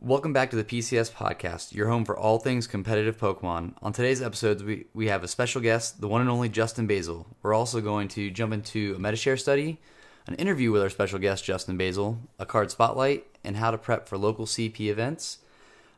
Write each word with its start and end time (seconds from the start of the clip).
Welcome 0.00 0.32
back 0.32 0.50
to 0.50 0.56
the 0.56 0.64
PCS 0.64 1.12
podcast, 1.12 1.74
your 1.74 1.88
home 1.88 2.06
for 2.06 2.16
all 2.16 2.38
things 2.38 2.66
competitive 2.66 3.18
Pokemon. 3.18 3.74
On 3.82 3.92
today's 3.92 4.22
episodes, 4.22 4.64
we, 4.64 4.86
we 4.94 5.08
have 5.08 5.22
a 5.22 5.28
special 5.28 5.60
guest, 5.60 6.00
the 6.00 6.08
one 6.08 6.22
and 6.22 6.30
only 6.30 6.48
Justin 6.48 6.86
Basil. 6.86 7.26
We're 7.42 7.52
also 7.52 7.82
going 7.82 8.08
to 8.08 8.30
jump 8.30 8.54
into 8.54 8.94
a 8.96 8.98
Metashare 8.98 9.38
study, 9.38 9.78
an 10.26 10.34
interview 10.36 10.72
with 10.72 10.80
our 10.80 10.88
special 10.88 11.18
guest, 11.18 11.44
Justin 11.44 11.76
Basil, 11.76 12.20
a 12.38 12.46
card 12.46 12.70
spotlight, 12.70 13.26
and 13.44 13.58
how 13.58 13.70
to 13.70 13.76
prep 13.76 14.08
for 14.08 14.16
local 14.16 14.46
CP 14.46 14.88
events. 14.88 15.40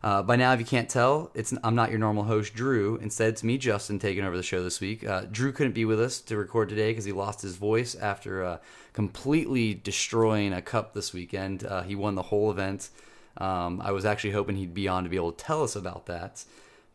Uh, 0.04 0.22
by 0.22 0.36
now, 0.36 0.52
if 0.52 0.60
you 0.60 0.66
can't 0.66 0.90
tell, 0.90 1.30
it's 1.32 1.54
I'm 1.64 1.74
not 1.74 1.88
your 1.88 1.98
normal 1.98 2.24
host, 2.24 2.52
Drew. 2.54 2.96
Instead, 2.96 3.30
it's 3.30 3.42
me, 3.42 3.56
Justin, 3.56 3.98
taking 3.98 4.22
over 4.22 4.36
the 4.36 4.42
show 4.42 4.62
this 4.62 4.78
week. 4.78 5.02
Uh, 5.02 5.22
Drew 5.32 5.50
couldn't 5.50 5.72
be 5.72 5.86
with 5.86 5.98
us 5.98 6.20
to 6.20 6.36
record 6.36 6.68
today 6.68 6.90
because 6.90 7.06
he 7.06 7.12
lost 7.12 7.40
his 7.40 7.56
voice 7.56 7.94
after 7.94 8.44
uh, 8.44 8.58
completely 8.92 9.72
destroying 9.72 10.52
a 10.52 10.60
cup 10.60 10.92
this 10.92 11.14
weekend. 11.14 11.64
Uh, 11.64 11.80
he 11.80 11.94
won 11.94 12.16
the 12.16 12.22
whole 12.22 12.50
event. 12.50 12.90
Um, 13.38 13.80
I 13.80 13.92
was 13.92 14.04
actually 14.04 14.32
hoping 14.32 14.56
he'd 14.56 14.74
be 14.74 14.88
on 14.88 15.04
to 15.04 15.08
be 15.08 15.16
able 15.16 15.32
to 15.32 15.42
tell 15.42 15.62
us 15.62 15.74
about 15.74 16.04
that. 16.04 16.44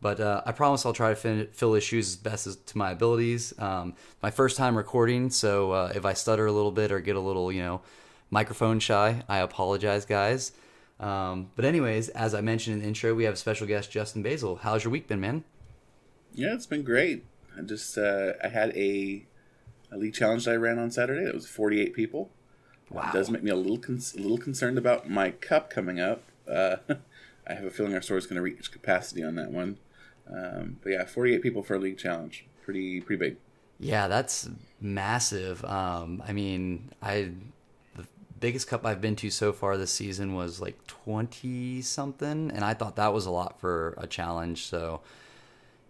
But 0.02 0.20
uh, 0.20 0.44
I 0.46 0.52
promise 0.52 0.85
I'll 0.85 0.94
try 0.94 1.10
to 1.10 1.16
fin- 1.16 1.48
fill 1.52 1.73
his 1.73 1.84
shoes 1.84 2.10
as 2.10 2.16
best 2.16 2.46
as 2.46 2.57
to 2.57 2.77
my 2.77 2.91
abilities. 2.91 3.57
Um, 3.57 3.96
my 4.21 4.30
first 4.30 4.55
time 4.55 4.77
recording, 4.77 5.32
so 5.32 5.71
uh, 5.71 5.94
if 5.96 6.05
I 6.05 6.13
stutter 6.13 6.46
a 6.46 6.52
little 6.52 6.71
bit 6.71 6.91
or 6.91 6.99
get 6.99 7.16
a 7.16 7.20
little, 7.20 7.52
you 7.52 7.63
know, 7.63 7.82
microphone 8.30 8.80
shy, 8.80 9.23
I 9.27 9.40
apologize, 9.40 10.05
guys. 10.05 10.52
Um, 10.99 11.52
but 11.55 11.66
anyways, 11.66 12.09
as 12.09 12.34
I 12.34 12.41
mentioned 12.41 12.76
in 12.76 12.81
the 12.81 12.88
intro, 12.88 13.13
we 13.13 13.23
have 13.23 13.35
a 13.35 13.38
special 13.38 13.67
guest 13.67 13.91
Justin 13.91 14.21
Basil. 14.21 14.57
How's 14.57 14.84
your 14.84 14.91
week 14.91 15.07
been, 15.07 15.20
man? 15.20 15.44
Yeah, 16.34 16.53
it's 16.53 16.66
been 16.66 16.84
great. 16.84 17.26
I 17.57 17.62
just 17.62 17.98
uh, 17.98 18.34
I 18.44 18.49
had 18.49 18.76
a 18.76 19.26
a 19.91 19.98
league 19.98 20.13
challenge 20.13 20.45
that 20.45 20.52
I 20.52 20.55
ran 20.55 20.77
on 20.77 20.91
Saturday. 20.91 21.27
It 21.27 21.34
was 21.34 21.48
48 21.48 21.93
people. 21.93 22.29
Wow. 22.90 23.09
It 23.09 23.13
does 23.13 23.29
make 23.29 23.43
me 23.43 23.51
a 23.51 23.55
little 23.55 23.77
con- 23.77 24.01
a 24.18 24.21
little 24.21 24.37
concerned 24.37 24.77
about 24.77 25.09
my 25.09 25.32
cup 25.32 25.70
coming 25.70 25.99
up. 25.99 26.24
Uh, 26.48 26.77
I 27.48 27.54
have 27.54 27.65
a 27.65 27.71
feeling 27.71 27.93
our 27.93 28.02
store 28.02 28.18
is 28.18 28.27
going 28.27 28.35
to 28.35 28.41
reach 28.41 28.71
capacity 28.71 29.24
on 29.24 29.35
that 29.35 29.52
one. 29.52 29.77
Um, 30.31 30.77
but 30.84 30.91
yeah, 30.91 31.05
48 31.05 31.41
people 31.41 31.63
for 31.63 31.76
a 31.76 31.79
league 31.79 31.98
challenge. 31.98 32.46
Pretty 32.63 33.02
pretty 33.02 33.20
big. 33.20 33.37
Yeah, 33.79 34.07
that's 34.07 34.49
massive. 34.81 35.63
Um, 35.65 36.21
I 36.27 36.34
mean, 36.34 36.90
I 37.02 37.31
biggest 38.40 38.68
cup 38.68 38.85
I've 38.85 39.01
been 39.01 39.15
to 39.18 39.29
so 39.29 39.51
far 39.54 39.77
this 39.77 39.91
season 39.91 40.35
was 40.35 40.62
like 40.62 40.85
twenty 40.87 41.82
something, 41.82 42.51
and 42.51 42.63
I 42.63 42.73
thought 42.73 42.96
that 42.96 43.13
was 43.13 43.26
a 43.26 43.31
lot 43.31 43.59
for 43.59 43.96
a 43.98 44.07
challenge. 44.07 44.65
So, 44.65 45.01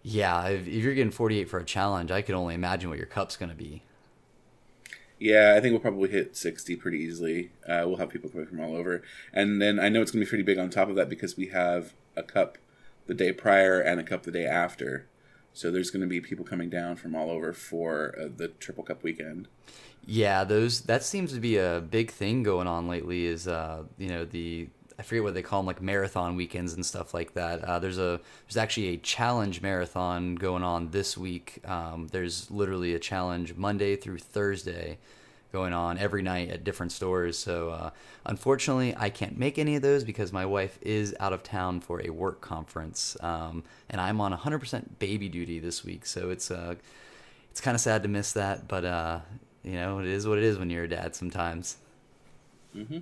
yeah, 0.02 0.48
if, 0.48 0.66
if 0.66 0.82
you're 0.84 0.94
getting 0.94 1.12
forty 1.12 1.40
eight 1.40 1.48
for 1.48 1.58
a 1.58 1.64
challenge, 1.64 2.10
I 2.10 2.22
could 2.22 2.34
only 2.34 2.54
imagine 2.54 2.90
what 2.90 2.98
your 2.98 3.06
cup's 3.06 3.36
going 3.36 3.50
to 3.50 3.56
be. 3.56 3.82
Yeah, 5.20 5.54
I 5.54 5.60
think 5.60 5.72
we'll 5.72 5.80
probably 5.80 6.08
hit 6.08 6.34
60 6.34 6.76
pretty 6.76 6.98
easily. 6.98 7.50
Uh, 7.68 7.82
we'll 7.84 7.98
have 7.98 8.08
people 8.08 8.30
coming 8.30 8.46
from 8.46 8.58
all 8.58 8.74
over. 8.74 9.02
And 9.34 9.60
then 9.60 9.78
I 9.78 9.90
know 9.90 10.00
it's 10.00 10.10
going 10.10 10.24
to 10.24 10.26
be 10.26 10.30
pretty 10.30 10.44
big 10.44 10.56
on 10.56 10.70
top 10.70 10.88
of 10.88 10.96
that 10.96 11.10
because 11.10 11.36
we 11.36 11.48
have 11.48 11.92
a 12.16 12.22
cup 12.22 12.56
the 13.06 13.12
day 13.12 13.30
prior 13.30 13.78
and 13.78 14.00
a 14.00 14.02
cup 14.02 14.22
the 14.22 14.30
day 14.30 14.46
after. 14.46 15.06
So 15.52 15.70
there's 15.70 15.90
going 15.90 16.02
to 16.02 16.08
be 16.08 16.20
people 16.20 16.44
coming 16.44 16.70
down 16.70 16.96
from 16.96 17.14
all 17.14 17.30
over 17.30 17.52
for 17.52 18.14
uh, 18.18 18.28
the 18.34 18.48
Triple 18.48 18.84
Cup 18.84 19.02
weekend. 19.02 19.48
Yeah, 20.06 20.44
those 20.44 20.82
that 20.82 21.02
seems 21.02 21.32
to 21.32 21.40
be 21.40 21.56
a 21.56 21.80
big 21.80 22.10
thing 22.10 22.42
going 22.42 22.66
on 22.66 22.88
lately. 22.88 23.26
Is 23.26 23.46
uh, 23.46 23.84
you 23.98 24.08
know 24.08 24.24
the 24.24 24.68
I 24.98 25.02
forget 25.02 25.22
what 25.22 25.34
they 25.34 25.42
call 25.42 25.60
them, 25.60 25.66
like 25.66 25.80
marathon 25.80 26.36
weekends 26.36 26.74
and 26.74 26.84
stuff 26.84 27.14
like 27.14 27.34
that. 27.34 27.62
Uh, 27.64 27.78
there's 27.78 27.98
a 27.98 28.20
there's 28.46 28.56
actually 28.56 28.88
a 28.88 28.96
challenge 28.98 29.62
marathon 29.62 30.34
going 30.34 30.62
on 30.62 30.90
this 30.90 31.18
week. 31.18 31.60
Um, 31.66 32.08
there's 32.12 32.50
literally 32.50 32.94
a 32.94 32.98
challenge 32.98 33.54
Monday 33.56 33.96
through 33.96 34.18
Thursday 34.18 34.98
going 35.52 35.72
on 35.72 35.98
every 35.98 36.22
night 36.22 36.50
at 36.50 36.64
different 36.64 36.92
stores. 36.92 37.38
So 37.38 37.70
uh, 37.70 37.90
unfortunately, 38.24 38.94
I 38.96 39.10
can't 39.10 39.38
make 39.38 39.58
any 39.58 39.76
of 39.76 39.82
those 39.82 40.04
because 40.04 40.32
my 40.32 40.46
wife 40.46 40.78
is 40.82 41.14
out 41.20 41.32
of 41.32 41.42
town 41.42 41.80
for 41.80 42.00
a 42.04 42.10
work 42.10 42.40
conference, 42.40 43.16
um, 43.20 43.64
and 43.88 44.00
I'm 44.00 44.20
on 44.20 44.36
100% 44.36 44.98
baby 44.98 45.28
duty 45.28 45.58
this 45.58 45.84
week. 45.84 46.06
So 46.06 46.30
it's 46.30 46.50
uh, 46.50 46.76
it's 47.50 47.60
kind 47.60 47.74
of 47.74 47.80
sad 47.80 48.02
to 48.04 48.08
miss 48.08 48.32
that, 48.32 48.68
but 48.68 48.84
uh, 48.84 49.20
you 49.62 49.72
know 49.72 49.98
it 49.98 50.06
is 50.06 50.26
what 50.26 50.38
it 50.38 50.44
is 50.44 50.58
when 50.58 50.70
you're 50.70 50.84
a 50.84 50.88
dad 50.88 51.14
sometimes. 51.14 51.76
Mm-hmm. 52.76 52.98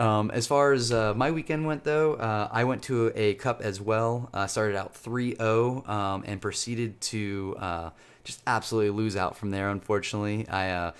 Um, 0.00 0.30
as 0.30 0.46
far 0.46 0.72
as 0.72 0.92
uh, 0.92 1.12
my 1.14 1.30
weekend 1.30 1.66
went, 1.66 1.84
though, 1.84 2.14
uh, 2.14 2.48
I 2.50 2.64
went 2.64 2.82
to 2.84 3.12
a 3.14 3.34
cup 3.34 3.60
as 3.60 3.82
well. 3.82 4.30
Uh, 4.32 4.46
started 4.46 4.74
out 4.74 4.94
3 4.94 5.36
0 5.36 5.84
um, 5.86 6.24
and 6.26 6.40
proceeded 6.40 6.98
to 7.02 7.54
uh, 7.58 7.90
just 8.24 8.40
absolutely 8.46 8.90
lose 8.90 9.14
out 9.14 9.36
from 9.36 9.50
there, 9.50 9.70
unfortunately. 9.70 10.48
I. 10.48 10.92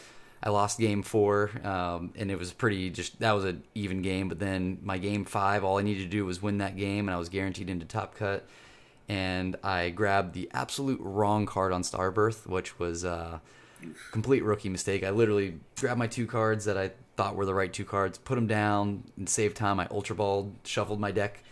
Uh, 0.43 0.47
I 0.47 0.51
lost 0.51 0.79
game 0.79 1.03
four, 1.03 1.51
um, 1.65 2.13
and 2.17 2.31
it 2.31 2.39
was 2.39 2.53
pretty 2.53 2.91
just 2.91 3.21
that 3.21 3.33
was 3.33 3.45
an 3.45 3.63
even 3.75 4.03
game. 4.03 4.29
But 4.29 4.39
then 4.39 4.79
my 4.83 4.99
game 4.99 5.25
five, 5.25 5.65
all 5.65 5.79
I 5.79 5.83
needed 5.83 6.03
to 6.03 6.09
do 6.09 6.25
was 6.25 6.43
win 6.43 6.59
that 6.59 6.77
game, 6.77 7.09
and 7.09 7.15
I 7.15 7.19
was 7.19 7.29
guaranteed 7.29 7.71
into 7.71 7.87
top 7.87 8.15
cut. 8.15 8.47
And 9.09 9.57
I 9.65 9.91
grabbed 9.91 10.35
the 10.35 10.49
absolute 10.53 11.01
wrong 11.03 11.45
card 11.45 11.73
on 11.73 11.83
Starbirth, 11.83 12.47
which 12.47 12.79
was 12.79 13.03
a 13.03 13.41
complete 14.13 14.45
rookie 14.45 14.69
mistake. 14.69 15.03
I 15.03 15.11
literally 15.11 15.59
grabbed 15.79 15.99
my 15.99 16.07
two 16.07 16.27
cards 16.27 16.65
that 16.67 16.79
I 16.79 16.93
thought 17.17 17.35
were 17.35 17.45
the 17.45 17.55
right 17.55 17.73
two 17.73 17.85
cards, 17.85 18.19
put 18.19 18.37
them 18.37 18.47
down, 18.47 19.05
and 19.17 19.29
saved 19.29 19.57
time. 19.57 19.81
I 19.81 19.89
ultra 19.91 20.15
balled, 20.15 20.55
shuffled 20.65 21.01
my 21.01 21.11
deck 21.11 21.43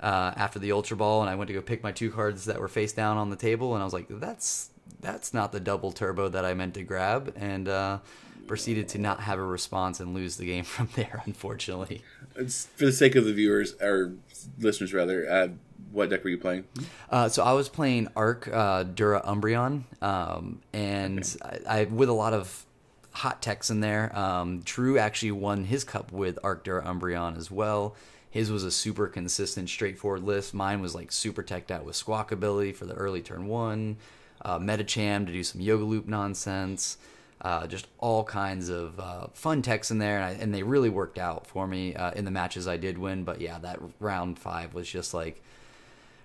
uh, 0.00 0.32
after 0.36 0.58
the 0.58 0.72
ultra 0.72 0.96
ball, 0.96 1.20
and 1.20 1.30
I 1.30 1.34
went 1.34 1.48
to 1.48 1.54
go 1.54 1.62
pick 1.62 1.82
my 1.82 1.92
two 1.92 2.10
cards 2.10 2.46
that 2.46 2.60
were 2.60 2.68
face 2.68 2.92
down 2.92 3.16
on 3.16 3.30
the 3.30 3.36
table, 3.36 3.74
and 3.74 3.82
I 3.82 3.84
was 3.84 3.94
like, 3.94 4.06
"That's 4.08 4.70
that's 5.00 5.32
not 5.32 5.52
the 5.52 5.60
double 5.60 5.92
turbo 5.92 6.28
that 6.28 6.44
I 6.44 6.54
meant 6.54 6.74
to 6.74 6.82
grab," 6.82 7.32
and 7.36 7.68
uh, 7.68 7.98
proceeded 8.46 8.88
to 8.90 8.98
not 8.98 9.20
have 9.20 9.38
a 9.38 9.44
response 9.44 10.00
and 10.00 10.14
lose 10.14 10.36
the 10.36 10.46
game 10.46 10.64
from 10.76 10.88
there. 10.94 11.22
Unfortunately, 11.26 12.02
It's 12.36 12.66
for 12.76 12.86
the 12.86 12.92
sake 12.92 13.14
of 13.14 13.24
the 13.24 13.32
viewers 13.32 13.74
or 13.80 14.14
listeners 14.58 14.92
rather. 14.92 15.30
Uh, 15.30 15.48
what 15.92 16.10
deck 16.10 16.24
were 16.24 16.30
you 16.30 16.38
playing? 16.38 16.64
Uh, 17.08 17.28
so 17.28 17.44
I 17.44 17.52
was 17.52 17.68
playing 17.68 18.08
Arc 18.16 18.48
uh, 18.52 18.82
Dura 18.82 19.22
Umbreon, 19.24 19.84
um, 20.02 20.60
and 20.72 21.36
I, 21.42 21.80
I 21.80 21.84
with 21.84 22.08
a 22.08 22.12
lot 22.12 22.32
of 22.32 22.66
hot 23.12 23.40
techs 23.40 23.70
in 23.70 23.80
there. 23.80 24.16
Um, 24.18 24.60
Drew 24.64 24.98
actually 24.98 25.30
won 25.30 25.64
his 25.64 25.84
cup 25.84 26.10
with 26.10 26.36
Arc 26.42 26.64
Dura 26.64 26.84
Umbreon 26.84 27.36
as 27.38 27.48
well. 27.50 27.94
His 28.28 28.50
was 28.50 28.64
a 28.64 28.72
super 28.72 29.06
consistent, 29.06 29.68
straightforward 29.68 30.24
list. 30.24 30.52
Mine 30.52 30.80
was 30.80 30.96
like 30.96 31.12
super 31.12 31.44
teched 31.44 31.70
out 31.70 31.84
with 31.84 31.94
Squawkabilly 31.94 32.74
for 32.74 32.86
the 32.86 32.94
early 32.94 33.22
turn 33.22 33.46
one, 33.46 33.96
uh, 34.44 34.58
Medicham 34.58 35.24
to 35.26 35.32
do 35.32 35.44
some 35.44 35.60
Yoga 35.60 35.84
Loop 35.84 36.08
nonsense. 36.08 36.98
Uh, 37.40 37.66
just 37.66 37.86
all 37.98 38.24
kinds 38.24 38.70
of 38.70 38.98
uh, 38.98 39.26
fun 39.34 39.60
techs 39.60 39.90
in 39.90 39.98
there, 39.98 40.16
and, 40.16 40.24
I, 40.24 40.30
and 40.42 40.54
they 40.54 40.62
really 40.62 40.88
worked 40.88 41.18
out 41.18 41.46
for 41.46 41.66
me 41.66 41.94
uh, 41.94 42.12
in 42.12 42.24
the 42.24 42.30
matches 42.30 42.66
I 42.66 42.78
did 42.78 42.96
win. 42.96 43.24
But 43.24 43.40
yeah, 43.40 43.58
that 43.58 43.80
round 44.00 44.38
five 44.38 44.72
was 44.72 44.88
just 44.88 45.12
like 45.12 45.42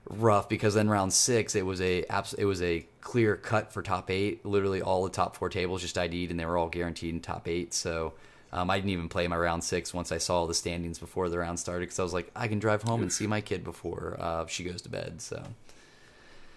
rough 0.09 0.50
because 0.50 0.74
then 0.74 0.90
round 0.90 1.14
six 1.14 1.56
it 1.56 1.66
was 1.66 1.81
a 1.81 2.03
it 2.38 2.46
was 2.46 2.62
a 2.62 2.86
clear 3.02 3.36
cut 3.36 3.72
for 3.72 3.81
top 3.81 4.09
eight. 4.09 4.46
Literally 4.46 4.81
all 4.81 5.03
the 5.03 5.09
top 5.09 5.36
four 5.36 5.50
tables 5.50 5.81
just 5.81 5.98
ID'd 5.98 6.31
and 6.31 6.40
they 6.40 6.46
were 6.46 6.58
all 6.58 6.69
guaranteed 6.69 7.14
in 7.14 7.19
top 7.19 7.48
eight. 7.48 7.74
So 7.74 8.14
um, 8.52 8.69
I 8.69 8.78
didn't 8.78 8.92
even 8.92 9.09
play 9.09 9.28
my 9.28 9.38
round 9.38 9.64
six 9.64 9.94
once 9.94 10.12
I 10.12 10.18
saw 10.18 10.48
the 10.48 10.53
standings 10.53 10.98
before 11.00 11.30
the 11.30 11.38
round 11.38 11.59
started 11.59 11.81
because 11.81 12.00
I 12.00 12.03
was 12.03 12.14
like 12.14 12.31
I 12.36 12.48
can 12.48 12.59
drive 12.59 12.84
home 12.84 13.02
and 13.02 13.12
see 13.12 13.28
my 13.28 13.42
kid 13.42 13.64
before 13.64 14.18
uh, 14.19 14.48
she 14.48 14.64
goes 14.64 14.81
to 14.84 14.90
bed. 14.90 15.22
So 15.22 15.44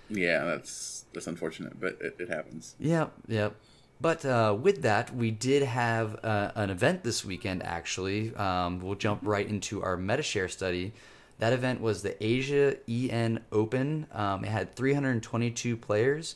Yeah, 0.08 0.44
that's 0.44 1.04
that's 1.12 1.26
unfortunate, 1.26 1.78
but 1.78 1.98
it, 2.00 2.16
it 2.18 2.28
happens. 2.28 2.74
Yep, 2.78 3.12
yep. 3.28 3.54
But 4.02 4.24
uh, 4.24 4.56
with 4.60 4.82
that, 4.82 5.14
we 5.14 5.30
did 5.30 5.62
have 5.62 6.18
uh, 6.24 6.50
an 6.56 6.70
event 6.70 7.04
this 7.04 7.24
weekend, 7.24 7.62
actually. 7.62 8.34
Um, 8.34 8.80
we'll 8.80 8.96
jump 8.96 9.20
right 9.22 9.48
into 9.48 9.80
our 9.80 9.96
Metashare 9.96 10.50
study. 10.50 10.92
That 11.38 11.52
event 11.52 11.80
was 11.80 12.02
the 12.02 12.22
Asia 12.22 12.76
EN 12.88 13.44
Open. 13.52 14.08
Um, 14.10 14.44
it 14.44 14.48
had 14.48 14.74
322 14.74 15.76
players. 15.76 16.34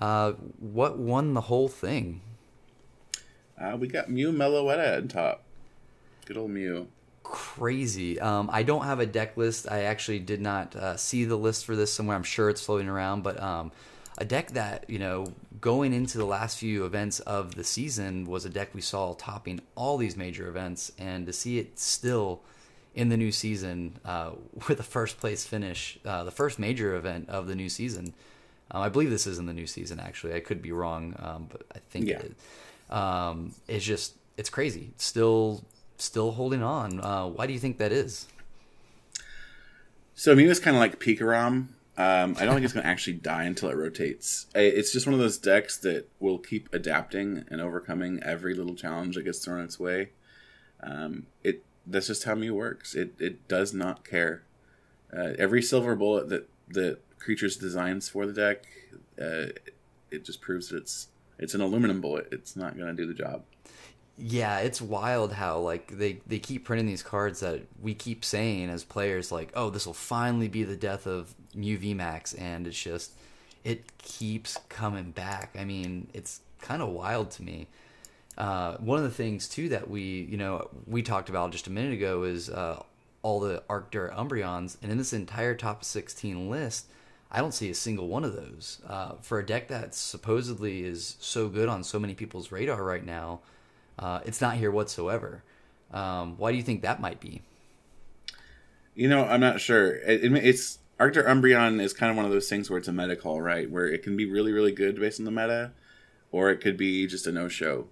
Uh, 0.00 0.32
what 0.60 0.98
won 0.98 1.34
the 1.34 1.40
whole 1.40 1.68
thing? 1.68 2.20
Uh, 3.60 3.76
we 3.76 3.88
got 3.88 4.08
Mew 4.08 4.30
Meloetta 4.30 4.98
on 4.98 5.08
top. 5.08 5.42
Good 6.26 6.36
old 6.36 6.52
Mew. 6.52 6.86
Crazy. 7.24 8.20
Um, 8.20 8.48
I 8.52 8.62
don't 8.62 8.84
have 8.84 9.00
a 9.00 9.06
deck 9.06 9.36
list. 9.36 9.66
I 9.68 9.82
actually 9.82 10.20
did 10.20 10.40
not 10.40 10.76
uh, 10.76 10.96
see 10.96 11.24
the 11.24 11.36
list 11.36 11.64
for 11.64 11.74
this 11.74 11.92
somewhere. 11.92 12.16
I'm 12.16 12.22
sure 12.22 12.48
it's 12.48 12.64
floating 12.64 12.88
around, 12.88 13.24
but 13.24 13.42
um, 13.42 13.72
a 14.18 14.24
deck 14.24 14.50
that 14.52 14.88
you 14.88 14.98
know 14.98 15.32
going 15.60 15.92
into 15.92 16.18
the 16.18 16.24
last 16.24 16.58
few 16.58 16.84
events 16.84 17.20
of 17.20 17.54
the 17.54 17.64
season 17.64 18.24
was 18.26 18.44
a 18.44 18.50
deck 18.50 18.70
we 18.74 18.80
saw 18.80 19.14
topping 19.14 19.60
all 19.74 19.96
these 19.96 20.16
major 20.16 20.48
events, 20.48 20.92
and 20.98 21.26
to 21.26 21.32
see 21.32 21.58
it 21.58 21.78
still 21.78 22.40
in 22.94 23.08
the 23.08 23.16
new 23.16 23.30
season 23.32 23.98
uh, 24.04 24.30
with 24.68 24.80
a 24.80 24.84
first 24.84 25.18
place 25.20 25.44
finish, 25.46 25.98
uh, 26.04 26.24
the 26.24 26.30
first 26.30 26.58
major 26.58 26.94
event 26.96 27.28
of 27.28 27.46
the 27.46 27.54
new 27.54 27.68
season. 27.68 28.12
Um, 28.72 28.82
I 28.82 28.88
believe 28.88 29.10
this 29.10 29.26
is 29.26 29.38
in 29.38 29.46
the 29.46 29.52
new 29.52 29.66
season. 29.66 29.98
Actually, 30.00 30.34
I 30.34 30.40
could 30.40 30.62
be 30.62 30.70
wrong, 30.72 31.14
um, 31.18 31.46
but 31.50 31.62
I 31.74 31.78
think 31.90 32.06
Yeah. 32.06 32.18
it 32.20 32.24
is. 32.32 32.94
Um, 32.94 33.52
it's 33.68 33.84
just 33.84 34.14
it's 34.36 34.48
crazy. 34.50 34.92
Still, 34.96 35.64
still 35.98 36.32
holding 36.32 36.62
on. 36.62 37.00
Uh, 37.00 37.26
why 37.26 37.46
do 37.46 37.52
you 37.52 37.58
think 37.58 37.78
that 37.78 37.92
is? 37.92 38.26
So 40.14 40.34
Mew 40.34 40.50
is 40.50 40.60
kind 40.60 40.76
of 40.76 40.80
like 40.80 40.98
Pikarom. 41.00 41.68
Um, 42.00 42.34
I 42.38 42.46
don't 42.46 42.54
think 42.54 42.64
it's 42.64 42.72
going 42.72 42.84
to 42.84 42.88
actually 42.88 43.14
die 43.14 43.42
until 43.42 43.68
it 43.68 43.76
rotates. 43.76 44.46
It's 44.54 44.90
just 44.90 45.06
one 45.06 45.12
of 45.12 45.20
those 45.20 45.36
decks 45.36 45.76
that 45.78 46.08
will 46.18 46.38
keep 46.38 46.72
adapting 46.72 47.44
and 47.50 47.60
overcoming 47.60 48.22
every 48.22 48.54
little 48.54 48.74
challenge 48.74 49.16
that 49.16 49.24
gets 49.24 49.44
thrown 49.44 49.62
its 49.62 49.78
way. 49.78 50.12
Um, 50.82 51.26
it 51.44 51.62
that's 51.86 52.06
just 52.06 52.24
how 52.24 52.34
Mew 52.34 52.54
works. 52.54 52.94
It 52.94 53.16
it 53.18 53.46
does 53.48 53.74
not 53.74 54.08
care. 54.08 54.44
Uh, 55.14 55.32
every 55.38 55.60
silver 55.60 55.94
bullet 55.94 56.30
that 56.30 56.48
the 56.68 57.00
creatures 57.18 57.56
designs 57.56 58.08
for 58.08 58.24
the 58.24 58.32
deck, 58.32 58.64
uh, 59.20 59.52
it 60.10 60.24
just 60.24 60.40
proves 60.40 60.70
that 60.70 60.78
it's 60.78 61.08
it's 61.38 61.52
an 61.52 61.60
aluminum 61.60 62.00
bullet. 62.00 62.28
It's 62.32 62.56
not 62.56 62.78
going 62.78 62.96
to 62.96 63.02
do 63.02 63.06
the 63.06 63.12
job. 63.12 63.42
Yeah, 64.16 64.60
it's 64.60 64.80
wild 64.80 65.34
how 65.34 65.58
like 65.58 65.98
they 65.98 66.22
they 66.26 66.38
keep 66.38 66.64
printing 66.64 66.86
these 66.86 67.02
cards 67.02 67.40
that 67.40 67.60
we 67.82 67.92
keep 67.92 68.24
saying 68.24 68.70
as 68.70 68.84
players 68.84 69.30
like, 69.30 69.50
"Oh, 69.54 69.68
this 69.68 69.84
will 69.84 69.92
finally 69.92 70.48
be 70.48 70.62
the 70.62 70.76
death 70.76 71.06
of 71.06 71.34
Mew 71.54 71.78
VMAX," 71.78 72.40
and 72.40 72.66
it's 72.66 72.80
just 72.80 73.12
it 73.64 73.84
keeps 73.98 74.58
coming 74.68 75.10
back. 75.10 75.56
I 75.58 75.64
mean, 75.64 76.08
it's 76.14 76.40
kind 76.60 76.82
of 76.82 76.88
wild 76.88 77.30
to 77.32 77.42
me. 77.42 77.66
Uh, 78.38 78.76
one 78.78 78.98
of 78.98 79.04
the 79.04 79.10
things 79.10 79.48
too 79.48 79.68
that 79.68 79.90
we 79.90 80.26
you 80.30 80.36
know 80.36 80.68
we 80.86 81.02
talked 81.02 81.28
about 81.28 81.52
just 81.52 81.66
a 81.66 81.70
minute 81.70 81.92
ago 81.92 82.22
is 82.22 82.48
uh, 82.48 82.82
all 83.22 83.40
the 83.40 83.62
Arctur 83.68 84.14
Umbreons, 84.14 84.76
and 84.82 84.90
in 84.90 84.98
this 84.98 85.12
entire 85.12 85.54
top 85.54 85.84
sixteen 85.84 86.48
list, 86.48 86.86
I 87.30 87.40
don't 87.40 87.52
see 87.52 87.70
a 87.70 87.74
single 87.74 88.08
one 88.08 88.24
of 88.24 88.34
those 88.34 88.80
uh, 88.88 89.12
for 89.20 89.38
a 89.38 89.46
deck 89.46 89.68
that 89.68 89.94
supposedly 89.94 90.84
is 90.84 91.16
so 91.20 91.48
good 91.48 91.68
on 91.68 91.84
so 91.84 91.98
many 91.98 92.14
people's 92.14 92.50
radar 92.50 92.82
right 92.82 93.04
now. 93.04 93.40
Uh, 93.98 94.20
it's 94.24 94.40
not 94.40 94.56
here 94.56 94.70
whatsoever. 94.70 95.42
Um, 95.92 96.36
why 96.38 96.50
do 96.50 96.56
you 96.56 96.62
think 96.62 96.82
that 96.82 97.00
might 97.00 97.20
be? 97.20 97.42
You 98.94 99.08
know, 99.08 99.24
I'm 99.24 99.40
not 99.40 99.60
sure. 99.60 99.96
It, 99.96 100.24
it, 100.24 100.32
it's 100.44 100.78
Arctur 101.00 101.24
Umbreon 101.24 101.80
is 101.80 101.94
kind 101.94 102.10
of 102.10 102.16
one 102.16 102.26
of 102.26 102.30
those 102.30 102.50
things 102.50 102.68
where 102.68 102.78
it's 102.78 102.86
a 102.86 102.92
meta 102.92 103.16
call, 103.16 103.40
right? 103.40 103.70
Where 103.70 103.86
it 103.86 104.02
can 104.02 104.18
be 104.18 104.30
really, 104.30 104.52
really 104.52 104.70
good 104.70 105.00
based 105.00 105.18
on 105.18 105.24
the 105.24 105.30
meta, 105.30 105.72
or 106.30 106.50
it 106.50 106.60
could 106.60 106.76
be 106.76 107.06
just 107.06 107.26
a 107.26 107.32
no 107.32 107.48
show. 107.48 107.86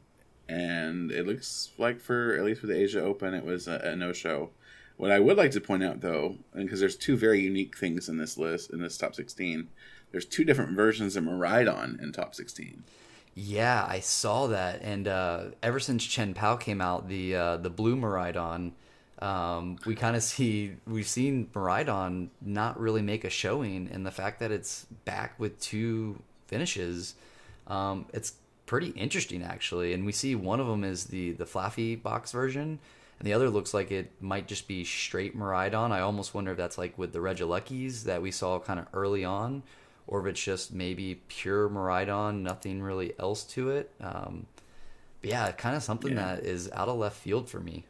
And 0.46 1.10
it 1.10 1.26
looks 1.26 1.70
like 1.78 2.00
for 2.00 2.36
at 2.36 2.44
least 2.44 2.60
for 2.60 2.66
the 2.66 2.76
Asia 2.76 3.02
Open, 3.02 3.32
it 3.32 3.46
was 3.46 3.66
a, 3.66 3.80
a 3.82 3.96
no 3.96 4.12
show. 4.12 4.50
What 4.98 5.10
I 5.10 5.20
would 5.20 5.38
like 5.38 5.52
to 5.52 5.60
point 5.60 5.82
out, 5.82 6.02
though, 6.02 6.36
because 6.54 6.80
there's 6.80 6.96
two 6.96 7.16
very 7.16 7.40
unique 7.40 7.78
things 7.78 8.10
in 8.10 8.18
this 8.18 8.36
list 8.36 8.72
in 8.72 8.80
this 8.80 8.98
top 8.98 9.14
16. 9.14 9.68
There's 10.10 10.26
two 10.26 10.44
different 10.44 10.72
versions 10.72 11.16
of 11.16 11.24
Miraidon 11.24 12.02
in 12.02 12.12
top 12.12 12.34
16. 12.34 12.84
Yeah, 13.34 13.86
I 13.88 14.00
saw 14.00 14.48
that, 14.48 14.82
and 14.82 15.06
uh, 15.06 15.44
ever 15.62 15.78
since 15.78 16.04
Chien-Pao 16.04 16.56
came 16.56 16.80
out, 16.80 17.08
the 17.08 17.36
uh, 17.36 17.56
the 17.58 17.70
blue 17.70 17.96
Miraidon, 17.96 18.72
um, 19.20 19.76
we 19.86 19.94
kind 19.94 20.16
of 20.16 20.22
see 20.34 20.72
we've 20.86 21.08
seen 21.08 21.48
Miraidon 21.54 22.28
not 22.40 22.78
really 22.78 23.02
make 23.02 23.24
a 23.24 23.30
showing, 23.30 23.88
and 23.92 24.06
the 24.06 24.10
fact 24.10 24.40
that 24.40 24.50
it's 24.50 24.86
back 25.04 25.38
with 25.38 25.58
two 25.60 26.20
finishes, 26.46 27.14
um, 27.66 28.06
it's 28.12 28.34
pretty 28.66 28.88
interesting 28.90 29.42
actually. 29.42 29.92
And 29.94 30.04
we 30.04 30.12
see 30.12 30.34
one 30.34 30.60
of 30.60 30.66
them 30.66 30.84
is 30.84 31.06
the 31.06 31.32
the 31.32 31.44
Flaaffy 31.44 32.00
box 32.00 32.32
version, 32.32 32.78
and 33.18 33.26
the 33.26 33.32
other 33.32 33.50
looks 33.50 33.74
like 33.74 33.90
it 33.90 34.10
might 34.20 34.48
just 34.48 34.68
be 34.68 34.84
straight 34.84 35.36
Miraidon. 35.36 35.90
I 35.90 36.00
almost 36.00 36.34
wonder 36.34 36.52
if 36.52 36.56
that's 36.56 36.78
like 36.78 36.96
with 36.96 37.12
the 37.12 37.18
Regielekis 37.18 38.04
that 38.04 38.22
we 38.22 38.30
saw 38.30 38.58
kind 38.58 38.78
of 38.80 38.86
early 38.92 39.24
on 39.24 39.62
or 40.08 40.20
if 40.20 40.26
it's 40.26 40.42
just 40.42 40.72
maybe 40.72 41.20
pure 41.28 41.68
Miraidon, 41.68 42.40
nothing 42.40 42.82
really 42.82 43.12
else 43.18 43.44
to 43.44 43.70
it. 43.70 43.90
Um, 44.00 44.46
but 45.20 45.30
yeah, 45.30 45.52
kind 45.52 45.76
of 45.76 45.82
something 45.82 46.16
yeah. 46.16 46.36
that 46.36 46.44
is 46.44 46.70
out 46.72 46.88
of 46.88 46.96
left 46.96 47.16
field 47.16 47.48
for 47.48 47.60
me. 47.60 47.84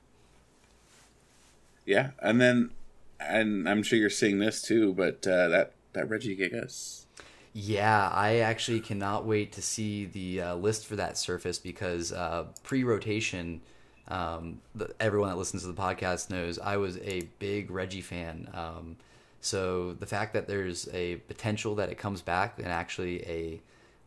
Yeah, 1.88 2.10
and 2.20 2.38
then, 2.38 2.72
and 3.18 3.66
I'm 3.66 3.82
sure 3.82 3.98
you're 3.98 4.10
seeing 4.10 4.40
this 4.40 4.60
too, 4.60 4.92
but 4.92 5.26
uh, 5.26 5.48
that 5.48 5.72
that 5.94 6.06
Regigigas. 6.06 7.06
Yeah, 7.54 8.10
I 8.12 8.40
actually 8.40 8.80
cannot 8.80 9.24
wait 9.24 9.52
to 9.52 9.62
see 9.62 10.04
the 10.04 10.42
uh, 10.42 10.54
list 10.56 10.84
for 10.84 10.96
that 10.96 11.16
surface 11.16 11.58
because 11.58 12.12
uh, 12.12 12.44
pre-rotation, 12.62 13.62
um, 14.08 14.60
the, 14.74 14.94
everyone 15.00 15.30
that 15.30 15.36
listens 15.36 15.62
to 15.62 15.68
the 15.68 15.80
podcast 15.80 16.28
knows 16.28 16.58
I 16.58 16.76
was 16.76 16.98
a 16.98 17.22
big 17.38 17.70
Reggie 17.70 18.02
fan. 18.02 18.50
Um, 18.52 18.96
so 19.40 19.94
the 19.94 20.06
fact 20.06 20.34
that 20.34 20.46
there's 20.46 20.90
a 20.92 21.16
potential 21.16 21.74
that 21.76 21.88
it 21.88 21.96
comes 21.96 22.20
back 22.20 22.58
and 22.58 22.68
actually 22.68 23.22
a 23.26 23.60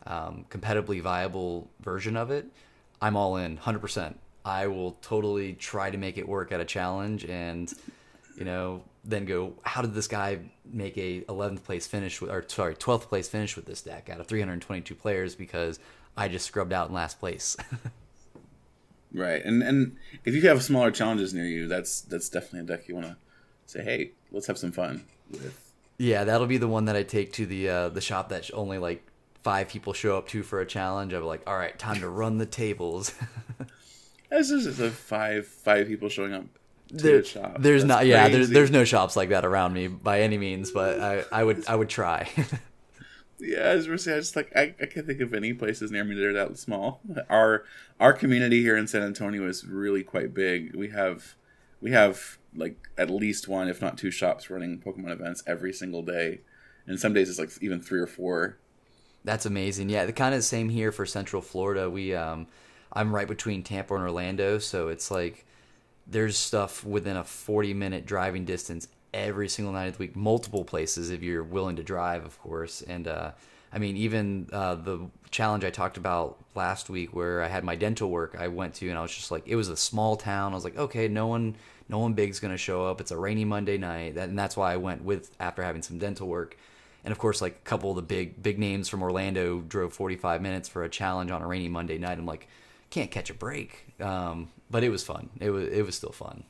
um, 0.05 0.45
competitively 0.51 1.01
viable 1.01 1.67
version 1.81 2.15
of 2.15 2.29
it, 2.29 2.45
I'm 3.01 3.17
all 3.17 3.37
in 3.37 3.57
100%. 3.57 4.13
I 4.43 4.67
will 4.67 4.93
totally 5.01 5.53
try 5.53 5.89
to 5.89 5.97
make 5.97 6.17
it 6.17 6.27
work 6.27 6.51
at 6.51 6.59
a 6.59 6.65
challenge 6.65 7.25
and, 7.25 7.71
you 8.35 8.45
know, 8.45 8.83
then 9.03 9.25
go, 9.25 9.53
how 9.63 9.81
did 9.81 9.93
this 9.93 10.07
guy 10.07 10.39
make 10.65 10.97
a 10.97 11.21
11th 11.21 11.63
place 11.63 11.87
finish, 11.87 12.21
with, 12.21 12.31
or 12.31 12.43
sorry, 12.47 12.75
12th 12.75 13.03
place 13.03 13.27
finish 13.27 13.55
with 13.55 13.65
this 13.65 13.81
deck 13.81 14.09
out 14.09 14.19
of 14.19 14.27
322 14.27 14.95
players 14.95 15.35
because 15.35 15.79
I 16.15 16.27
just 16.27 16.45
scrubbed 16.45 16.73
out 16.73 16.89
in 16.89 16.93
last 16.93 17.19
place. 17.19 17.57
right. 19.13 19.43
And 19.43 19.63
and 19.63 19.97
if 20.25 20.35
you 20.35 20.47
have 20.47 20.61
smaller 20.63 20.91
challenges 20.91 21.33
near 21.33 21.45
you, 21.45 21.67
that's 21.67 22.01
that's 22.01 22.29
definitely 22.29 22.61
a 22.61 22.77
deck 22.77 22.87
you 22.87 22.95
want 22.95 23.07
to 23.07 23.17
say, 23.65 23.83
hey, 23.83 24.11
let's 24.31 24.47
have 24.47 24.57
some 24.57 24.71
fun 24.71 25.05
with. 25.31 25.71
Yeah, 25.97 26.23
that'll 26.23 26.47
be 26.47 26.57
the 26.57 26.67
one 26.67 26.85
that 26.85 26.95
I 26.95 27.03
take 27.03 27.33
to 27.33 27.45
the 27.45 27.69
uh, 27.69 27.89
the 27.89 28.01
shop 28.01 28.29
that 28.29 28.49
only 28.53 28.77
like 28.77 29.03
five 29.43 29.69
people 29.69 29.93
show 29.93 30.17
up 30.17 30.27
to 30.29 30.43
for 30.43 30.59
a 30.61 30.65
challenge. 30.65 31.13
I'm 31.13 31.23
like, 31.23 31.41
all 31.47 31.57
right, 31.57 31.77
time 31.77 31.99
to 32.01 32.09
run 32.09 32.37
the 32.37 32.45
tables. 32.45 33.13
This 34.31 34.49
is 34.49 34.79
a 34.79 34.89
five 34.89 35.45
five 35.45 35.87
people 35.87 36.07
showing 36.07 36.33
up 36.33 36.45
to 36.87 36.95
there, 36.95 37.17
the 37.17 37.27
shop. 37.27 37.57
There's 37.59 37.83
That's 37.83 37.89
not, 37.89 38.05
yeah, 38.05 38.29
there's 38.29 38.49
there's 38.49 38.71
no 38.71 38.85
shops 38.85 39.17
like 39.17 39.29
that 39.29 39.43
around 39.43 39.73
me 39.73 39.87
by 39.87 40.21
any 40.21 40.37
means, 40.37 40.71
but 40.71 40.99
I, 40.99 41.23
I 41.31 41.43
would 41.43 41.67
I 41.67 41.75
would 41.75 41.89
try. 41.89 42.29
yeah, 43.39 43.59
as 43.59 43.89
we're 43.89 43.97
saying, 43.97 44.17
I 44.17 44.19
just 44.21 44.37
like 44.37 44.51
I, 44.55 44.73
I 44.81 44.85
can't 44.85 45.05
think 45.05 45.19
of 45.19 45.33
any 45.33 45.53
places 45.53 45.91
near 45.91 46.05
me 46.05 46.15
that 46.15 46.23
are 46.25 46.33
that 46.33 46.57
small. 46.57 47.01
Our 47.29 47.65
our 47.99 48.13
community 48.13 48.61
here 48.61 48.77
in 48.77 48.87
San 48.87 49.03
Antonio 49.03 49.45
is 49.45 49.67
really 49.67 50.01
quite 50.01 50.33
big. 50.33 50.75
We 50.75 50.89
have 50.89 51.35
we 51.81 51.91
have 51.91 52.37
like 52.55 52.77
at 52.97 53.09
least 53.09 53.49
one, 53.49 53.67
if 53.67 53.81
not 53.81 53.97
two, 53.97 54.11
shops 54.11 54.49
running 54.49 54.79
Pokemon 54.79 55.11
events 55.11 55.43
every 55.45 55.73
single 55.73 56.03
day, 56.03 56.39
and 56.87 56.97
some 56.97 57.13
days 57.13 57.29
it's 57.29 57.37
like 57.37 57.51
even 57.61 57.81
three 57.81 57.99
or 57.99 58.07
four. 58.07 58.57
That's 59.25 59.45
amazing. 59.45 59.89
Yeah, 59.89 60.05
the 60.05 60.13
kind 60.13 60.33
of 60.33 60.43
same 60.45 60.69
here 60.69 60.93
for 60.93 61.05
Central 61.05 61.41
Florida. 61.41 61.89
We 61.89 62.15
um, 62.15 62.47
I'm 62.93 63.13
right 63.13 63.27
between 63.27 63.63
Tampa 63.63 63.95
and 63.95 64.03
Orlando, 64.03 64.59
so 64.59 64.89
it's 64.89 65.11
like 65.11 65.45
there's 66.07 66.37
stuff 66.37 66.83
within 66.83 67.17
a 67.17 67.23
40 67.23 67.73
minute 67.73 68.05
driving 68.05 68.45
distance 68.45 68.87
every 69.13 69.49
single 69.49 69.73
night 69.73 69.87
of 69.87 69.97
the 69.97 69.99
week, 69.99 70.15
multiple 70.15 70.63
places 70.63 71.09
if 71.09 71.21
you're 71.21 71.43
willing 71.43 71.75
to 71.77 71.83
drive, 71.83 72.25
of 72.25 72.39
course. 72.39 72.81
And 72.81 73.07
uh, 73.07 73.31
I 73.73 73.79
mean, 73.79 73.97
even 73.97 74.49
uh, 74.51 74.75
the 74.75 74.99
challenge 75.31 75.63
I 75.63 75.69
talked 75.69 75.97
about 75.97 76.37
last 76.55 76.89
week, 76.89 77.15
where 77.15 77.41
I 77.41 77.47
had 77.47 77.63
my 77.63 77.75
dental 77.75 78.09
work, 78.09 78.35
I 78.37 78.47
went 78.47 78.75
to, 78.75 78.89
and 78.89 78.97
I 78.97 79.01
was 79.01 79.13
just 79.13 79.31
like, 79.31 79.47
it 79.47 79.55
was 79.55 79.69
a 79.69 79.77
small 79.77 80.15
town. 80.17 80.51
I 80.51 80.55
was 80.55 80.63
like, 80.63 80.77
okay, 80.77 81.07
no 81.07 81.27
one 81.27 81.55
no 81.89 81.99
one 81.99 82.13
big's 82.13 82.39
to 82.39 82.57
show 82.57 82.85
up. 82.85 83.01
It's 83.01 83.11
a 83.11 83.17
rainy 83.17 83.43
Monday 83.43 83.77
night, 83.77 84.15
and 84.15 84.39
that's 84.39 84.55
why 84.55 84.71
I 84.71 84.77
went 84.77 85.03
with 85.03 85.29
after 85.41 85.61
having 85.61 85.81
some 85.81 85.97
dental 85.97 86.27
work. 86.27 86.57
And 87.03 87.11
of 87.11 87.17
course, 87.17 87.41
like 87.41 87.53
a 87.53 87.69
couple 87.69 87.89
of 87.89 87.95
the 87.97 88.01
big 88.01 88.41
big 88.41 88.59
names 88.59 88.87
from 88.87 89.03
Orlando 89.03 89.61
drove 89.61 89.93
45 89.93 90.41
minutes 90.41 90.69
for 90.69 90.83
a 90.83 90.89
challenge 90.89 91.31
on 91.31 91.41
a 91.41 91.47
rainy 91.47 91.67
Monday 91.67 91.97
night. 91.97 92.17
I'm 92.17 92.25
like, 92.25 92.47
can't 92.91 93.09
catch 93.09 93.31
a 93.31 93.33
break. 93.33 93.85
Um, 93.99 94.49
but 94.69 94.83
it 94.83 94.89
was 94.89 95.03
fun. 95.03 95.29
It 95.39 95.49
was 95.49 95.67
it 95.69 95.83
was 95.83 95.95
still 95.95 96.11
fun. 96.11 96.43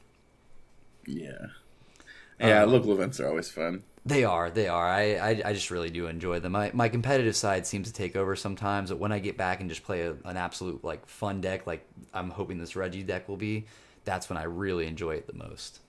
Yeah, 1.07 1.47
yeah. 2.39 2.63
Um, 2.63 2.71
local 2.71 2.91
events 2.91 3.19
are 3.19 3.27
always 3.29 3.49
fun. 3.49 3.83
They 4.03 4.23
are. 4.23 4.49
They 4.49 4.67
are. 4.67 4.87
I, 4.87 5.13
I, 5.13 5.41
I 5.45 5.53
just 5.53 5.69
really 5.69 5.91
do 5.91 6.07
enjoy 6.07 6.39
them. 6.39 6.53
My 6.53 6.71
my 6.73 6.89
competitive 6.89 7.35
side 7.35 7.65
seems 7.67 7.87
to 7.87 7.93
take 7.93 8.15
over 8.15 8.35
sometimes, 8.35 8.89
but 8.89 8.99
when 8.99 9.11
I 9.11 9.19
get 9.19 9.37
back 9.37 9.61
and 9.61 9.69
just 9.69 9.83
play 9.83 10.01
a, 10.01 10.15
an 10.25 10.37
absolute 10.37 10.83
like 10.83 11.05
fun 11.07 11.39
deck, 11.39 11.67
like 11.67 11.85
I'm 12.13 12.31
hoping 12.31 12.57
this 12.57 12.75
Reggie 12.75 13.03
deck 13.03 13.29
will 13.29 13.37
be, 13.37 13.65
that's 14.03 14.29
when 14.29 14.37
I 14.37 14.43
really 14.43 14.87
enjoy 14.87 15.11
it 15.11 15.27
the 15.27 15.33
most. 15.33 15.79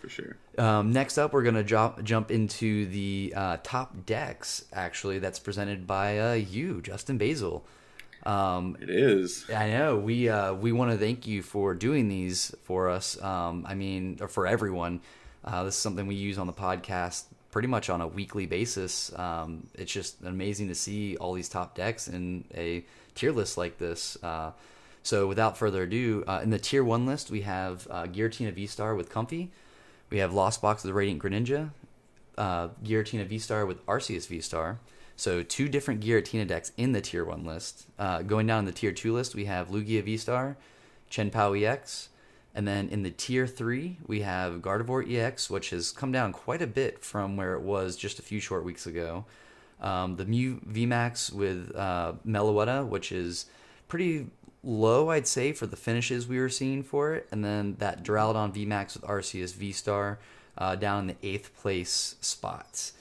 For 0.00 0.08
sure. 0.08 0.36
Um, 0.58 0.92
next 0.92 1.18
up, 1.18 1.32
we're 1.32 1.44
gonna 1.44 1.62
jump 1.62 2.02
jump 2.02 2.32
into 2.32 2.86
the 2.86 3.32
uh, 3.36 3.58
top 3.62 4.04
decks. 4.04 4.64
Actually, 4.72 5.20
that's 5.20 5.38
presented 5.38 5.86
by 5.86 6.18
uh, 6.18 6.32
you, 6.32 6.80
Justin 6.82 7.16
Basil. 7.18 7.64
Um, 8.24 8.76
it 8.80 8.90
is. 8.90 9.48
I 9.50 9.70
know. 9.70 9.96
We 9.96 10.28
uh, 10.28 10.54
we 10.54 10.72
want 10.72 10.92
to 10.92 10.98
thank 10.98 11.26
you 11.26 11.42
for 11.42 11.74
doing 11.74 12.08
these 12.08 12.54
for 12.62 12.88
us. 12.88 13.20
Um, 13.22 13.66
I 13.68 13.74
mean, 13.74 14.18
or 14.20 14.28
for 14.28 14.46
everyone. 14.46 15.00
Uh, 15.44 15.64
this 15.64 15.74
is 15.74 15.80
something 15.80 16.06
we 16.06 16.14
use 16.14 16.38
on 16.38 16.46
the 16.46 16.52
podcast 16.52 17.24
pretty 17.50 17.68
much 17.68 17.90
on 17.90 18.00
a 18.00 18.06
weekly 18.06 18.46
basis. 18.46 19.16
Um, 19.18 19.66
it's 19.74 19.92
just 19.92 20.22
amazing 20.24 20.68
to 20.68 20.74
see 20.74 21.16
all 21.16 21.34
these 21.34 21.48
top 21.48 21.74
decks 21.74 22.08
in 22.08 22.44
a 22.54 22.84
tier 23.14 23.30
list 23.30 23.58
like 23.58 23.78
this. 23.78 24.16
Uh, 24.22 24.52
so 25.02 25.26
without 25.26 25.58
further 25.58 25.82
ado, 25.82 26.24
uh, 26.26 26.40
in 26.42 26.50
the 26.50 26.58
tier 26.58 26.82
one 26.82 27.06
list, 27.06 27.30
we 27.30 27.42
have 27.42 27.86
uh, 27.90 28.04
Giratina 28.04 28.52
V 28.52 28.66
Star 28.66 28.94
with 28.94 29.10
Comfey. 29.10 29.48
We 30.10 30.18
have 30.18 30.32
Lost 30.32 30.62
Box 30.62 30.84
with 30.84 30.94
Radiant 30.94 31.22
Greninja, 31.22 31.70
uh, 32.38 32.68
Giratina 32.84 33.26
V 33.26 33.38
Star 33.38 33.66
with 33.66 33.84
Arceus 33.86 34.26
V 34.28 34.40
Star. 34.40 34.78
So 35.16 35.42
two 35.42 35.68
different 35.68 36.00
Giratina 36.00 36.46
decks 36.46 36.72
in 36.76 36.92
the 36.92 37.00
tier 37.00 37.24
one 37.24 37.44
list. 37.44 37.86
Uh, 37.98 38.22
going 38.22 38.46
down 38.46 38.60
in 38.60 38.64
the 38.64 38.72
tier 38.72 38.92
two 38.92 39.12
list, 39.12 39.34
we 39.34 39.44
have 39.44 39.68
Lugia 39.68 40.02
V 40.02 40.16
Star, 40.16 40.56
Chien-Pao 41.10 41.52
EX, 41.52 42.08
And 42.54 42.66
then 42.66 42.88
in 42.88 43.02
the 43.02 43.10
tier 43.10 43.46
three, 43.46 43.98
we 44.06 44.22
have 44.22 44.60
Gardevoir 44.60 45.10
EX, 45.10 45.48
which 45.48 45.70
has 45.70 45.90
come 45.90 46.12
down 46.12 46.32
quite 46.32 46.62
a 46.62 46.66
bit 46.66 47.04
from 47.04 47.36
where 47.36 47.54
it 47.54 47.62
was 47.62 47.96
just 47.96 48.18
a 48.18 48.22
few 48.22 48.40
short 48.40 48.64
weeks 48.64 48.86
ago. 48.86 49.24
Um, 49.80 50.16
the 50.16 50.24
Mew 50.24 50.60
VMAX 50.68 51.32
with 51.32 51.74
uh, 51.74 52.12
Meloetta, 52.26 52.86
which 52.86 53.10
is 53.10 53.46
pretty 53.88 54.26
low, 54.62 55.10
I'd 55.10 55.26
say, 55.26 55.52
for 55.52 55.66
the 55.66 55.76
finishes 55.76 56.28
we 56.28 56.38
were 56.38 56.48
seeing 56.48 56.82
for 56.82 57.14
it. 57.14 57.26
And 57.32 57.44
then 57.44 57.76
that 57.78 58.04
Duraludon 58.04 58.54
VMAX 58.54 58.94
with 58.94 59.02
Arceus 59.02 59.54
V 59.54 59.72
Star 59.72 60.18
uh, 60.56 60.76
down 60.76 61.00
in 61.00 61.06
the 61.08 61.16
eighth 61.26 61.56
place 61.56 62.16
spots. 62.20 62.92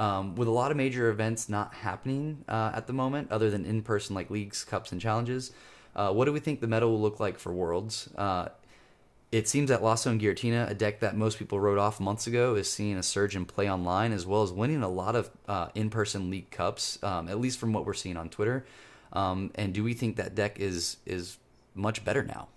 Um, 0.00 0.34
with 0.34 0.48
a 0.48 0.50
lot 0.50 0.70
of 0.70 0.78
major 0.78 1.10
events 1.10 1.50
not 1.50 1.74
happening 1.74 2.42
uh, 2.48 2.72
at 2.74 2.86
the 2.86 2.94
moment, 2.94 3.30
other 3.30 3.50
than 3.50 3.66
in 3.66 3.82
person 3.82 4.14
like 4.14 4.30
leagues, 4.30 4.64
cups, 4.64 4.92
and 4.92 5.00
challenges, 5.00 5.52
uh, 5.94 6.10
what 6.10 6.24
do 6.24 6.32
we 6.32 6.40
think 6.40 6.60
the 6.60 6.66
meta 6.66 6.88
will 6.88 7.02
look 7.02 7.20
like 7.20 7.38
for 7.38 7.52
Worlds? 7.52 8.08
Uh, 8.16 8.48
it 9.30 9.46
seems 9.46 9.68
that 9.68 9.82
Lasso 9.82 10.10
and 10.10 10.18
Giratina, 10.18 10.70
a 10.70 10.72
deck 10.74 11.00
that 11.00 11.16
most 11.16 11.38
people 11.38 11.60
wrote 11.60 11.78
off 11.78 12.00
months 12.00 12.26
ago, 12.26 12.54
is 12.54 12.72
seeing 12.72 12.96
a 12.96 13.02
surge 13.02 13.36
in 13.36 13.44
play 13.44 13.70
online 13.70 14.12
as 14.12 14.24
well 14.24 14.42
as 14.42 14.50
winning 14.50 14.82
a 14.82 14.88
lot 14.88 15.14
of 15.14 15.30
uh, 15.46 15.68
in-person 15.74 16.30
league 16.30 16.50
cups, 16.50 16.98
um, 17.02 17.28
at 17.28 17.38
least 17.38 17.58
from 17.58 17.74
what 17.74 17.84
we're 17.84 17.92
seeing 17.92 18.16
on 18.16 18.30
Twitter. 18.30 18.64
Um, 19.12 19.50
and 19.54 19.74
do 19.74 19.84
we 19.84 19.92
think 19.92 20.16
that 20.16 20.34
deck 20.34 20.58
is 20.58 20.96
is 21.04 21.36
much 21.74 22.06
better 22.06 22.22
now? 22.22 22.48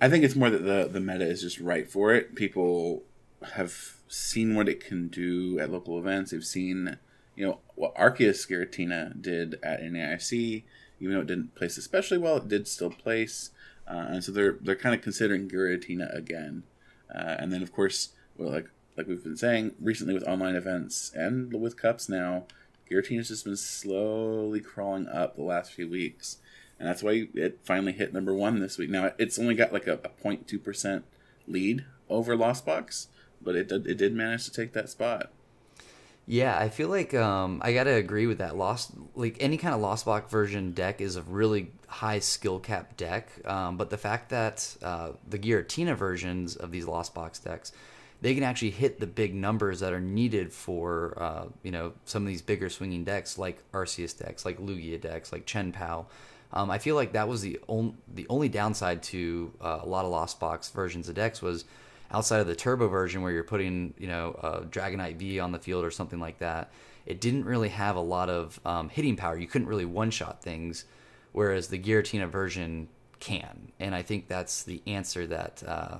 I 0.00 0.08
think 0.10 0.24
it's 0.24 0.34
more 0.34 0.50
that 0.50 0.64
the 0.64 0.88
the 0.90 1.00
meta 1.00 1.24
is 1.24 1.42
just 1.42 1.60
right 1.60 1.88
for 1.88 2.12
it. 2.12 2.34
People 2.34 3.04
have 3.54 3.93
seen 4.08 4.54
what 4.54 4.68
it 4.68 4.84
can 4.84 5.08
do 5.08 5.58
at 5.58 5.70
local 5.70 5.98
events. 5.98 6.30
They've 6.30 6.44
seen, 6.44 6.98
you 7.36 7.46
know, 7.46 7.58
what 7.74 7.94
Arceus 7.96 8.48
Giratina 8.48 9.20
did 9.20 9.58
at 9.62 9.82
NAIC. 9.82 10.64
Even 11.00 11.14
though 11.14 11.22
it 11.22 11.26
didn't 11.26 11.54
place 11.54 11.76
especially 11.76 12.18
well, 12.18 12.36
it 12.36 12.48
did 12.48 12.68
still 12.68 12.90
place. 12.90 13.50
Uh, 13.86 14.06
and 14.10 14.24
so 14.24 14.32
they're 14.32 14.56
they're 14.60 14.76
kind 14.76 14.94
of 14.94 15.02
considering 15.02 15.48
Giratina 15.48 16.14
again. 16.16 16.62
Uh, 17.14 17.36
and 17.38 17.52
then 17.52 17.62
of 17.62 17.72
course, 17.72 18.10
well, 18.36 18.50
like 18.50 18.70
like 18.96 19.06
we've 19.06 19.22
been 19.22 19.36
saying 19.36 19.72
recently 19.80 20.14
with 20.14 20.26
online 20.26 20.54
events 20.54 21.12
and 21.14 21.52
with 21.60 21.76
cups 21.76 22.08
now, 22.08 22.44
Giratina's 22.90 23.28
just 23.28 23.44
been 23.44 23.56
slowly 23.56 24.60
crawling 24.60 25.08
up 25.08 25.36
the 25.36 25.42
last 25.42 25.72
few 25.72 25.88
weeks, 25.88 26.38
and 26.78 26.88
that's 26.88 27.02
why 27.02 27.28
it 27.34 27.58
finally 27.64 27.92
hit 27.92 28.12
number 28.12 28.32
one 28.32 28.60
this 28.60 28.78
week. 28.78 28.90
Now 28.90 29.12
it's 29.18 29.38
only 29.38 29.54
got 29.54 29.72
like 29.72 29.86
a, 29.86 29.94
a 29.94 30.10
0.2 30.24 30.62
percent 30.62 31.04
lead 31.46 31.84
over 32.08 32.36
Lost 32.36 32.64
Box, 32.64 33.08
but 33.44 33.54
it 33.54 33.68
did, 33.68 33.86
it 33.86 33.96
did 33.96 34.14
manage 34.14 34.44
to 34.44 34.50
take 34.50 34.72
that 34.72 34.88
spot. 34.88 35.30
Yeah, 36.26 36.58
I 36.58 36.70
feel 36.70 36.88
like 36.88 37.12
um, 37.12 37.60
I 37.62 37.74
gotta 37.74 37.94
agree 37.94 38.26
with 38.26 38.38
that. 38.38 38.56
Lost, 38.56 38.92
like 39.14 39.36
any 39.40 39.58
kind 39.58 39.74
of 39.74 39.80
Lost 39.80 40.06
Box 40.06 40.30
version 40.30 40.72
deck 40.72 41.02
is 41.02 41.16
a 41.16 41.22
really 41.22 41.70
high 41.86 42.20
skill 42.20 42.58
cap 42.58 42.96
deck. 42.96 43.28
Um, 43.44 43.76
but 43.76 43.90
the 43.90 43.98
fact 43.98 44.30
that 44.30 44.74
uh, 44.82 45.10
the 45.28 45.38
Giratina 45.38 45.94
versions 45.94 46.56
of 46.56 46.70
these 46.70 46.86
Lost 46.86 47.14
Box 47.14 47.38
decks, 47.38 47.72
they 48.22 48.34
can 48.34 48.42
actually 48.42 48.70
hit 48.70 49.00
the 49.00 49.06
big 49.06 49.34
numbers 49.34 49.80
that 49.80 49.92
are 49.92 50.00
needed 50.00 50.50
for 50.50 51.12
uh, 51.18 51.44
you 51.62 51.70
know 51.70 51.92
some 52.06 52.22
of 52.22 52.28
these 52.28 52.42
bigger 52.42 52.70
swinging 52.70 53.04
decks 53.04 53.36
like 53.36 53.62
Arceus 53.72 54.16
decks, 54.16 54.46
like 54.46 54.58
Lugia 54.58 54.98
decks, 54.98 55.30
like 55.30 55.44
Chien-Pao. 55.44 56.06
Um, 56.54 56.70
I 56.70 56.78
feel 56.78 56.94
like 56.94 57.12
that 57.12 57.28
was 57.28 57.42
the 57.42 57.60
only 57.68 57.96
the 58.14 58.26
only 58.30 58.48
downside 58.48 59.02
to 59.04 59.52
uh, 59.60 59.80
a 59.82 59.86
lot 59.86 60.06
of 60.06 60.10
Lost 60.10 60.40
Box 60.40 60.70
versions 60.70 61.10
of 61.10 61.16
decks 61.16 61.42
was 61.42 61.66
outside 62.14 62.40
of 62.40 62.46
the 62.46 62.54
turbo 62.54 62.86
version 62.86 63.22
where 63.22 63.32
you're 63.32 63.42
putting 63.44 63.92
you 63.98 64.06
know 64.06 64.38
a 64.42 64.60
Dragonite 64.64 65.16
V 65.16 65.40
on 65.40 65.52
the 65.52 65.58
field 65.58 65.84
or 65.84 65.90
something 65.90 66.20
like 66.20 66.38
that, 66.38 66.72
it 67.06 67.20
didn't 67.20 67.44
really 67.44 67.70
have 67.70 67.96
a 67.96 68.00
lot 68.00 68.30
of 68.30 68.60
um, 68.64 68.88
hitting 68.88 69.16
power. 69.16 69.36
You 69.36 69.48
couldn't 69.48 69.68
really 69.68 69.84
one 69.84 70.10
shot 70.10 70.42
things, 70.42 70.84
whereas 71.32 71.68
the 71.68 71.78
Giratina 71.78 72.28
version 72.28 72.88
can, 73.18 73.72
and 73.80 73.94
I 73.94 74.02
think 74.02 74.28
that's 74.28 74.62
the 74.62 74.80
answer 74.86 75.26
that. 75.26 75.62
Uh, 75.66 75.98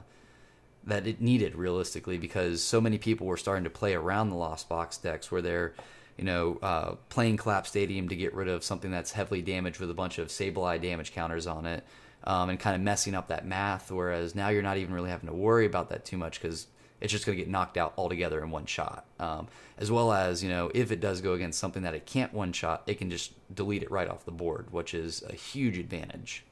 that 0.87 1.06
it 1.06 1.18
needed 1.18 1.54
realistically 1.54 2.18
because 2.18 2.62
so 2.62 2.78
many 2.78 2.99
people 2.99 3.26
were 3.26 3.38
starting 3.38 3.64
to 3.64 3.71
play 3.71 3.94
around 3.94 4.28
the 4.28 4.37
Lost 4.37 4.68
Box 4.68 4.99
decks 4.99 5.33
where 5.33 5.40
they're, 5.40 5.73
you 6.18 6.25
know, 6.25 6.59
uh, 6.61 6.97
playing 7.09 7.38
Collapse 7.38 7.71
Stadium 7.71 8.06
to 8.11 8.14
get 8.14 8.35
rid 8.35 8.49
of 8.49 8.62
something 8.62 8.90
that's 8.90 9.12
heavily 9.12 9.40
damaged 9.40 9.80
with 9.80 9.90
a 9.90 9.94
bunch 9.94 10.18
of 10.18 10.28
Sableye 10.28 10.83
damage 10.83 11.12
counters 11.12 11.47
on 11.47 11.64
it 11.64 11.85
um, 12.25 12.50
and 12.50 12.59
kind 12.59 12.75
of 12.75 12.83
messing 12.83 13.14
up 13.14 13.28
that 13.28 13.47
math. 13.47 13.90
Whereas 13.90 14.35
now 14.35 14.49
you're 14.49 14.62
not 14.62 14.76
even 14.78 14.95
really 14.95 15.11
having 15.11 15.28
to 15.28 15.35
worry 15.35 15.66
about 15.66 15.90
that 15.90 16.04
too 16.04 16.16
much 16.16 16.40
because 16.40 16.66
it's 17.00 17.12
just 17.12 17.26
going 17.26 17.37
to 17.37 17.45
get 17.45 17.50
knocked 17.50 17.76
out 17.76 17.93
altogether 17.97 18.43
in 18.43 18.50
one 18.50 18.66
shot. 18.66 19.04
Um, 19.21 19.49
as 19.76 19.90
well 19.90 20.12
as, 20.12 20.43
you 20.43 20.49
know, 20.49 20.71
if 20.75 20.90
it 20.90 21.00
does 21.00 21.21
go 21.21 21.35
against 21.35 21.59
something 21.59 21.83
that 21.83 21.95
it 21.95 22.07
can't 22.07 22.33
one 22.33 22.52
shot, 22.52 22.83
it 22.87 22.99
can 22.99 23.11
just 23.11 23.33
delete 23.54 23.83
it 23.83 23.90
right 23.90 24.09
off 24.09 24.25
the 24.25 24.31
board, 24.31 24.73
which 24.73 24.95
is 24.95 25.23
a 25.28 25.35
huge 25.35 25.76
advantage. 25.76 26.45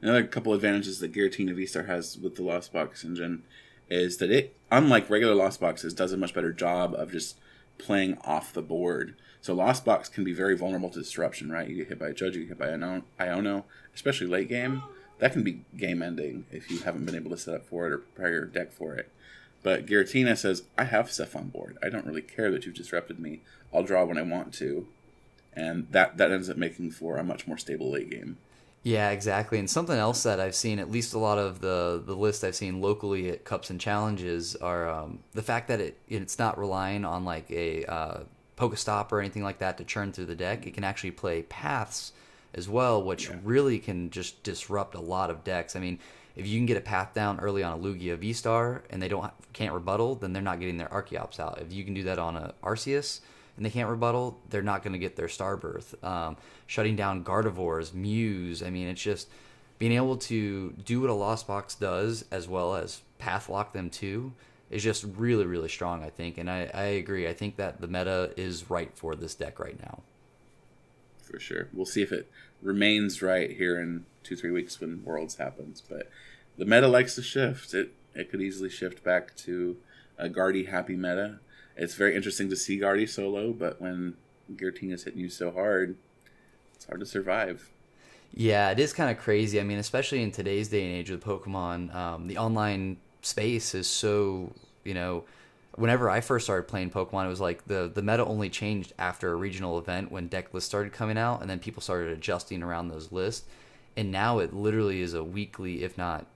Another 0.00 0.24
couple 0.24 0.52
advantages 0.52 1.00
that 1.00 1.12
Giratina 1.12 1.54
V-Star 1.54 1.84
has 1.84 2.18
with 2.18 2.36
the 2.36 2.42
Lost 2.42 2.72
Box 2.72 3.04
engine 3.04 3.42
is 3.90 4.18
that 4.18 4.30
it, 4.30 4.56
unlike 4.70 5.10
regular 5.10 5.34
Lost 5.34 5.60
Boxes, 5.60 5.92
does 5.92 6.12
a 6.12 6.16
much 6.16 6.34
better 6.34 6.52
job 6.52 6.94
of 6.94 7.12
just 7.12 7.38
playing 7.78 8.18
off 8.24 8.52
the 8.52 8.62
board. 8.62 9.14
So 9.44 9.52
Lost 9.52 9.84
Box 9.84 10.08
can 10.08 10.24
be 10.24 10.32
very 10.32 10.56
vulnerable 10.56 10.88
to 10.88 11.00
disruption, 11.00 11.52
right? 11.52 11.68
You 11.68 11.76
get 11.76 11.88
hit 11.88 11.98
by 11.98 12.08
a 12.08 12.14
Judge, 12.14 12.34
you 12.34 12.44
get 12.44 12.48
hit 12.48 12.58
by 12.58 12.68
an 12.68 13.02
Iono, 13.20 13.64
especially 13.94 14.26
late 14.26 14.48
game. 14.48 14.82
That 15.18 15.34
can 15.34 15.42
be 15.42 15.60
game 15.76 16.00
ending 16.00 16.46
if 16.50 16.70
you 16.70 16.78
haven't 16.78 17.04
been 17.04 17.14
able 17.14 17.30
to 17.30 17.36
set 17.36 17.56
up 17.56 17.66
for 17.66 17.86
it 17.86 17.92
or 17.92 17.98
prepare 17.98 18.32
your 18.32 18.46
deck 18.46 18.72
for 18.72 18.94
it. 18.94 19.12
But 19.62 19.84
Giratina 19.84 20.38
says, 20.38 20.62
I 20.78 20.84
have 20.84 21.12
stuff 21.12 21.36
on 21.36 21.48
board. 21.48 21.76
I 21.82 21.90
don't 21.90 22.06
really 22.06 22.22
care 22.22 22.50
that 22.52 22.64
you've 22.64 22.74
disrupted 22.74 23.18
me. 23.18 23.42
I'll 23.70 23.82
draw 23.82 24.06
when 24.06 24.16
I 24.16 24.22
want 24.22 24.54
to. 24.54 24.86
And 25.52 25.88
that, 25.90 26.16
that 26.16 26.32
ends 26.32 26.48
up 26.48 26.56
making 26.56 26.92
for 26.92 27.18
a 27.18 27.22
much 27.22 27.46
more 27.46 27.58
stable 27.58 27.90
late 27.90 28.08
game. 28.08 28.38
Yeah, 28.82 29.10
exactly. 29.10 29.58
And 29.58 29.68
something 29.68 29.98
else 29.98 30.22
that 30.22 30.40
I've 30.40 30.54
seen, 30.54 30.78
at 30.78 30.90
least 30.90 31.12
a 31.12 31.18
lot 31.18 31.36
of 31.36 31.60
the 31.60 32.02
the 32.04 32.16
list 32.16 32.44
I've 32.44 32.54
seen 32.54 32.80
locally 32.80 33.28
at 33.30 33.44
Cups 33.44 33.68
and 33.68 33.80
Challenges, 33.80 34.56
are 34.56 34.88
um, 34.88 35.18
the 35.32 35.42
fact 35.42 35.68
that 35.68 35.80
it 35.80 35.98
it's 36.06 36.38
not 36.38 36.58
relying 36.58 37.04
on 37.06 37.24
like 37.24 37.50
a 37.50 37.84
uh, 37.86 38.20
Pokestop 38.56 39.12
or 39.12 39.20
anything 39.20 39.42
like 39.42 39.58
that 39.58 39.78
to 39.78 39.84
churn 39.84 40.12
through 40.12 40.26
the 40.26 40.34
deck. 40.34 40.66
It 40.66 40.74
can 40.74 40.84
actually 40.84 41.10
play 41.10 41.42
paths 41.42 42.12
as 42.54 42.68
well, 42.68 43.02
which 43.02 43.28
yeah. 43.28 43.36
really 43.42 43.78
can 43.78 44.10
just 44.10 44.42
disrupt 44.42 44.94
a 44.94 45.00
lot 45.00 45.30
of 45.30 45.44
decks. 45.44 45.74
I 45.74 45.80
mean, 45.80 45.98
if 46.36 46.46
you 46.46 46.58
can 46.58 46.66
get 46.66 46.76
a 46.76 46.80
path 46.80 47.14
down 47.14 47.40
early 47.40 47.62
on 47.62 47.78
a 47.78 47.82
Lugia 47.82 48.16
V 48.16 48.32
Star 48.32 48.82
and 48.90 49.02
they 49.02 49.08
don't 49.08 49.32
can't 49.52 49.72
rebuttal, 49.72 50.16
then 50.16 50.32
they're 50.32 50.42
not 50.42 50.60
getting 50.60 50.78
their 50.78 50.88
Archeops 50.88 51.38
out. 51.38 51.60
If 51.60 51.72
you 51.72 51.84
can 51.84 51.94
do 51.94 52.04
that 52.04 52.18
on 52.18 52.36
a 52.36 52.54
Arceus 52.62 53.20
and 53.56 53.64
they 53.64 53.70
can't 53.70 53.88
rebuttal, 53.88 54.40
they're 54.50 54.62
not 54.62 54.82
going 54.82 54.94
to 54.94 54.98
get 54.98 55.16
their 55.16 55.28
Starbirth. 55.28 56.02
Um, 56.04 56.36
shutting 56.66 56.96
down 56.96 57.24
Gardevoirs, 57.24 57.94
Mews. 57.94 58.62
I 58.62 58.70
mean, 58.70 58.88
it's 58.88 59.02
just 59.02 59.28
being 59.78 59.92
able 59.92 60.16
to 60.16 60.70
do 60.84 61.00
what 61.00 61.10
a 61.10 61.14
Lost 61.14 61.46
Box 61.46 61.74
does 61.74 62.24
as 62.30 62.48
well 62.48 62.74
as 62.74 63.02
path 63.18 63.48
lock 63.48 63.72
them 63.72 63.90
too 63.90 64.32
is 64.74 64.82
just 64.82 65.04
really, 65.16 65.46
really 65.46 65.68
strong, 65.68 66.02
I 66.02 66.10
think. 66.10 66.36
And 66.36 66.50
I, 66.50 66.70
I 66.74 66.84
agree. 66.84 67.28
I 67.28 67.32
think 67.32 67.56
that 67.56 67.80
the 67.80 67.86
meta 67.86 68.32
is 68.36 68.68
right 68.68 68.90
for 68.94 69.14
this 69.14 69.34
deck 69.34 69.60
right 69.60 69.80
now. 69.80 70.02
For 71.22 71.38
sure. 71.38 71.68
We'll 71.72 71.86
see 71.86 72.02
if 72.02 72.12
it 72.12 72.30
remains 72.60 73.22
right 73.22 73.50
here 73.50 73.80
in 73.80 74.04
two, 74.24 74.36
three 74.36 74.50
weeks 74.50 74.80
when 74.80 75.04
Worlds 75.04 75.36
happens. 75.36 75.80
But 75.80 76.10
the 76.58 76.64
meta 76.64 76.88
likes 76.88 77.14
to 77.14 77.22
shift. 77.22 77.72
It 77.72 77.92
it 78.14 78.30
could 78.30 78.40
easily 78.40 78.68
shift 78.68 79.02
back 79.02 79.34
to 79.38 79.76
a 80.18 80.28
Guardy 80.28 80.64
happy 80.64 80.96
meta. 80.96 81.40
It's 81.76 81.94
very 81.94 82.14
interesting 82.14 82.48
to 82.50 82.56
see 82.56 82.78
Guardy 82.78 83.06
solo, 83.06 83.52
but 83.52 83.80
when 83.80 84.16
Giratina's 84.54 85.04
hitting 85.04 85.20
you 85.20 85.28
so 85.28 85.50
hard, 85.50 85.96
it's 86.74 86.86
hard 86.86 87.00
to 87.00 87.06
survive. 87.06 87.70
Yeah, 88.32 88.70
it 88.70 88.78
is 88.78 88.92
kind 88.92 89.10
of 89.10 89.18
crazy. 89.18 89.60
I 89.60 89.64
mean, 89.64 89.78
especially 89.78 90.22
in 90.22 90.30
today's 90.30 90.68
day 90.68 90.84
and 90.84 90.94
age 90.94 91.10
with 91.10 91.22
Pokemon, 91.22 91.94
um, 91.94 92.26
the 92.26 92.38
online 92.38 92.98
space 93.24 93.74
is 93.74 93.86
so 93.86 94.52
you 94.84 94.94
know 94.94 95.24
whenever 95.76 96.08
I 96.08 96.20
first 96.20 96.46
started 96.46 96.68
playing 96.68 96.90
Pokemon, 96.90 97.26
it 97.26 97.28
was 97.28 97.40
like 97.40 97.66
the 97.66 97.90
the 97.92 98.02
meta 98.02 98.24
only 98.24 98.48
changed 98.48 98.92
after 98.98 99.32
a 99.32 99.36
regional 99.36 99.78
event 99.78 100.12
when 100.12 100.28
deck 100.28 100.52
lists 100.54 100.68
started 100.68 100.92
coming 100.92 101.18
out, 101.18 101.40
and 101.40 101.50
then 101.50 101.58
people 101.58 101.82
started 101.82 102.12
adjusting 102.12 102.62
around 102.62 102.88
those 102.88 103.12
lists. 103.12 103.46
And 103.96 104.10
now 104.10 104.40
it 104.40 104.52
literally 104.52 105.00
is 105.00 105.14
a 105.14 105.22
weekly, 105.22 105.84
if 105.84 105.96
not 105.96 106.26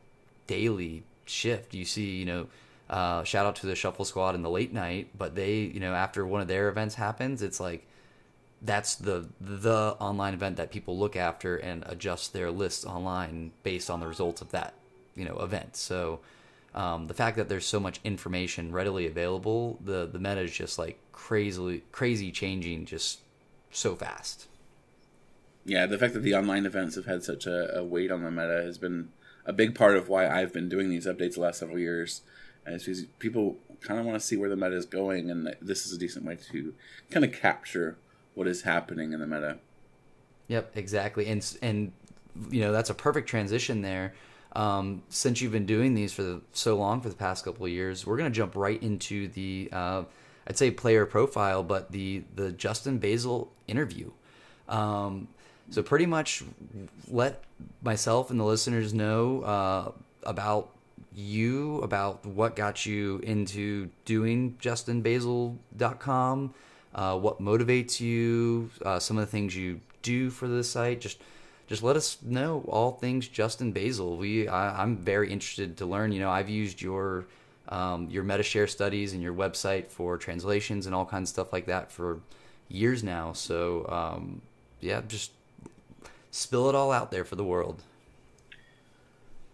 daily, 0.47 1.03
shift. 1.27 1.75
You 1.75 1.85
see, 1.85 2.17
you 2.17 2.25
know, 2.25 2.47
uh, 2.89 3.25
shout 3.25 3.47
out 3.47 3.57
to 3.57 3.67
the 3.67 3.75
Shuffle 3.75 4.05
Squad 4.05 4.35
in 4.35 4.43
the 4.43 4.51
late 4.51 4.73
night, 4.73 5.09
but 5.17 5.35
they, 5.35 5.57
you 5.59 5.81
know, 5.81 5.93
after 5.93 6.25
one 6.25 6.41
of 6.41 6.49
their 6.49 6.69
events 6.69 6.95
happens, 6.95 7.43
it's 7.43 7.61
like 7.61 7.87
that's 8.63 8.97
the 8.97 9.27
the 9.41 9.97
online 10.01 10.35
event 10.35 10.57
that 10.57 10.73
people 10.73 10.99
look 10.99 11.17
after 11.17 11.57
and 11.57 11.85
adjust 11.87 12.33
their 12.33 12.51
lists 12.51 12.85
online 12.85 13.53
based 13.63 13.89
on 13.89 14.01
the 14.01 14.07
results 14.07 14.41
of 14.41 14.51
that, 14.51 14.75
you 15.15 15.25
know, 15.25 15.39
event. 15.39 15.77
So 15.77 16.21
um, 16.75 17.07
the 17.07 17.15
fact 17.15 17.37
that 17.37 17.49
there's 17.49 17.67
so 17.67 17.81
much 17.81 18.01
information 18.05 18.73
readily 18.73 19.07
available, 19.07 19.79
the 19.85 20.07
the 20.07 20.19
meta 20.19 20.41
is 20.41 20.53
just 20.53 20.79
like 20.79 20.99
crazily 21.13 21.83
crazy 21.93 22.31
changing 22.31 22.85
just 22.85 23.21
so 23.71 23.95
fast. 23.95 24.49
Yeah, 25.65 25.87
the 25.87 25.99
fact 25.99 26.15
that 26.15 26.21
the 26.21 26.35
online 26.35 26.67
events 26.67 26.95
have 26.97 27.07
had 27.07 27.23
such 27.23 27.47
a, 27.47 27.79
a 27.79 27.85
weight 27.85 28.11
on 28.11 28.23
the 28.23 28.31
meta 28.31 28.63
has 28.65 28.79
been 28.79 29.11
a 29.45 29.53
big 29.53 29.75
part 29.75 29.97
of 29.97 30.09
why 30.09 30.29
I've 30.29 30.53
been 30.53 30.69
doing 30.69 30.89
these 30.89 31.07
updates 31.07 31.35
the 31.35 31.41
last 31.41 31.59
several 31.59 31.79
years. 31.79 32.23
And 32.65 32.79
because 32.79 33.05
people 33.19 33.57
kind 33.81 33.99
of 33.99 34.07
want 34.07 34.21
to 34.21 34.27
see 34.27 34.37
where 34.37 34.51
the 34.51 34.57
meta 34.57 34.77
is 34.77 34.87
going, 34.87 35.31
and 35.31 35.55
this 35.61 35.87
is 35.87 35.93
a 35.93 35.99
decent 35.99 36.25
way 36.25 36.37
to 36.53 36.75
kind 37.11 37.25
of 37.25 37.33
capture 37.33 37.97
what 38.35 38.47
is 38.47 38.63
happening 38.63 39.13
in 39.13 39.21
the 39.21 39.27
meta. 39.27 39.59
Yep, 40.49 40.73
exactly, 40.77 41.27
and 41.27 41.57
and 41.61 41.93
you 42.51 42.61
know 42.61 42.73
that's 42.73 42.91
a 42.91 42.95
perfect 42.95 43.29
transition 43.29 43.83
there 43.83 44.15
um, 44.53 45.03
since 45.09 45.41
you've 45.41 45.53
been 45.53 45.67
doing 45.67 45.95
these 45.95 46.13
for 46.13 46.23
the, 46.23 46.41
so 46.53 46.77
long 46.77 47.01
for 47.01 47.09
the 47.09 47.15
past 47.15 47.45
couple 47.45 47.67
of 47.67 47.73
years, 47.73 48.07
we're 48.07 48.17
going 48.17 48.31
to 48.31 48.37
jump 48.37 48.57
right 48.57 48.83
into 48.83 49.29
the, 49.29 49.69
uh, 49.73 50.05
I'd 50.47 50.57
say 50.57 50.71
player 50.71 51.05
profile, 51.07 51.63
but 51.63 51.93
the 51.93 52.25
the 52.35 52.53
Justin 52.53 52.99
Basil 52.99 53.53
interview. 53.67 54.11
Um, 54.69 55.29
so 55.71 55.83
pretty 55.83 56.07
much 56.07 56.43
let 57.09 57.45
myself 57.83 58.31
and 58.31 58.41
the 58.41 58.45
listeners 58.45 58.95
know 58.95 59.43
uh, 59.43 59.93
about 60.23 60.71
you, 61.15 61.79
about 61.83 62.25
what 62.25 62.57
got 62.57 62.87
you 62.87 63.19
into 63.19 63.91
doing 64.05 64.57
JustinBasil.com, 64.61 66.55
uh, 66.95 67.19
what 67.19 67.41
motivates 67.41 68.01
you, 68.01 68.71
uh, 68.85 68.99
some 68.99 69.19
of 69.19 69.27
the 69.27 69.31
things 69.31 69.55
you 69.55 69.81
do 70.03 70.31
for 70.31 70.49
the 70.49 70.65
site. 70.65 71.01
Just 71.01 71.21
just 71.69 71.83
let 71.83 71.97
us 71.97 72.17
know 72.23 72.65
all 72.67 72.93
things 72.93 73.29
Justin 73.29 73.73
Basil. 73.73 74.17
We 74.17 74.49
I, 74.49 74.83
am 74.83 74.97
very 74.97 75.31
interested 75.31 75.77
to 75.77 75.87
learn. 75.87 76.13
You 76.13 76.21
know, 76.21 76.31
I've 76.31 76.49
used 76.49 76.81
your 76.81 77.27
um, 77.69 78.09
your 78.11 78.25
MetaShare 78.25 78.69
studies 78.69 79.13
and 79.13 79.23
your 79.23 79.35
website 79.35 79.89
for 79.89 80.17
translations 80.17 80.87
and 80.87 80.95
all 80.95 81.05
kinds 81.05 81.29
of 81.29 81.35
stuff 81.35 81.53
like 81.53 81.67
that 81.67 81.93
for 81.93 82.21
years 82.69 83.05
now. 83.05 83.35
So 83.35 83.87
um, 83.89 84.41
yeah, 84.81 85.03
just 85.07 85.33
spill 86.31 86.69
it 86.69 86.75
all 86.75 86.91
out 86.91 87.11
there 87.11 87.25
for 87.25 87.37
the 87.37 87.45
world. 87.45 87.83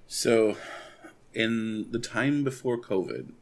So, 0.06 0.56
in 1.32 1.90
the 1.90 1.98
time 1.98 2.44
before 2.44 2.78
COVID, 2.78 3.32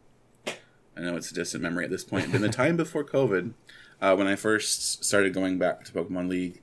I 0.47 1.01
know 1.01 1.17
it's 1.17 1.31
a 1.31 1.35
distant 1.35 1.63
memory 1.63 1.85
at 1.85 1.91
this 1.91 2.05
point, 2.05 2.27
but 2.27 2.37
in 2.37 2.43
the 2.43 2.49
time 2.63 2.79
before 2.79 3.05
COVID, 3.05 3.53
uh, 4.01 4.15
when 4.17 4.27
I 4.27 4.37
first 4.37 5.05
started 5.05 5.35
going 5.35 5.59
back 5.59 5.85
to 5.85 5.93
Pokemon 5.93 6.29
League, 6.29 6.62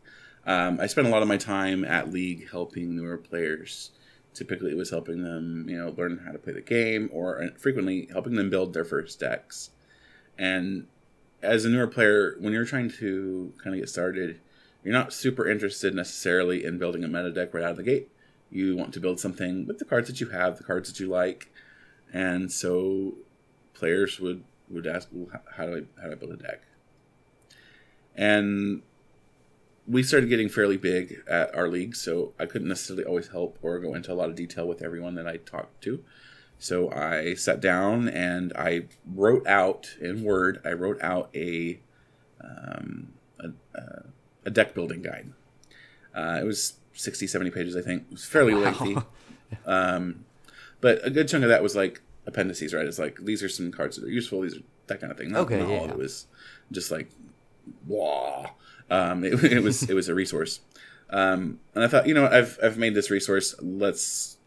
um, 0.50 0.80
I 0.80 0.88
spent 0.88 1.06
a 1.06 1.12
lot 1.12 1.22
of 1.22 1.28
my 1.28 1.38
time 1.38 1.86
at 1.86 2.12
League 2.12 2.50
helping 2.50 2.96
newer 2.96 3.18
players. 3.18 3.92
Typically, 4.34 4.72
it 4.72 4.78
was 4.78 4.90
helping 4.90 5.22
them, 5.22 5.68
you 5.70 5.78
know, 5.78 5.94
learn 5.96 6.24
how 6.26 6.32
to 6.32 6.40
play 6.40 6.54
the 6.54 6.62
game, 6.62 7.08
or 7.14 7.44
uh, 7.44 7.50
frequently 7.56 8.08
helping 8.12 8.34
them 8.34 8.50
build 8.50 8.74
their 8.74 8.84
first 8.84 9.20
decks. 9.20 9.70
And 10.40 10.88
as 11.44 11.66
a 11.66 11.70
newer 11.70 11.86
player, 11.86 12.36
when 12.40 12.52
you're 12.52 12.66
trying 12.66 12.90
to 12.94 13.54
kind 13.64 13.76
of 13.76 13.80
get 13.80 13.90
started, 13.90 14.42
you're 14.84 14.92
not 14.92 15.14
super 15.14 15.48
interested 15.48 15.94
necessarily 15.94 16.66
in 16.66 16.80
building 16.80 17.04
a 17.04 17.08
meta 17.08 17.32
deck 17.32 17.54
right 17.54 17.64
out 17.64 17.72
of 17.72 17.78
the 17.78 17.84
gate. 17.84 18.10
You 18.50 18.76
want 18.76 18.92
to 18.96 19.00
build 19.00 19.20
something 19.20 19.68
with 19.68 19.78
the 19.78 19.86
cards 19.86 20.08
that 20.08 20.20
you 20.20 20.30
have, 20.30 20.58
the 20.58 20.64
cards 20.64 20.90
that 20.90 21.00
you 21.00 21.10
like, 21.10 21.54
and 22.12 22.52
so 22.52 23.14
players 23.76 24.20
would 24.20 24.44
would 24.68 24.88
ask, 24.88 25.10
well, 25.12 25.30
how 25.56 25.68
do 25.68 25.76
I 25.76 26.02
how 26.02 26.08
do 26.08 26.14
I 26.14 26.16
build 26.16 26.32
a 26.32 26.38
deck? 26.38 26.62
And 28.16 28.82
we 29.90 30.04
started 30.04 30.30
getting 30.30 30.50
fairly 30.50 30.78
big 30.78 31.24
at 31.28 31.54
our 31.56 31.68
league, 31.68 31.96
so 31.96 32.34
I 32.40 32.46
couldn't 32.46 32.68
necessarily 32.68 33.06
always 33.06 33.30
help 33.30 33.58
or 33.62 33.80
go 33.80 33.96
into 33.96 34.14
a 34.14 34.16
lot 34.16 34.30
of 34.30 34.36
detail 34.36 34.68
with 34.68 34.84
everyone 34.84 35.16
that 35.16 35.28
I 35.28 35.38
talked 35.38 35.82
to. 35.84 36.04
So 36.60 36.92
I 36.92 37.34
sat 37.34 37.60
down 37.60 38.08
and 38.08 38.54
I 38.56 38.84
wrote 39.06 39.48
out 39.48 39.96
in 40.00 40.24
Word. 40.24 40.62
I 40.64 40.74
wrote 40.74 41.02
out 41.02 41.30
a 41.34 41.80
um, 42.42 43.14
a, 43.40 43.50
a, 44.46 44.50
deck 44.50 44.74
building 44.74 45.02
guide. 45.02 45.34
Uh, 46.16 46.40
it 46.42 46.46
was 46.46 46.76
60, 46.94 47.28
70 47.28 47.52
pages, 47.52 47.76
I 47.76 47.82
think. 47.82 48.04
It 48.04 48.12
was 48.12 48.26
fairly 48.26 48.54
wow. 48.54 48.62
lengthy. 48.62 48.98
Um, 49.66 50.26
but 50.80 51.04
a 51.04 51.10
good 51.10 51.28
chunk 51.28 51.44
of 51.44 51.50
that 51.50 51.64
was 51.64 51.76
like 51.76 52.02
appendices, 52.28 52.72
right? 52.72 52.86
It's 52.86 53.00
like 53.00 53.18
these 53.20 53.42
are 53.42 53.50
some 53.50 53.72
cards 53.72 53.96
that 53.96 54.06
are 54.06 54.12
useful. 54.12 54.42
These 54.42 54.58
are 54.58 54.62
that 54.86 55.02
kind 55.02 55.12
of 55.12 55.18
thing. 55.18 55.32
Not, 55.32 55.42
okay, 55.42 55.58
not 55.58 55.70
yeah. 55.70 55.78
all 55.80 55.86
of 55.86 55.90
it 55.90 55.98
was 55.98 56.28
just 56.72 56.92
like, 56.92 57.10
wow. 57.88 58.52
Um, 58.90 59.24
it, 59.24 59.44
it, 59.44 59.64
was 59.64 59.84
it 59.90 59.94
was 59.94 60.10
a 60.10 60.16
resource, 60.16 60.60
um, 61.10 61.60
and 61.76 61.84
I 61.84 61.88
thought, 61.88 62.08
you 62.08 62.14
know, 62.14 62.28
I've 62.28 62.58
I've 62.62 62.78
made 62.78 62.96
this 62.96 63.10
resource. 63.10 63.56
Let's 63.62 64.38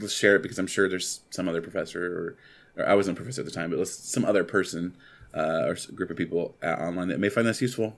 let's 0.00 0.14
share 0.14 0.36
it 0.36 0.42
because 0.42 0.58
I'm 0.58 0.66
sure 0.66 0.88
there's 0.88 1.20
some 1.30 1.48
other 1.48 1.62
professor 1.62 2.36
or, 2.76 2.82
or 2.82 2.88
I 2.88 2.94
wasn't 2.94 3.18
a 3.18 3.20
professor 3.20 3.42
at 3.42 3.44
the 3.44 3.52
time, 3.52 3.70
but 3.70 3.78
let's 3.78 3.92
some 3.92 4.24
other 4.24 4.44
person 4.44 4.96
uh, 5.34 5.64
or 5.66 5.76
group 5.94 6.10
of 6.10 6.16
people 6.16 6.54
online 6.62 7.08
that 7.08 7.20
may 7.20 7.28
find 7.28 7.46
this 7.46 7.60
useful. 7.60 7.96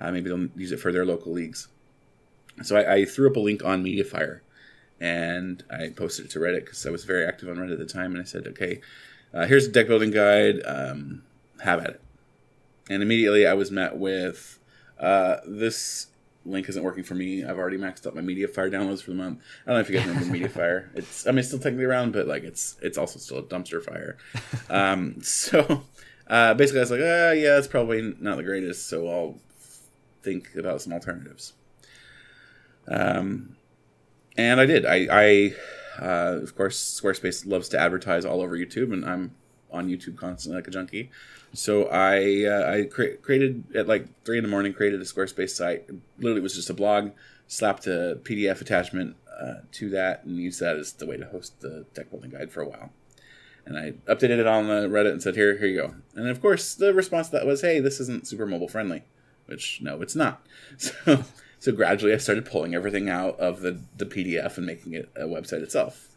Uh, 0.00 0.12
maybe 0.12 0.28
they'll 0.28 0.48
use 0.56 0.72
it 0.72 0.78
for 0.78 0.92
their 0.92 1.04
local 1.04 1.32
leagues. 1.32 1.68
So 2.62 2.76
I, 2.76 2.94
I 2.94 3.04
threw 3.04 3.30
up 3.30 3.36
a 3.36 3.40
link 3.40 3.64
on 3.64 3.84
MediaFire 3.84 4.40
and 5.00 5.62
I 5.70 5.90
posted 5.90 6.26
it 6.26 6.30
to 6.32 6.38
Reddit 6.38 6.64
because 6.64 6.86
I 6.86 6.90
was 6.90 7.04
very 7.04 7.26
active 7.26 7.48
on 7.48 7.56
Reddit 7.56 7.72
at 7.72 7.78
the 7.78 7.86
time. 7.86 8.12
And 8.12 8.20
I 8.20 8.24
said, 8.24 8.46
okay, 8.48 8.80
uh, 9.32 9.46
here's 9.46 9.66
a 9.66 9.72
deck 9.72 9.86
building 9.86 10.10
guide. 10.10 10.60
Um, 10.64 11.22
have 11.62 11.80
at 11.80 11.90
it. 11.90 12.00
And 12.90 13.02
immediately 13.02 13.46
I 13.46 13.54
was 13.54 13.70
met 13.70 13.96
with 13.96 14.57
uh, 14.98 15.36
this 15.46 16.08
link 16.44 16.68
isn't 16.68 16.82
working 16.82 17.04
for 17.04 17.14
me. 17.14 17.44
I've 17.44 17.58
already 17.58 17.76
maxed 17.76 18.06
out 18.06 18.14
my 18.14 18.22
MediaFire 18.22 18.72
downloads 18.72 19.02
for 19.02 19.10
the 19.10 19.16
month. 19.16 19.40
I 19.66 19.70
don't 19.70 19.76
know 19.76 19.80
if 19.80 19.90
you 19.90 19.98
guys 19.98 20.06
remember 20.06 20.36
MediaFire. 20.38 20.88
It's 20.94 21.26
I 21.26 21.30
mean 21.30 21.38
it's 21.38 21.48
still 21.48 21.60
technically 21.60 21.84
around, 21.84 22.12
but 22.12 22.26
like 22.26 22.44
it's 22.44 22.76
it's 22.80 22.98
also 22.98 23.18
still 23.18 23.38
a 23.38 23.42
dumpster 23.42 23.82
fire. 23.82 24.16
Um, 24.70 25.22
so 25.22 25.82
uh, 26.26 26.52
basically, 26.54 26.80
I 26.80 26.82
was 26.82 26.90
like, 26.90 27.00
ah, 27.00 27.30
yeah, 27.32 27.56
it's 27.56 27.66
probably 27.66 28.14
not 28.20 28.36
the 28.36 28.42
greatest. 28.42 28.88
So 28.88 29.08
I'll 29.08 29.38
think 30.22 30.54
about 30.56 30.82
some 30.82 30.92
alternatives. 30.92 31.54
Um, 32.86 33.56
and 34.36 34.60
I 34.60 34.66
did. 34.66 34.84
I, 34.84 35.06
I 35.10 35.54
uh, 36.00 36.38
of 36.42 36.54
course, 36.54 37.00
Squarespace 37.00 37.46
loves 37.46 37.68
to 37.70 37.80
advertise 37.80 38.24
all 38.24 38.40
over 38.40 38.56
YouTube, 38.56 38.92
and 38.92 39.04
I'm 39.04 39.34
on 39.70 39.88
YouTube 39.88 40.16
constantly 40.16 40.58
like 40.58 40.68
a 40.68 40.70
junkie. 40.70 41.10
So 41.52 41.84
I 41.86 42.44
uh, 42.44 42.72
I 42.72 42.84
cre- 42.84 43.16
created 43.22 43.64
at 43.74 43.88
like 43.88 44.06
three 44.24 44.38
in 44.38 44.44
the 44.44 44.50
morning 44.50 44.72
created 44.72 45.00
a 45.00 45.04
Squarespace 45.04 45.50
site. 45.50 45.88
Literally, 46.18 46.40
it 46.40 46.42
was 46.42 46.54
just 46.54 46.70
a 46.70 46.74
blog. 46.74 47.12
Slapped 47.46 47.86
a 47.86 48.18
PDF 48.22 48.60
attachment 48.60 49.16
uh, 49.40 49.54
to 49.72 49.88
that 49.90 50.24
and 50.24 50.36
used 50.36 50.60
that 50.60 50.76
as 50.76 50.92
the 50.92 51.06
way 51.06 51.16
to 51.16 51.24
host 51.26 51.60
the 51.60 51.86
deck 51.94 52.10
building 52.10 52.30
guide 52.30 52.50
for 52.50 52.60
a 52.60 52.68
while. 52.68 52.90
And 53.64 53.78
I 53.78 53.92
updated 54.06 54.38
it 54.38 54.46
on 54.46 54.66
the 54.66 54.88
Reddit 54.88 55.12
and 55.12 55.22
said, 55.22 55.34
"Here, 55.34 55.56
here 55.56 55.68
you 55.68 55.76
go." 55.76 55.94
And 56.14 56.28
of 56.28 56.42
course, 56.42 56.74
the 56.74 56.92
response 56.92 57.28
to 57.28 57.32
that 57.36 57.46
was, 57.46 57.62
"Hey, 57.62 57.80
this 57.80 58.00
isn't 58.00 58.26
super 58.26 58.46
mobile 58.46 58.68
friendly," 58.68 59.04
which 59.46 59.80
no, 59.82 60.00
it's 60.02 60.16
not. 60.16 60.46
So 60.78 61.24
so 61.60 61.72
gradually, 61.72 62.12
I 62.12 62.18
started 62.18 62.46
pulling 62.46 62.74
everything 62.74 63.08
out 63.08 63.38
of 63.40 63.62
the 63.62 63.80
the 63.96 64.06
PDF 64.06 64.56
and 64.58 64.66
making 64.66 64.92
it 64.92 65.08
a 65.16 65.24
website 65.24 65.62
itself. 65.62 66.08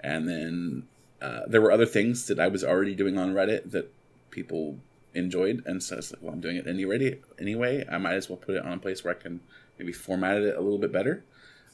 And 0.00 0.28
then 0.28 0.82
uh, 1.20 1.42
there 1.46 1.62
were 1.62 1.72
other 1.72 1.86
things 1.86 2.26
that 2.26 2.40
I 2.40 2.48
was 2.48 2.64
already 2.64 2.94
doing 2.94 3.16
on 3.16 3.32
Reddit 3.32 3.70
that 3.70 3.92
people 4.32 4.78
enjoyed, 5.14 5.62
and 5.66 5.80
so 5.82 5.96
it's 5.98 6.12
like, 6.12 6.22
well, 6.22 6.32
I'm 6.32 6.40
doing 6.40 6.56
it 6.56 6.66
anyway. 6.66 7.20
Anyway, 7.38 7.84
I 7.88 7.98
might 7.98 8.14
as 8.14 8.28
well 8.28 8.38
put 8.38 8.56
it 8.56 8.64
on 8.64 8.72
a 8.72 8.78
place 8.78 9.04
where 9.04 9.14
I 9.14 9.18
can 9.18 9.40
maybe 9.78 9.92
format 9.92 10.38
it 10.38 10.56
a 10.56 10.60
little 10.60 10.78
bit 10.78 10.90
better. 10.90 11.22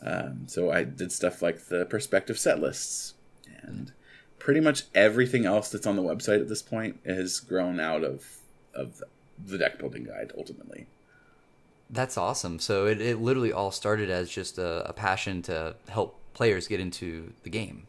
Um, 0.03 0.43
so 0.47 0.71
I 0.71 0.85
did 0.85 1.11
stuff 1.11 1.41
like 1.41 1.67
the 1.67 1.87
perspective 1.87 2.39
set 2.39 2.61
lists, 2.61 3.15
and 3.63 3.93
pretty 4.39 4.61
much 4.61 4.85
everything 4.95 5.47
else 5.47 5.71
that's 5.71 5.87
on 5.87 5.97
the 5.97 6.03
website 6.03 6.41
at 6.41 6.49
this 6.49 6.63
point 6.63 7.01
has 7.07 7.41
grown 7.41 7.81
out 7.81 8.05
of 8.05 8.39
of 8.75 9.03
the 9.45 9.59
deck 9.59 9.79
building 9.79 10.05
guide 10.05 10.33
ultimately. 10.37 10.87
That's 11.91 12.19
awesome. 12.19 12.59
So 12.59 12.87
it, 12.87 13.01
it 13.01 13.19
literally 13.19 13.53
all 13.53 13.71
started 13.71 14.11
as 14.11 14.29
just 14.29 14.59
a, 14.59 14.89
a 14.89 14.93
passion 14.93 15.43
to 15.43 15.75
help 15.89 16.19
players 16.35 16.69
get 16.69 16.81
into 16.81 17.33
the 17.45 17.51
game. 17.51 17.87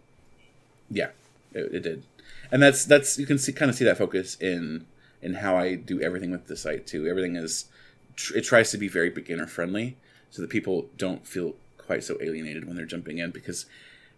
Yeah, 0.89 1.09
it, 1.53 1.75
it 1.75 1.79
did 1.81 2.03
and 2.51 2.61
that's 2.61 2.85
that's 2.85 3.17
you 3.17 3.25
can 3.25 3.37
see 3.37 3.51
kind 3.51 3.69
of 3.69 3.75
see 3.75 3.85
that 3.85 3.97
focus 3.97 4.35
in 4.39 4.85
in 5.21 5.35
how 5.35 5.57
I 5.57 5.75
do 5.75 6.01
everything 6.01 6.31
with 6.31 6.47
the 6.47 6.55
site 6.55 6.87
too. 6.87 7.07
Everything 7.07 7.35
is 7.35 7.65
it 8.35 8.41
tries 8.41 8.71
to 8.71 8.77
be 8.77 8.87
very 8.87 9.09
beginner 9.09 9.47
friendly, 9.47 9.97
so 10.29 10.41
that 10.41 10.49
people 10.49 10.89
don't 10.97 11.25
feel 11.25 11.55
quite 11.77 12.03
so 12.03 12.17
alienated 12.21 12.65
when 12.65 12.75
they're 12.75 12.85
jumping 12.85 13.17
in 13.17 13.31
because. 13.31 13.65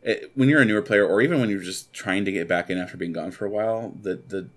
It, 0.03 0.31
when 0.33 0.49
you're 0.49 0.63
a 0.63 0.65
newer 0.65 0.81
player, 0.81 1.05
or 1.05 1.21
even 1.21 1.39
when 1.39 1.51
you're 1.51 1.59
just 1.59 1.93
trying 1.93 2.25
to 2.25 2.31
get 2.31 2.47
back 2.47 2.71
in 2.71 2.79
after 2.79 2.97
being 2.97 3.13
gone 3.13 3.29
for 3.29 3.45
a 3.45 3.51
while, 3.51 3.93
the 4.01 4.15
the 4.15 4.49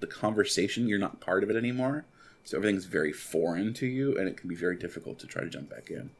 the 0.00 0.06
conversation 0.06 0.88
you're 0.88 0.98
not 0.98 1.20
part 1.20 1.42
of 1.42 1.50
it 1.50 1.56
anymore, 1.56 2.06
so 2.44 2.56
everything's 2.56 2.86
very 2.86 3.12
foreign 3.12 3.74
to 3.74 3.86
you, 3.86 4.16
and 4.18 4.26
it 4.26 4.38
can 4.38 4.48
be 4.48 4.54
very 4.54 4.76
difficult 4.76 5.18
to 5.18 5.26
try 5.26 5.42
to 5.42 5.50
jump 5.50 5.68
back 5.68 5.90
in. 5.90 6.10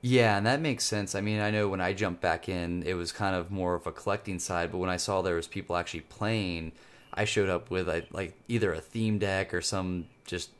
Yeah, 0.00 0.36
and 0.36 0.46
that 0.46 0.60
makes 0.60 0.84
sense. 0.84 1.14
I 1.14 1.20
mean, 1.20 1.40
I 1.40 1.50
know 1.50 1.68
when 1.68 1.80
I 1.80 1.92
jumped 1.92 2.20
back 2.20 2.48
in, 2.48 2.84
it 2.84 2.94
was 2.94 3.10
kind 3.10 3.34
of 3.34 3.50
more 3.50 3.74
of 3.74 3.86
a 3.86 3.92
collecting 3.92 4.38
side, 4.38 4.70
but 4.70 4.78
when 4.78 4.90
I 4.90 4.96
saw 4.96 5.22
there 5.22 5.34
was 5.34 5.48
people 5.48 5.76
actually 5.76 6.02
playing, 6.02 6.72
I 7.12 7.24
showed 7.24 7.48
up 7.48 7.70
with 7.70 7.88
a, 7.88 8.04
like 8.12 8.34
either 8.46 8.72
a 8.72 8.80
theme 8.80 9.18
deck 9.18 9.52
or 9.52 9.60
some 9.60 10.06
just 10.24 10.50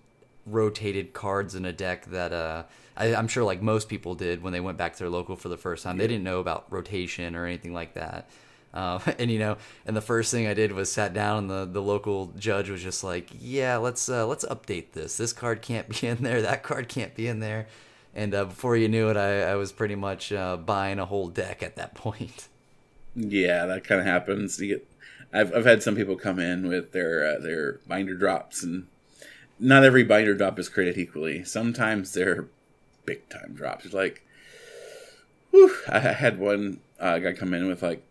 rotated 0.44 1.12
cards 1.12 1.54
in 1.54 1.64
a 1.64 1.72
deck 1.72 2.06
that 2.06 2.32
uh, 2.32 2.64
I, 2.96 3.08
am 3.08 3.28
sure 3.28 3.44
like 3.44 3.62
most 3.62 3.88
people 3.88 4.16
did 4.16 4.42
when 4.42 4.52
they 4.52 4.60
went 4.60 4.76
back 4.76 4.94
to 4.94 4.98
their 4.98 5.10
local 5.10 5.36
for 5.36 5.48
the 5.48 5.56
first 5.56 5.84
time. 5.84 5.96
Yeah. 5.96 6.02
They 6.02 6.08
didn't 6.08 6.24
know 6.24 6.40
about 6.40 6.66
rotation 6.70 7.36
or 7.36 7.46
anything 7.46 7.72
like 7.72 7.94
that. 7.94 8.28
Uh, 8.74 8.98
and 9.18 9.30
you 9.30 9.38
know, 9.38 9.56
and 9.86 9.96
the 9.96 10.02
first 10.02 10.32
thing 10.32 10.48
I 10.48 10.54
did 10.54 10.72
was 10.72 10.90
sat 10.90 11.14
down, 11.14 11.38
and 11.38 11.50
the, 11.50 11.64
the 11.64 11.82
local 11.82 12.32
judge 12.36 12.68
was 12.70 12.82
just 12.82 13.04
like, 13.04 13.30
"Yeah, 13.38 13.76
let's 13.76 14.08
uh, 14.08 14.26
let's 14.26 14.44
update 14.44 14.92
this. 14.92 15.16
This 15.16 15.32
card 15.32 15.62
can't 15.62 15.88
be 16.00 16.06
in 16.06 16.22
there. 16.22 16.42
That 16.42 16.62
card 16.62 16.88
can't 16.88 17.14
be 17.14 17.28
in 17.28 17.40
there." 17.40 17.68
And 18.14 18.34
uh, 18.34 18.44
before 18.46 18.76
you 18.76 18.88
knew 18.88 19.08
it, 19.08 19.16
I, 19.16 19.42
I 19.52 19.54
was 19.56 19.72
pretty 19.72 19.94
much 19.94 20.32
uh, 20.32 20.56
buying 20.56 20.98
a 20.98 21.06
whole 21.06 21.28
deck 21.28 21.62
at 21.62 21.76
that 21.76 21.94
point. 22.06 22.48
Yeah, 23.14 23.66
that 23.66 23.84
kind 23.84 24.00
of 24.00 24.06
happens. 24.06 24.58
Get, 24.58 24.86
I've 25.32 25.54
I've 25.54 25.64
had 25.64 25.82
some 25.82 25.96
people 25.96 26.16
come 26.16 26.38
in 26.38 26.68
with 26.68 26.92
their 26.92 27.24
uh, 27.36 27.38
their 27.40 27.80
binder 27.86 28.14
drops, 28.14 28.62
and 28.62 28.86
not 29.58 29.84
every 29.84 30.04
binder 30.04 30.34
drop 30.34 30.58
is 30.58 30.68
created 30.68 30.98
equally. 30.98 31.44
Sometimes 31.44 32.12
they're 32.12 32.46
big 33.04 33.28
time 33.28 33.54
drops. 33.54 33.84
It's 33.84 33.94
like, 33.94 34.22
whew, 35.50 35.74
I 35.88 35.98
had 35.98 36.38
one 36.38 36.80
uh, 37.00 37.18
guy 37.18 37.32
come 37.32 37.54
in 37.54 37.66
with 37.66 37.82
like 37.82 38.02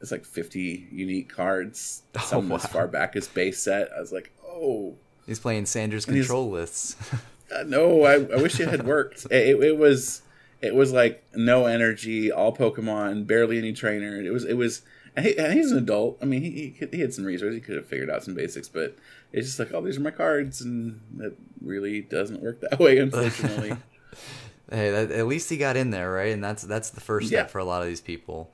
it's 0.00 0.12
like 0.12 0.24
50 0.24 0.88
unique 0.92 1.28
cards, 1.28 2.02
Oh, 2.16 2.20
some 2.20 2.48
wow. 2.48 2.56
as 2.56 2.66
far 2.66 2.86
back 2.88 3.16
as 3.16 3.26
base 3.28 3.60
set. 3.62 3.90
I 3.96 4.00
was 4.00 4.12
like, 4.12 4.30
oh 4.46 4.94
He's 5.26 5.38
playing 5.40 5.66
Sanders 5.66 6.06
control 6.06 6.50
lists. 6.50 6.96
uh, 7.54 7.64
no, 7.64 8.04
I, 8.04 8.14
I 8.14 8.36
wish 8.42 8.58
it 8.60 8.68
had 8.68 8.86
worked. 8.86 9.26
it, 9.30 9.62
it, 9.62 9.76
was 9.78 10.22
it 10.60 10.74
was 10.74 10.92
like 10.92 11.24
no 11.34 11.66
energy, 11.66 12.30
all 12.32 12.54
Pokemon, 12.54 13.26
barely 13.26 13.58
any 13.58 13.72
trainer. 13.72 14.20
It 14.20 14.30
was 14.30 14.44
it 14.44 14.54
was. 14.54 14.82
And, 15.16 15.26
he, 15.26 15.36
and 15.36 15.52
he's 15.52 15.72
an 15.72 15.78
adult. 15.78 16.18
I 16.22 16.26
mean, 16.26 16.42
he, 16.42 16.50
he 16.78 16.86
he 16.92 17.00
had 17.00 17.12
some 17.12 17.24
resources. 17.24 17.56
He 17.56 17.60
could 17.60 17.74
have 17.74 17.86
figured 17.86 18.08
out 18.08 18.22
some 18.22 18.34
basics, 18.34 18.68
but 18.68 18.96
it's 19.32 19.48
just 19.48 19.58
like, 19.58 19.72
oh, 19.74 19.80
these 19.80 19.96
are 19.96 20.00
my 20.00 20.12
cards, 20.12 20.60
and 20.60 21.00
it 21.20 21.36
really 21.60 22.02
doesn't 22.02 22.40
work 22.40 22.60
that 22.60 22.78
way, 22.78 22.98
unfortunately. 22.98 23.76
Hey, 24.70 24.90
that, 24.90 25.10
at 25.10 25.26
least 25.26 25.48
he 25.48 25.56
got 25.56 25.78
in 25.78 25.90
there, 25.90 26.12
right? 26.12 26.30
And 26.32 26.44
that's 26.44 26.62
that's 26.62 26.90
the 26.90 27.00
first 27.00 27.28
step 27.28 27.46
Yeah. 27.46 27.50
for 27.50 27.58
a 27.58 27.64
lot 27.64 27.80
of 27.80 27.88
these 27.88 28.02
people. 28.02 28.50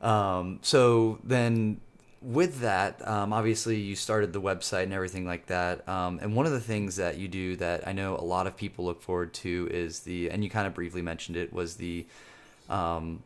Um, 0.00 0.60
so 0.62 1.18
then, 1.24 1.80
with 2.22 2.60
that, 2.60 3.06
um, 3.06 3.32
obviously 3.32 3.76
you 3.76 3.96
started 3.96 4.32
the 4.32 4.40
website 4.40 4.84
and 4.84 4.92
everything 4.92 5.26
like 5.26 5.46
that. 5.46 5.86
Um, 5.88 6.18
and 6.22 6.36
one 6.36 6.46
of 6.46 6.52
the 6.52 6.60
things 6.60 6.96
that 6.96 7.18
you 7.18 7.28
do 7.28 7.56
that 7.56 7.86
I 7.86 7.92
know 7.92 8.16
a 8.16 8.24
lot 8.24 8.46
of 8.46 8.56
people 8.56 8.84
look 8.84 9.02
forward 9.02 9.34
to 9.34 9.68
is 9.70 10.00
the, 10.00 10.30
and 10.30 10.44
you 10.44 10.50
kind 10.50 10.66
of 10.66 10.74
briefly 10.74 11.02
mentioned 11.02 11.36
it, 11.36 11.52
was 11.52 11.76
the, 11.76 12.06
um, 12.70 13.22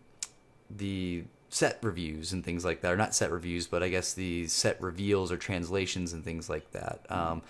the 0.71 1.25
set 1.49 1.79
reviews 1.83 2.33
and 2.33 2.45
things 2.45 2.65
like 2.65 2.81
that, 2.81 2.93
or 2.93 2.97
not 2.97 3.15
set 3.15 3.31
reviews, 3.31 3.67
but 3.67 3.83
I 3.83 3.89
guess 3.89 4.15
the 4.15 4.47
set 4.47 4.81
reveals 4.81 5.31
or 5.31 5.37
translations 5.37 6.13
and 6.13 6.25
things 6.25 6.49
like 6.49 6.71
that. 6.73 7.01
Um, 7.09 7.43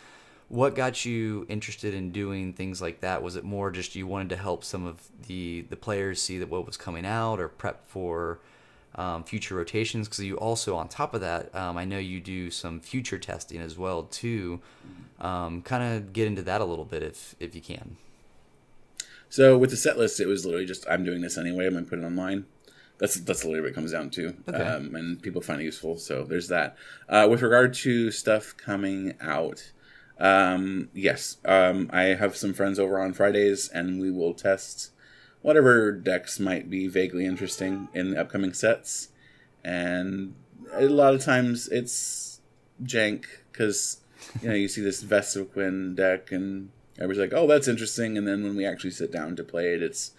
what 0.48 0.76
got 0.76 1.04
you 1.04 1.44
interested 1.48 1.92
in 1.92 2.12
doing 2.12 2.52
things 2.52 2.80
like 2.80 3.00
that? 3.00 3.22
Was 3.22 3.36
it 3.36 3.44
more 3.44 3.70
just 3.70 3.96
you 3.96 4.06
wanted 4.06 4.28
to 4.30 4.36
help 4.36 4.62
some 4.62 4.86
of 4.86 5.00
the 5.26 5.62
the 5.70 5.76
players 5.76 6.22
see 6.22 6.38
that 6.38 6.48
what 6.48 6.66
was 6.66 6.76
coming 6.76 7.04
out 7.04 7.40
or 7.40 7.48
prep 7.48 7.84
for 7.86 8.38
um, 8.96 9.24
future 9.24 9.54
rotations? 9.54 10.08
Because 10.08 10.24
you 10.24 10.36
also, 10.36 10.76
on 10.76 10.88
top 10.88 11.14
of 11.14 11.20
that, 11.20 11.54
um, 11.54 11.76
I 11.76 11.84
know 11.84 11.98
you 11.98 12.20
do 12.20 12.50
some 12.50 12.80
future 12.80 13.18
testing 13.18 13.60
as 13.60 13.76
well 13.78 14.04
too. 14.04 14.60
Um, 15.20 15.62
kind 15.62 15.82
of 15.96 16.12
get 16.12 16.26
into 16.26 16.42
that 16.42 16.60
a 16.60 16.64
little 16.64 16.84
bit 16.84 17.02
if 17.02 17.34
if 17.40 17.54
you 17.54 17.60
can. 17.60 17.96
So 19.28 19.58
with 19.58 19.70
the 19.70 19.76
set 19.76 19.98
list, 19.98 20.20
it 20.20 20.26
was 20.26 20.44
literally 20.44 20.66
just 20.66 20.86
I'm 20.88 21.04
doing 21.04 21.20
this 21.20 21.36
anyway. 21.38 21.66
I'm 21.66 21.74
gonna 21.74 21.86
put 21.86 21.98
it 21.98 22.04
online. 22.04 22.46
That's 22.98 23.16
that's 23.20 23.44
literally 23.44 23.60
what 23.62 23.70
it 23.70 23.74
comes 23.74 23.92
down 23.92 24.08
to, 24.10 24.34
Okay. 24.48 24.56
um, 24.62 24.94
and 24.94 25.20
people 25.20 25.42
find 25.42 25.60
it 25.60 25.64
useful. 25.64 25.98
So 25.98 26.24
there's 26.24 26.48
that. 26.48 26.76
Uh, 27.08 27.26
with 27.30 27.42
regard 27.42 27.74
to 27.74 28.10
stuff 28.10 28.56
coming 28.56 29.14
out, 29.20 29.70
um, 30.18 30.88
yes, 30.94 31.36
um, 31.44 31.90
I 31.92 32.04
have 32.14 32.36
some 32.36 32.54
friends 32.54 32.78
over 32.78 32.98
on 32.98 33.12
Fridays, 33.12 33.68
and 33.68 34.00
we 34.00 34.10
will 34.10 34.32
test 34.32 34.92
whatever 35.46 35.92
decks 35.92 36.40
might 36.40 36.68
be 36.68 36.88
vaguely 36.88 37.24
interesting 37.24 37.86
in 37.94 38.10
the 38.10 38.20
upcoming 38.20 38.52
sets. 38.52 39.10
And 39.62 40.34
a 40.72 40.86
lot 40.86 41.14
of 41.14 41.24
times 41.24 41.68
it's 41.68 42.40
jank 42.82 43.26
because 43.52 44.00
you 44.42 44.48
know 44.48 44.56
you 44.56 44.66
see 44.66 44.80
this 44.80 45.04
Vespiquen 45.04 45.94
deck 45.94 46.32
and 46.32 46.70
everybody's 46.96 47.20
like, 47.20 47.32
"Oh, 47.32 47.46
that's 47.46 47.68
interesting," 47.68 48.18
and 48.18 48.26
then 48.26 48.42
when 48.42 48.56
we 48.56 48.66
actually 48.66 48.90
sit 48.90 49.12
down 49.12 49.36
to 49.36 49.44
play 49.44 49.72
it, 49.72 49.84
it's 49.84 50.10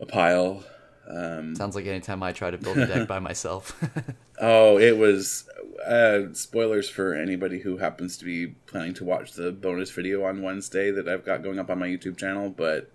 a 0.00 0.06
pile. 0.06 0.64
Um, 1.08 1.54
Sounds 1.54 1.76
like 1.76 1.86
anytime 1.86 2.20
I 2.20 2.32
try 2.32 2.50
to 2.50 2.58
build 2.58 2.78
a 2.78 2.86
deck 2.86 3.06
by 3.06 3.18
myself. 3.30 3.80
oh, 4.40 4.76
it 4.76 4.98
was 4.98 5.48
uh, 5.86 6.32
spoilers 6.32 6.90
for 6.90 7.14
anybody 7.14 7.60
who 7.60 7.76
happens 7.76 8.16
to 8.16 8.24
be 8.24 8.48
planning 8.66 8.94
to 8.94 9.04
watch 9.04 9.34
the 9.34 9.52
bonus 9.52 9.92
video 9.92 10.24
on 10.24 10.42
Wednesday 10.42 10.90
that 10.90 11.08
I've 11.08 11.24
got 11.24 11.44
going 11.44 11.60
up 11.60 11.70
on 11.70 11.78
my 11.78 11.86
YouTube 11.86 12.16
channel, 12.16 12.50
but 12.50 12.90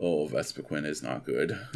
oh, 0.00 0.28
Vespiquen 0.28 0.86
is 0.86 1.02
not 1.02 1.24
good. 1.24 1.58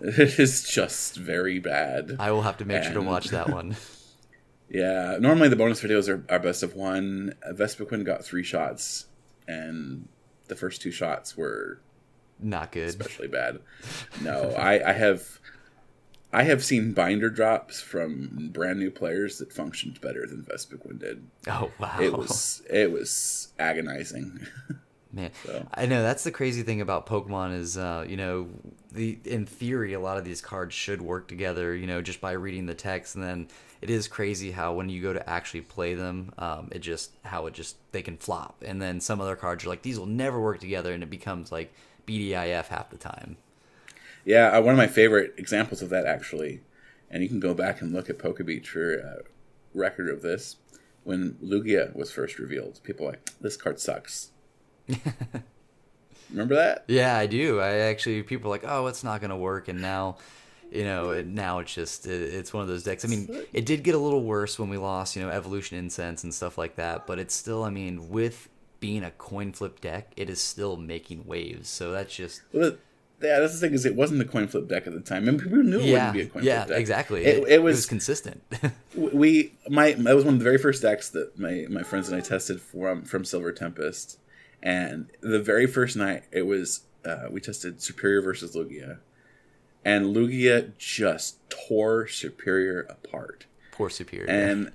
it 0.00 0.38
is 0.38 0.68
just 0.68 1.16
very 1.16 1.58
bad. 1.58 2.16
I 2.18 2.30
will 2.30 2.42
have 2.42 2.58
to 2.58 2.64
make 2.64 2.82
sure 2.84 2.94
to 2.94 3.02
watch 3.02 3.28
that 3.28 3.50
one. 3.50 3.76
Yeah, 4.72 5.16
normally 5.18 5.48
the 5.48 5.56
bonus 5.56 5.82
videos 5.82 6.08
are, 6.08 6.24
are 6.32 6.38
best 6.38 6.62
of 6.62 6.76
one. 6.76 7.34
Vespiquen 7.50 8.04
got 8.04 8.24
three 8.24 8.44
shots, 8.44 9.06
and 9.48 10.06
the 10.46 10.54
first 10.54 10.80
two 10.80 10.92
shots 10.92 11.36
were 11.36 11.80
Not 12.38 12.70
good. 12.70 12.88
especially 12.88 13.26
bad. 13.26 13.58
No, 14.22 14.52
I, 14.52 14.90
I 14.90 14.92
have 14.92 15.40
I 16.32 16.44
have 16.44 16.64
seen 16.64 16.92
binder 16.92 17.30
drops 17.30 17.80
from 17.80 18.50
brand 18.52 18.78
new 18.78 18.92
players 18.92 19.38
that 19.38 19.52
functioned 19.52 20.00
better 20.00 20.24
than 20.26 20.44
Vespiquen 20.44 21.00
did. 21.00 21.26
Oh 21.48 21.72
wow. 21.80 21.98
It 22.00 22.16
was 22.16 22.62
it 22.70 22.92
was 22.92 23.48
agonizing. 23.58 24.46
Man, 25.12 25.30
So. 25.44 25.66
I 25.74 25.86
know 25.86 26.02
that's 26.02 26.22
the 26.22 26.30
crazy 26.30 26.62
thing 26.62 26.80
about 26.80 27.06
Pokemon 27.06 27.58
is, 27.58 27.76
uh, 27.76 28.04
you 28.08 28.16
know, 28.16 28.48
the 28.92 29.18
in 29.24 29.44
theory 29.44 29.92
a 29.92 30.00
lot 30.00 30.18
of 30.18 30.24
these 30.24 30.40
cards 30.40 30.74
should 30.74 31.02
work 31.02 31.26
together, 31.26 31.74
you 31.74 31.86
know, 31.86 32.00
just 32.00 32.20
by 32.20 32.32
reading 32.32 32.66
the 32.66 32.74
text, 32.74 33.16
and 33.16 33.24
then 33.24 33.48
it 33.82 33.90
is 33.90 34.06
crazy 34.06 34.52
how 34.52 34.72
when 34.72 34.88
you 34.88 35.02
go 35.02 35.12
to 35.12 35.28
actually 35.28 35.62
play 35.62 35.94
them, 35.94 36.32
um, 36.38 36.68
it 36.70 36.78
just 36.78 37.10
how 37.24 37.46
it 37.46 37.54
just 37.54 37.76
they 37.92 38.02
can 38.02 38.16
flop, 38.18 38.62
and 38.64 38.80
then 38.80 39.00
some 39.00 39.20
other 39.20 39.34
cards 39.34 39.64
are 39.64 39.68
like 39.68 39.82
these 39.82 39.98
will 39.98 40.06
never 40.06 40.40
work 40.40 40.60
together, 40.60 40.92
and 40.92 41.02
it 41.02 41.10
becomes 41.10 41.50
like 41.50 41.72
BDIF 42.06 42.68
half 42.68 42.90
the 42.90 42.96
time. 42.96 43.36
yeah, 44.24 44.48
uh, 44.48 44.60
one 44.60 44.74
of 44.74 44.78
my 44.78 44.86
favorite 44.86 45.34
examples 45.38 45.82
of 45.82 45.88
that 45.90 46.06
actually, 46.06 46.60
and 47.10 47.22
you 47.22 47.28
can 47.28 47.40
go 47.40 47.52
back 47.52 47.80
and 47.80 47.92
look 47.92 48.08
at 48.08 48.18
Pokebeach 48.18 48.66
for 48.66 48.94
a 48.94 49.16
record 49.74 50.08
of 50.08 50.22
this. 50.22 50.56
When 51.02 51.36
Lugia 51.42 51.96
was 51.96 52.12
first 52.12 52.38
revealed, 52.38 52.80
people 52.84 53.06
were 53.06 53.12
like 53.12 53.30
this 53.40 53.56
card 53.56 53.80
sucks. 53.80 54.30
Remember 56.30 56.54
that? 56.54 56.84
Yeah, 56.86 57.16
I 57.16 57.26
do. 57.26 57.60
I 57.60 57.70
actually 57.70 58.22
people 58.22 58.48
are 58.50 58.54
like, 58.54 58.64
oh, 58.64 58.86
it's 58.86 59.02
not 59.02 59.20
gonna 59.20 59.36
work, 59.36 59.68
and 59.68 59.80
now, 59.80 60.18
you 60.70 60.84
know, 60.84 61.10
it, 61.10 61.26
now 61.26 61.58
it's 61.58 61.74
just 61.74 62.06
it, 62.06 62.34
it's 62.34 62.52
one 62.52 62.62
of 62.62 62.68
those 62.68 62.84
decks. 62.84 63.04
I 63.04 63.08
mean, 63.08 63.28
it 63.52 63.66
did 63.66 63.82
get 63.82 63.94
a 63.94 63.98
little 63.98 64.22
worse 64.22 64.58
when 64.58 64.68
we 64.68 64.76
lost, 64.76 65.16
you 65.16 65.22
know, 65.22 65.30
Evolution 65.30 65.76
Incense 65.78 66.22
and 66.22 66.32
stuff 66.32 66.56
like 66.56 66.76
that, 66.76 67.06
but 67.06 67.18
it's 67.18 67.34
still, 67.34 67.64
I 67.64 67.70
mean, 67.70 68.10
with 68.10 68.48
being 68.78 69.04
a 69.04 69.10
coin 69.12 69.52
flip 69.52 69.80
deck, 69.80 70.12
it 70.16 70.30
is 70.30 70.40
still 70.40 70.76
making 70.76 71.26
waves. 71.26 71.68
So 71.68 71.90
that's 71.90 72.14
just 72.14 72.42
Well, 72.52 72.76
yeah, 73.22 73.38
that's 73.40 73.52
the 73.52 73.58
thing 73.58 73.74
is 73.74 73.84
it 73.84 73.94
wasn't 73.94 74.18
the 74.18 74.24
coin 74.24 74.48
flip 74.48 74.68
deck 74.68 74.86
at 74.86 74.94
the 74.94 75.00
time, 75.00 75.28
and 75.28 75.38
people 75.38 75.58
knew 75.58 75.78
it 75.78 75.84
yeah, 75.84 76.10
wouldn't 76.10 76.12
be 76.14 76.20
a 76.22 76.26
coin 76.26 76.42
yeah, 76.42 76.56
flip 76.60 76.68
deck. 76.68 76.74
Yeah, 76.74 76.80
exactly. 76.80 77.24
It, 77.24 77.48
it 77.48 77.62
was 77.62 77.86
consistent. 77.86 78.42
we 78.94 79.52
my 79.68 79.92
that 79.92 80.16
was 80.16 80.24
one 80.24 80.34
of 80.34 80.40
the 80.40 80.44
very 80.44 80.58
first 80.58 80.82
decks 80.82 81.10
that 81.10 81.38
my 81.38 81.66
my 81.68 81.82
friends 81.82 82.08
and 82.08 82.16
I 82.16 82.20
tested 82.20 82.60
from 82.60 83.02
from 83.04 83.24
Silver 83.24 83.52
Tempest, 83.52 84.18
and 84.62 85.10
the 85.20 85.40
very 85.40 85.66
first 85.66 85.96
night 85.96 86.24
it 86.32 86.42
was 86.42 86.82
uh, 87.04 87.26
we 87.30 87.40
tested 87.40 87.78
Serperior 87.78 88.22
versus 88.22 88.54
Lugia, 88.54 88.98
and 89.84 90.14
Lugia 90.14 90.76
just 90.78 91.38
tore 91.48 92.06
Serperior 92.06 92.88
apart, 92.90 93.46
Poor 93.72 93.88
Serperior. 93.88 94.28
and 94.28 94.72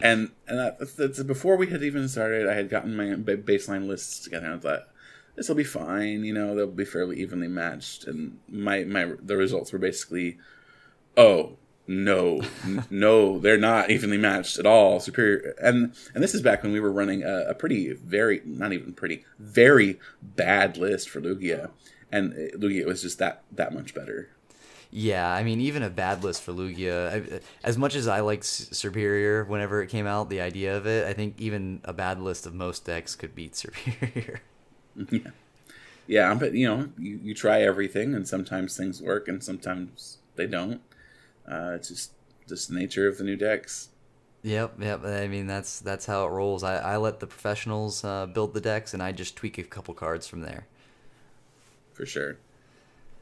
and 0.00 0.32
and 0.46 0.58
that, 0.58 0.96
that's, 0.96 1.22
before 1.22 1.56
we 1.56 1.68
had 1.68 1.82
even 1.82 2.08
started. 2.08 2.48
I 2.48 2.54
had 2.54 2.68
gotten 2.68 2.96
my 2.96 3.04
baseline 3.04 3.86
lists 3.86 4.20
together, 4.20 4.46
and 4.46 4.54
I 4.56 4.58
thought 4.58 4.88
this 5.36 5.48
will 5.48 5.56
be 5.56 5.64
fine. 5.64 6.24
You 6.24 6.34
know, 6.34 6.54
they'll 6.54 6.66
be 6.66 6.84
fairly 6.84 7.20
evenly 7.20 7.48
matched, 7.48 8.04
and 8.04 8.38
my 8.48 8.84
my 8.84 9.12
the 9.22 9.36
results 9.36 9.72
were 9.72 9.78
basically, 9.78 10.38
oh 11.16 11.56
no, 11.86 12.40
n- 12.64 12.84
no, 12.90 13.38
they're 13.38 13.58
not 13.58 13.90
evenly 13.90 14.18
matched 14.18 14.58
at 14.58 14.66
all. 14.66 15.00
Serperior, 15.00 15.52
and 15.62 15.94
and 16.14 16.22
this 16.22 16.34
is 16.34 16.42
back 16.42 16.62
when 16.62 16.72
we 16.72 16.80
were 16.80 16.92
running 16.92 17.22
a, 17.24 17.46
a 17.50 17.54
pretty 17.54 17.92
very 17.92 18.40
not 18.44 18.72
even 18.72 18.92
pretty 18.92 19.24
very 19.38 19.98
bad 20.22 20.76
list 20.76 21.08
for 21.10 21.20
Lugia, 21.20 21.70
and 22.10 22.32
uh, 22.32 22.56
Lugia 22.56 22.86
was 22.86 23.02
just 23.02 23.18
that 23.18 23.42
that 23.52 23.74
much 23.74 23.94
better. 23.94 24.30
Yeah, 24.90 25.32
I 25.32 25.42
mean, 25.42 25.60
even 25.60 25.82
a 25.82 25.88
bad 25.90 26.22
list 26.22 26.42
for 26.42 26.52
Lugia, 26.52 27.34
I, 27.36 27.40
as 27.64 27.78
much 27.78 27.94
as 27.94 28.06
I 28.06 28.20
like 28.20 28.40
S- 28.40 28.68
Serperior 28.72 29.46
whenever 29.46 29.82
it 29.82 29.88
came 29.88 30.06
out, 30.06 30.28
the 30.28 30.40
idea 30.42 30.76
of 30.76 30.86
it, 30.86 31.06
I 31.06 31.14
think 31.14 31.40
even 31.40 31.80
a 31.84 31.94
bad 31.94 32.20
list 32.20 32.44
of 32.46 32.54
most 32.54 32.84
decks 32.84 33.16
could 33.16 33.34
beat 33.34 33.52
Serperior. 33.54 34.40
Yeah, 35.10 35.30
yeah, 36.06 36.34
but 36.34 36.54
you 36.54 36.68
know, 36.68 36.90
you, 36.98 37.20
you 37.22 37.34
try 37.34 37.62
everything, 37.62 38.14
and 38.14 38.26
sometimes 38.28 38.76
things 38.76 39.02
work, 39.02 39.28
and 39.28 39.42
sometimes 39.42 40.18
they 40.36 40.46
don't. 40.46 40.82
Uh, 41.50 41.72
it's 41.74 41.88
just 41.88 42.12
just 42.48 42.68
the 42.68 42.74
nature 42.74 43.08
of 43.08 43.18
the 43.18 43.24
new 43.24 43.36
decks. 43.36 43.88
Yep, 44.42 44.74
yep. 44.80 45.04
I 45.04 45.28
mean, 45.28 45.46
that's 45.46 45.80
that's 45.80 46.06
how 46.06 46.26
it 46.26 46.30
rolls. 46.30 46.62
I, 46.64 46.76
I 46.76 46.96
let 46.96 47.20
the 47.20 47.26
professionals 47.26 48.04
uh, 48.04 48.26
build 48.26 48.54
the 48.54 48.60
decks, 48.60 48.92
and 48.94 49.02
I 49.02 49.12
just 49.12 49.36
tweak 49.36 49.58
a 49.58 49.62
couple 49.62 49.94
cards 49.94 50.26
from 50.26 50.40
there. 50.40 50.66
for 51.92 52.04
sure. 52.06 52.38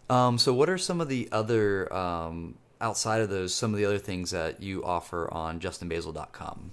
Um, 0.09 0.39
so, 0.39 0.53
what 0.55 0.69
are 0.71 0.79
some 0.79 1.01
of 1.01 1.09
the 1.09 1.29
other 1.31 1.93
um, 1.95 2.57
outside 2.81 3.21
of 3.21 3.29
those? 3.29 3.55
Some 3.55 3.73
of 3.75 3.79
the 3.79 3.85
other 3.85 3.99
things 3.99 4.31
that 4.31 4.63
you 4.63 4.83
offer 4.83 5.33
on 5.33 5.61
JustinBasil.com? 5.61 6.73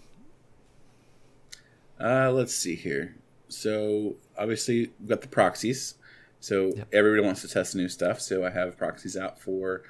Uh, 1.99 2.31
let's 2.31 2.53
see 2.53 2.75
here. 2.75 3.15
So 3.49 4.15
obviously 4.37 4.91
we've 4.99 5.09
got 5.09 5.21
the 5.21 5.27
proxies. 5.27 5.95
So 6.39 6.73
Yep. 6.75 6.87
everybody 6.93 7.25
wants 7.25 7.41
to 7.41 7.47
test 7.47 7.75
new 7.75 7.89
stuff. 7.89 8.21
So 8.21 8.45
I 8.45 8.49
have 8.49 8.77
proxies 8.77 9.17
out 9.17 9.39
for 9.39 9.83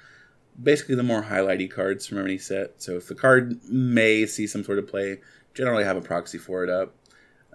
basically 0.61 0.95
the 0.95 1.03
more 1.03 1.23
highlighty 1.23 1.69
cards 1.69 2.05
from 2.07 2.19
any 2.19 2.37
set. 2.37 2.81
So 2.81 2.93
if 2.93 3.07
the 3.07 3.15
card 3.15 3.59
may 3.69 4.25
see 4.25 4.47
some 4.47 4.63
sort 4.63 4.79
of 4.79 4.87
play, 4.87 5.19
generally 5.53 5.83
have 5.83 5.97
a 5.97 6.01
proxy 6.01 6.37
for 6.37 6.63
it 6.63 6.69
up. 6.69 6.93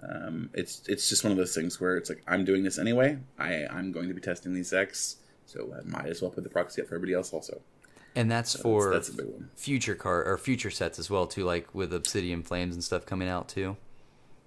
Um, 0.01 0.49
it's 0.53 0.81
it's 0.87 1.07
just 1.07 1.23
one 1.23 1.31
of 1.31 1.37
those 1.37 1.55
things 1.55 1.79
where 1.79 1.95
it's 1.95 2.09
like 2.09 2.21
I'm 2.27 2.43
doing 2.43 2.63
this 2.63 2.77
anyway. 2.77 3.17
I 3.39 3.65
I'm 3.69 3.91
going 3.91 4.09
to 4.09 4.13
be 4.13 4.21
testing 4.21 4.53
these 4.53 4.71
decks, 4.71 5.17
So 5.45 5.73
I 5.73 5.87
might 5.87 6.07
as 6.07 6.21
well 6.21 6.31
put 6.31 6.43
the 6.43 6.49
proxy 6.49 6.81
up 6.81 6.87
for 6.87 6.95
everybody 6.95 7.13
else 7.13 7.31
also. 7.31 7.61
And 8.15 8.29
that's 8.29 8.53
for 8.59 8.91
that's 8.91 9.09
a 9.09 9.13
big 9.13 9.27
one. 9.27 9.49
future 9.55 9.95
card 9.95 10.27
or 10.27 10.37
future 10.37 10.69
sets 10.69 10.99
as 10.99 11.09
well 11.09 11.25
too, 11.25 11.45
like 11.45 11.73
with 11.73 11.93
Obsidian 11.93 12.43
Flames 12.43 12.75
and 12.75 12.83
stuff 12.83 13.05
coming 13.05 13.27
out 13.29 13.47
too. 13.47 13.77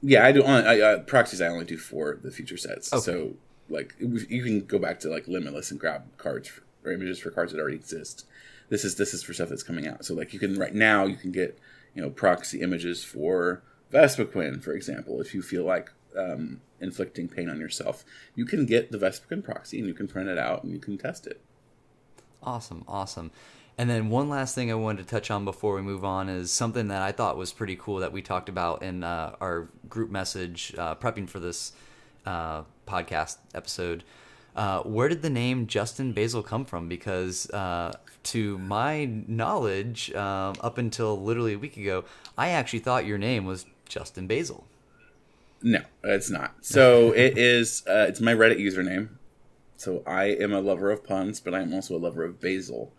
Yeah, 0.02 0.24
I 0.24 0.32
do. 0.32 0.42
I, 0.42 0.80
uh, 0.80 0.98
proxies 1.00 1.40
I 1.40 1.48
only 1.48 1.64
do 1.64 1.78
for 1.78 2.18
the 2.22 2.30
future 2.30 2.58
sets. 2.58 2.92
Okay. 2.92 3.02
So 3.02 3.34
like 3.68 3.94
you 3.98 4.42
can 4.44 4.66
go 4.66 4.78
back 4.78 5.00
to 5.00 5.08
like 5.08 5.26
Limitless 5.26 5.70
and 5.70 5.80
grab 5.80 6.04
cards 6.18 6.48
for, 6.48 6.62
or 6.86 6.92
images 6.92 7.18
for 7.18 7.30
cards 7.30 7.52
that 7.52 7.60
already 7.60 7.76
exist. 7.76 8.26
This 8.68 8.84
is 8.84 8.96
this 8.96 9.14
is 9.14 9.22
for 9.22 9.32
stuff 9.32 9.48
that's 9.48 9.62
coming 9.62 9.86
out. 9.86 10.04
So 10.04 10.14
like 10.14 10.32
you 10.32 10.38
can 10.38 10.58
right 10.58 10.74
now 10.74 11.04
you 11.04 11.16
can 11.16 11.32
get 11.32 11.58
you 11.94 12.02
know 12.02 12.10
proxy 12.10 12.60
images 12.60 13.04
for 13.04 13.62
Vespiquen, 13.92 14.62
for 14.62 14.72
example, 14.72 15.20
if 15.20 15.34
you 15.34 15.42
feel 15.42 15.64
like 15.64 15.90
um, 16.16 16.60
inflicting 16.80 17.28
pain 17.28 17.48
on 17.48 17.60
yourself, 17.60 18.04
you 18.34 18.44
can 18.44 18.66
get 18.66 18.90
the 18.90 18.98
Vespiquen 18.98 19.44
proxy 19.44 19.78
and 19.78 19.86
you 19.86 19.94
can 19.94 20.08
print 20.08 20.28
it 20.28 20.38
out 20.38 20.64
and 20.64 20.72
you 20.72 20.78
can 20.78 20.98
test 20.98 21.26
it. 21.26 21.40
Awesome, 22.42 22.84
awesome. 22.88 23.30
And 23.78 23.90
then 23.90 24.08
one 24.08 24.28
last 24.28 24.54
thing 24.54 24.70
I 24.70 24.74
wanted 24.74 25.02
to 25.02 25.08
touch 25.08 25.30
on 25.30 25.44
before 25.44 25.74
we 25.74 25.82
move 25.82 26.04
on 26.04 26.28
is 26.28 26.50
something 26.50 26.88
that 26.88 27.02
I 27.02 27.12
thought 27.12 27.36
was 27.36 27.52
pretty 27.52 27.76
cool 27.76 27.98
that 27.98 28.12
we 28.12 28.22
talked 28.22 28.48
about 28.48 28.82
in 28.82 29.04
uh, 29.04 29.36
our 29.40 29.68
group 29.88 30.10
message 30.10 30.74
uh, 30.78 30.94
prepping 30.94 31.28
for 31.28 31.40
this 31.40 31.72
uh, 32.24 32.62
podcast 32.88 33.36
episode. 33.54 34.02
Uh, 34.56 34.82
where 34.82 35.08
did 35.08 35.20
the 35.20 35.30
name 35.30 35.66
Justin 35.66 36.12
Basil 36.12 36.42
come 36.42 36.64
from? 36.64 36.88
Because 36.88 37.48
uh, 37.50 37.92
to 38.24 38.56
my 38.58 39.04
knowledge, 39.28 40.12
um, 40.14 40.54
up 40.60 40.78
until 40.78 41.22
literally 41.22 41.52
a 41.52 41.58
week 41.58 41.76
ago, 41.76 42.04
I 42.38 42.48
actually 42.48 42.78
thought 42.78 43.04
your 43.04 43.18
name 43.18 43.44
was 43.44 43.66
Justin 43.86 44.26
Basil. 44.26 44.64
No, 45.62 45.82
it's 46.02 46.30
not. 46.30 46.54
So 46.62 47.12
it 47.16 47.36
is. 47.36 47.82
Uh, 47.86 48.06
it's 48.08 48.20
my 48.20 48.34
Reddit 48.34 48.58
username. 48.58 49.10
So 49.76 50.02
I 50.06 50.24
am 50.24 50.52
a 50.52 50.60
lover 50.60 50.90
of 50.90 51.04
puns, 51.04 51.38
but 51.38 51.54
I 51.54 51.60
am 51.60 51.74
also 51.74 51.96
a 51.96 51.98
lover 51.98 52.24
of 52.24 52.40
basil. 52.40 52.92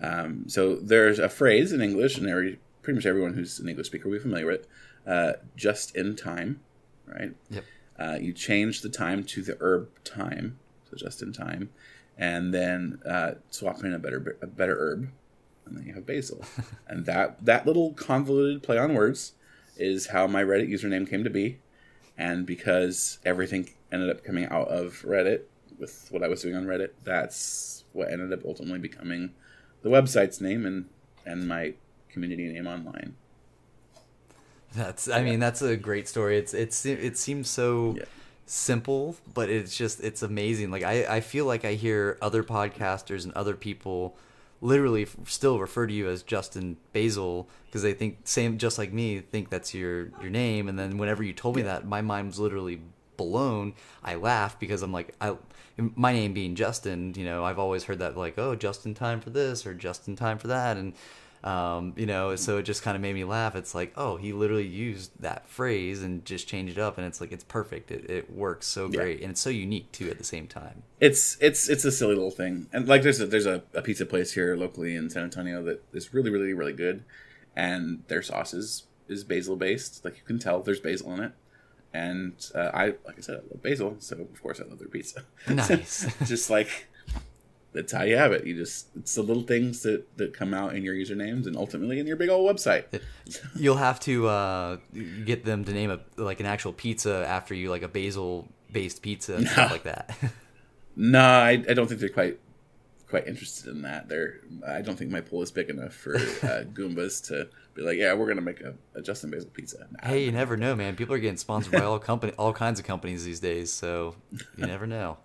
Um, 0.00 0.48
so 0.48 0.74
there's 0.74 1.18
a 1.18 1.28
phrase 1.28 1.72
in 1.72 1.80
English, 1.80 2.18
and 2.18 2.28
every 2.28 2.58
pretty 2.82 2.96
much 2.96 3.06
everyone 3.06 3.34
who's 3.34 3.58
an 3.58 3.68
English 3.68 3.86
speaker 3.86 4.08
will 4.08 4.16
be 4.16 4.22
familiar 4.22 4.46
with. 4.46 4.66
Uh, 5.06 5.34
just 5.54 5.94
in 5.94 6.16
time, 6.16 6.60
right? 7.06 7.32
Yep. 7.50 7.64
Uh, 7.98 8.18
you 8.20 8.32
change 8.32 8.82
the 8.82 8.88
time 8.88 9.22
to 9.24 9.42
the 9.42 9.56
herb 9.60 9.88
thyme, 10.04 10.58
just 10.96 11.22
in 11.22 11.32
thyme, 11.32 11.70
and 12.16 12.52
then 12.52 13.00
uh, 13.06 13.32
swap 13.50 13.82
in 13.84 13.92
a 13.92 13.98
better 13.98 14.38
a 14.42 14.46
better 14.46 14.76
herb, 14.78 15.08
and 15.66 15.76
then 15.76 15.86
you 15.86 15.94
have 15.94 16.06
basil. 16.06 16.44
and 16.88 17.06
that 17.06 17.44
that 17.44 17.66
little 17.66 17.92
convoluted 17.92 18.62
play 18.62 18.78
on 18.78 18.94
words 18.94 19.32
is 19.76 20.08
how 20.08 20.26
my 20.26 20.42
Reddit 20.42 20.70
username 20.70 21.08
came 21.08 21.24
to 21.24 21.30
be. 21.30 21.58
And 22.18 22.46
because 22.46 23.18
everything 23.24 23.68
ended 23.92 24.08
up 24.08 24.24
coming 24.24 24.46
out 24.46 24.68
of 24.68 25.02
Reddit 25.02 25.42
with 25.78 26.08
what 26.10 26.22
I 26.22 26.28
was 26.28 26.42
doing 26.42 26.56
on 26.56 26.64
Reddit, 26.64 26.90
that's 27.04 27.84
what 27.92 28.10
ended 28.10 28.32
up 28.32 28.44
ultimately 28.44 28.78
becoming 28.78 29.34
the 29.82 29.90
website's 29.90 30.40
name 30.40 30.64
and 30.64 30.86
and 31.24 31.46
my 31.46 31.74
community 32.08 32.48
name 32.48 32.66
online. 32.66 33.16
That's 34.74 35.08
I 35.08 35.22
mean 35.22 35.40
that's 35.40 35.62
a 35.62 35.76
great 35.76 36.08
story. 36.08 36.38
It's 36.38 36.54
it's 36.54 36.86
it 36.86 37.16
seems 37.18 37.48
so 37.48 37.96
Yeah. 37.98 38.04
Simple, 38.46 39.16
but 39.34 39.50
it's 39.50 39.76
just 39.76 40.00
it's 40.00 40.22
amazing. 40.22 40.70
Like 40.70 40.84
I 40.84 41.16
I 41.16 41.20
feel 41.20 41.44
like 41.44 41.64
I 41.64 41.74
hear 41.74 42.16
other 42.22 42.42
podcasters 42.42 43.24
and 43.24 43.32
other 43.34 43.54
people 43.54 44.16
literally 44.62 45.02
f- 45.02 45.16
still 45.26 45.58
refer 45.58 45.86
to 45.86 45.92
you 45.92 46.08
as 46.08 46.22
Justin 46.22 46.76
Basil 46.92 47.48
because 47.66 47.82
they 47.82 47.92
think 47.92 48.20
same 48.24 48.56
just 48.56 48.78
like 48.78 48.92
me 48.92 49.20
think 49.20 49.50
that's 49.50 49.74
your 49.74 50.06
your 50.22 50.30
name 50.30 50.68
and 50.68 50.78
then 50.78 50.96
whenever 50.96 51.22
you 51.22 51.32
told 51.32 51.56
me 51.56 51.62
that 51.62 51.86
my 51.86 52.00
mind 52.00 52.28
was 52.28 52.38
literally 52.38 52.80
blown. 53.16 53.74
I 54.02 54.14
laughed 54.14 54.60
because 54.60 54.82
I'm 54.82 54.92
like 54.92 55.14
I 55.20 55.36
my 55.76 56.12
name 56.12 56.32
being 56.32 56.54
Justin, 56.54 57.12
you 57.16 57.24
know, 57.24 57.44
I've 57.44 57.58
always 57.58 57.84
heard 57.84 57.98
that 57.98 58.16
like, 58.16 58.38
oh, 58.38 58.54
just 58.54 58.86
in 58.86 58.94
time 58.94 59.20
for 59.20 59.30
this 59.30 59.66
or 59.66 59.74
just 59.74 60.08
in 60.08 60.16
time 60.16 60.38
for 60.38 60.46
that 60.48 60.76
and 60.76 60.94
um, 61.46 61.92
you 61.96 62.06
know, 62.06 62.34
so 62.34 62.58
it 62.58 62.64
just 62.64 62.82
kind 62.82 62.96
of 62.96 63.00
made 63.00 63.14
me 63.14 63.22
laugh. 63.24 63.54
It's 63.54 63.72
like, 63.74 63.92
oh, 63.96 64.16
he 64.16 64.32
literally 64.32 64.66
used 64.66 65.12
that 65.20 65.48
phrase 65.48 66.02
and 66.02 66.24
just 66.24 66.48
changed 66.48 66.76
it 66.76 66.80
up, 66.80 66.98
and 66.98 67.06
it's 67.06 67.20
like 67.20 67.30
it's 67.30 67.44
perfect. 67.44 67.90
It, 67.92 68.10
it 68.10 68.30
works 68.32 68.66
so 68.66 68.86
Yeah. 68.90 68.96
great, 69.00 69.20
and 69.22 69.30
it's 69.30 69.40
so 69.40 69.50
unique 69.50 69.92
too 69.92 70.10
at 70.10 70.18
the 70.18 70.24
same 70.24 70.48
time. 70.48 70.82
It's 71.00 71.36
it's 71.40 71.68
it's 71.68 71.84
a 71.84 71.92
silly 71.92 72.14
little 72.14 72.30
thing, 72.32 72.66
and 72.72 72.88
like 72.88 73.02
there's 73.02 73.20
a, 73.20 73.26
there's 73.26 73.46
a, 73.46 73.62
a 73.74 73.82
pizza 73.82 74.04
place 74.06 74.32
here 74.34 74.56
locally 74.56 74.96
in 74.96 75.08
San 75.08 75.22
Antonio 75.22 75.62
that 75.62 75.84
is 75.92 76.12
really 76.12 76.30
really 76.30 76.52
really 76.52 76.72
good, 76.72 77.04
and 77.54 78.02
their 78.08 78.22
sauce 78.22 78.52
is 78.52 78.84
is 79.08 79.22
basil 79.22 79.54
based. 79.56 80.04
Like 80.04 80.16
you 80.16 80.24
can 80.24 80.38
tell, 80.40 80.60
there's 80.62 80.80
basil 80.80 81.12
in 81.14 81.20
it, 81.22 81.32
and 81.94 82.32
uh, 82.56 82.70
I 82.74 82.86
like 83.06 83.18
I 83.18 83.20
said, 83.20 83.36
I 83.36 83.40
love 83.52 83.62
basil, 83.62 83.96
so 84.00 84.16
of 84.16 84.42
course 84.42 84.60
I 84.60 84.64
love 84.68 84.80
their 84.80 84.88
pizza. 84.88 85.22
Nice. 85.48 86.06
just 86.26 86.50
like 86.50 86.88
that's 87.76 87.92
how 87.92 88.02
you 88.02 88.16
have 88.16 88.32
it. 88.32 88.46
You 88.46 88.56
just 88.56 88.88
it's 88.96 89.14
the 89.14 89.22
little 89.22 89.42
things 89.42 89.82
that 89.82 90.16
that 90.16 90.32
come 90.32 90.54
out 90.54 90.74
in 90.74 90.82
your 90.82 90.94
usernames 90.94 91.46
and 91.46 91.56
ultimately 91.56 92.00
in 92.00 92.06
your 92.06 92.16
big 92.16 92.30
old 92.30 92.50
website. 92.50 92.84
You'll 93.54 93.76
have 93.76 94.00
to 94.00 94.26
uh, 94.28 94.76
get 95.24 95.44
them 95.44 95.64
to 95.64 95.72
name 95.72 95.90
a 95.90 96.00
like 96.16 96.40
an 96.40 96.46
actual 96.46 96.72
pizza 96.72 97.24
after 97.26 97.54
you, 97.54 97.70
like 97.70 97.82
a 97.82 97.88
basil 97.88 98.48
based 98.72 99.02
pizza 99.02 99.36
and 99.36 99.48
stuff 99.48 99.70
like 99.70 99.84
that. 99.84 100.16
No, 100.98 101.20
I, 101.20 101.62
I 101.68 101.74
don't 101.74 101.86
think 101.86 102.00
they're 102.00 102.08
quite 102.08 102.38
quite 103.06 103.28
interested 103.28 103.68
in 103.70 103.82
that. 103.82 104.08
They're 104.08 104.40
I 104.66 104.80
don't 104.80 104.96
think 104.96 105.10
my 105.10 105.20
pool 105.20 105.42
is 105.42 105.50
big 105.50 105.68
enough 105.68 105.92
for 105.92 106.16
uh, 106.16 106.18
Goombas 106.72 107.26
to 107.28 107.48
be 107.74 107.82
like, 107.82 107.98
yeah, 107.98 108.14
we're 108.14 108.26
gonna 108.26 108.40
make 108.40 108.62
a, 108.62 108.74
a 108.94 109.02
Justin 109.02 109.30
Basil 109.30 109.50
pizza. 109.52 109.86
Nah, 109.90 110.08
hey, 110.08 110.24
you 110.24 110.32
never 110.32 110.56
know, 110.56 110.74
man. 110.74 110.96
People 110.96 111.14
are 111.14 111.18
getting 111.18 111.36
sponsored 111.36 111.72
by 111.72 111.82
all 111.82 111.98
company, 112.12 112.32
all 112.38 112.52
kinds 112.52 112.80
of 112.80 112.86
companies 112.86 113.24
these 113.24 113.40
days, 113.40 113.70
so 113.70 114.16
you 114.56 114.66
never 114.66 114.86
know. 114.86 115.18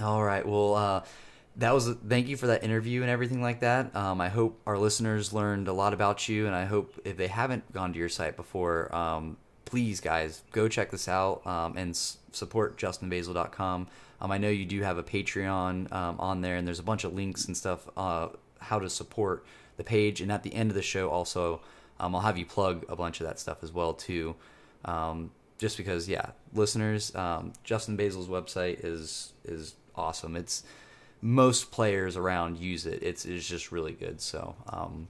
All 0.00 0.22
right, 0.22 0.46
well, 0.46 0.74
uh, 0.74 1.02
that 1.56 1.74
was 1.74 1.90
thank 2.08 2.28
you 2.28 2.36
for 2.36 2.46
that 2.46 2.64
interview 2.64 3.02
and 3.02 3.10
everything 3.10 3.42
like 3.42 3.60
that. 3.60 3.94
Um, 3.94 4.20
I 4.22 4.30
hope 4.30 4.58
our 4.66 4.78
listeners 4.78 5.34
learned 5.34 5.68
a 5.68 5.72
lot 5.72 5.92
about 5.92 6.28
you, 6.28 6.46
and 6.46 6.54
I 6.54 6.64
hope 6.64 6.98
if 7.04 7.18
they 7.18 7.26
haven't 7.26 7.70
gone 7.72 7.92
to 7.92 7.98
your 7.98 8.08
site 8.08 8.36
before, 8.36 8.94
um, 8.94 9.36
please, 9.66 10.00
guys, 10.00 10.42
go 10.50 10.66
check 10.66 10.90
this 10.90 11.08
out 11.08 11.46
um, 11.46 11.76
and 11.76 11.90
s- 11.90 12.16
support 12.32 12.78
JustinBasil.com. 12.78 13.86
Um, 14.20 14.32
I 14.32 14.38
know 14.38 14.48
you 14.48 14.64
do 14.64 14.80
have 14.80 14.96
a 14.96 15.02
Patreon 15.02 15.92
um, 15.92 16.18
on 16.18 16.40
there, 16.40 16.56
and 16.56 16.66
there's 16.66 16.78
a 16.78 16.84
bunch 16.84 17.04
of 17.04 17.12
links 17.12 17.44
and 17.44 17.54
stuff 17.56 17.86
uh, 17.98 18.28
how 18.60 18.78
to 18.78 18.88
support 18.88 19.44
the 19.76 19.84
page. 19.84 20.22
And 20.22 20.32
at 20.32 20.42
the 20.44 20.54
end 20.54 20.70
of 20.70 20.74
the 20.74 20.82
show, 20.82 21.10
also, 21.10 21.60
um, 22.00 22.14
I'll 22.14 22.22
have 22.22 22.38
you 22.38 22.46
plug 22.46 22.86
a 22.88 22.96
bunch 22.96 23.20
of 23.20 23.26
that 23.26 23.38
stuff 23.38 23.62
as 23.62 23.72
well 23.72 23.92
too. 23.92 24.36
Just 25.58 25.76
because, 25.76 26.08
yeah, 26.08 26.30
listeners, 26.54 27.12
Justin 27.62 27.96
Basil's 27.96 28.28
website 28.28 28.82
is 28.82 29.32
is 29.44 29.74
awesome. 29.96 30.36
It's 30.36 30.62
most 31.20 31.70
players 31.70 32.16
around 32.16 32.58
use 32.58 32.86
it. 32.86 33.02
It's 33.02 33.24
it's 33.24 33.46
just 33.46 33.72
really 33.72 33.92
good. 33.92 34.20
So 34.20 34.54
um, 34.68 35.08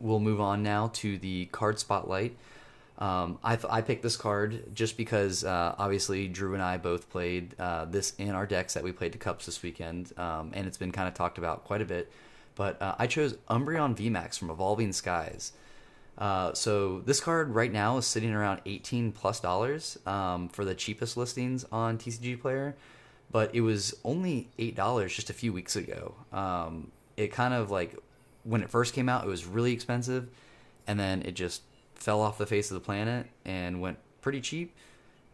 we'll 0.00 0.20
move 0.20 0.40
on 0.40 0.62
now 0.62 0.90
to 0.94 1.18
the 1.18 1.46
card 1.46 1.78
spotlight. 1.78 2.36
Um, 2.98 3.38
I, 3.44 3.58
I 3.68 3.82
picked 3.82 4.02
this 4.02 4.16
card 4.16 4.74
just 4.74 4.96
because 4.96 5.44
uh, 5.44 5.74
obviously 5.78 6.28
Drew 6.28 6.54
and 6.54 6.62
I 6.62 6.78
both 6.78 7.10
played 7.10 7.54
uh, 7.58 7.84
this 7.84 8.14
in 8.16 8.30
our 8.30 8.46
decks 8.46 8.72
that 8.74 8.82
we 8.82 8.90
played 8.90 9.12
to 9.12 9.18
Cups 9.18 9.44
this 9.44 9.62
weekend, 9.62 10.18
um, 10.18 10.52
and 10.54 10.66
it's 10.66 10.78
been 10.78 10.92
kind 10.92 11.06
of 11.06 11.12
talked 11.12 11.36
about 11.36 11.64
quite 11.64 11.82
a 11.82 11.84
bit. 11.84 12.10
But 12.54 12.80
uh, 12.80 12.94
I 12.98 13.06
chose 13.06 13.34
Umbreon 13.50 13.96
VMAX 13.96 14.38
from 14.38 14.48
Evolving 14.48 14.92
Skies. 14.94 15.52
Uh, 16.16 16.54
so 16.54 17.00
this 17.00 17.20
card 17.20 17.54
right 17.54 17.70
now 17.70 17.98
is 17.98 18.06
sitting 18.06 18.32
around 18.32 18.62
18 18.64 19.12
plus 19.12 19.40
dollars 19.40 19.98
um, 20.06 20.48
for 20.48 20.64
the 20.64 20.74
cheapest 20.74 21.18
listings 21.18 21.66
on 21.70 21.98
TCG 21.98 22.40
Player, 22.40 22.74
but 23.30 23.54
it 23.54 23.60
was 23.60 23.94
only 24.04 24.48
eight 24.58 24.74
dollars 24.74 25.14
just 25.14 25.30
a 25.30 25.32
few 25.32 25.52
weeks 25.52 25.76
ago. 25.76 26.14
Um, 26.32 26.90
it 27.16 27.32
kind 27.32 27.54
of 27.54 27.70
like 27.70 27.96
when 28.44 28.62
it 28.62 28.70
first 28.70 28.94
came 28.94 29.08
out, 29.08 29.24
it 29.24 29.28
was 29.28 29.44
really 29.46 29.72
expensive, 29.72 30.28
and 30.86 30.98
then 30.98 31.22
it 31.22 31.32
just 31.32 31.62
fell 31.94 32.20
off 32.20 32.38
the 32.38 32.46
face 32.46 32.70
of 32.70 32.74
the 32.74 32.80
planet 32.80 33.26
and 33.44 33.80
went 33.80 33.98
pretty 34.20 34.40
cheap, 34.40 34.74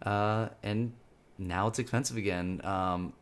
uh, 0.05 0.48
and 0.62 0.92
now 1.38 1.66
it's 1.68 1.78
expensive 1.78 2.16
again. 2.16 2.61
Um, 2.64 3.12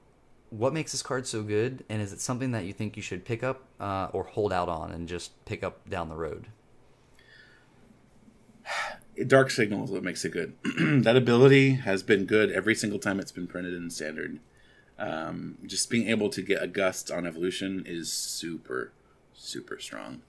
what 0.51 0.73
makes 0.73 0.93
this 0.93 1.03
card 1.03 1.27
so 1.27 1.43
good, 1.43 1.85
and 1.89 2.03
is 2.03 2.13
it 2.13 2.21
something 2.21 2.51
that 2.53 2.65
you 2.65 2.73
think 2.73 2.97
you 2.97 3.03
should 3.03 3.25
pick 3.25 3.43
up 3.43 3.65
uh, 3.79 4.09
or 4.13 4.25
hold 4.25 4.53
out 4.53 4.69
on 4.69 4.91
and 4.91 5.09
just 5.09 5.45
pick 5.45 5.63
up 5.63 5.89
down 5.89 6.09
the 6.09 6.17
road? 6.17 6.49
Dark 9.27 9.51
Signal 9.51 9.85
is 9.85 9.91
what 9.91 10.03
makes 10.03 10.25
it 10.25 10.33
good. 10.33 10.55
that 11.05 11.17
ability 11.17 11.75
has 11.75 12.03
been 12.03 12.25
good 12.25 12.51
every 12.51 12.75
single 12.75 12.99
time 12.99 13.21
it's 13.21 13.33
been 13.33 13.47
printed 13.47 13.75
in 13.75 13.91
Standard. 13.91 14.41
Um, 15.01 15.57
just 15.65 15.89
being 15.89 16.09
able 16.09 16.29
to 16.29 16.43
get 16.43 16.63
a 16.63 16.67
gust 16.67 17.11
on 17.11 17.27
evolution 17.27 17.85
is 17.87 18.13
super, 18.13 18.93
super 19.33 19.79
strong. 19.79 20.21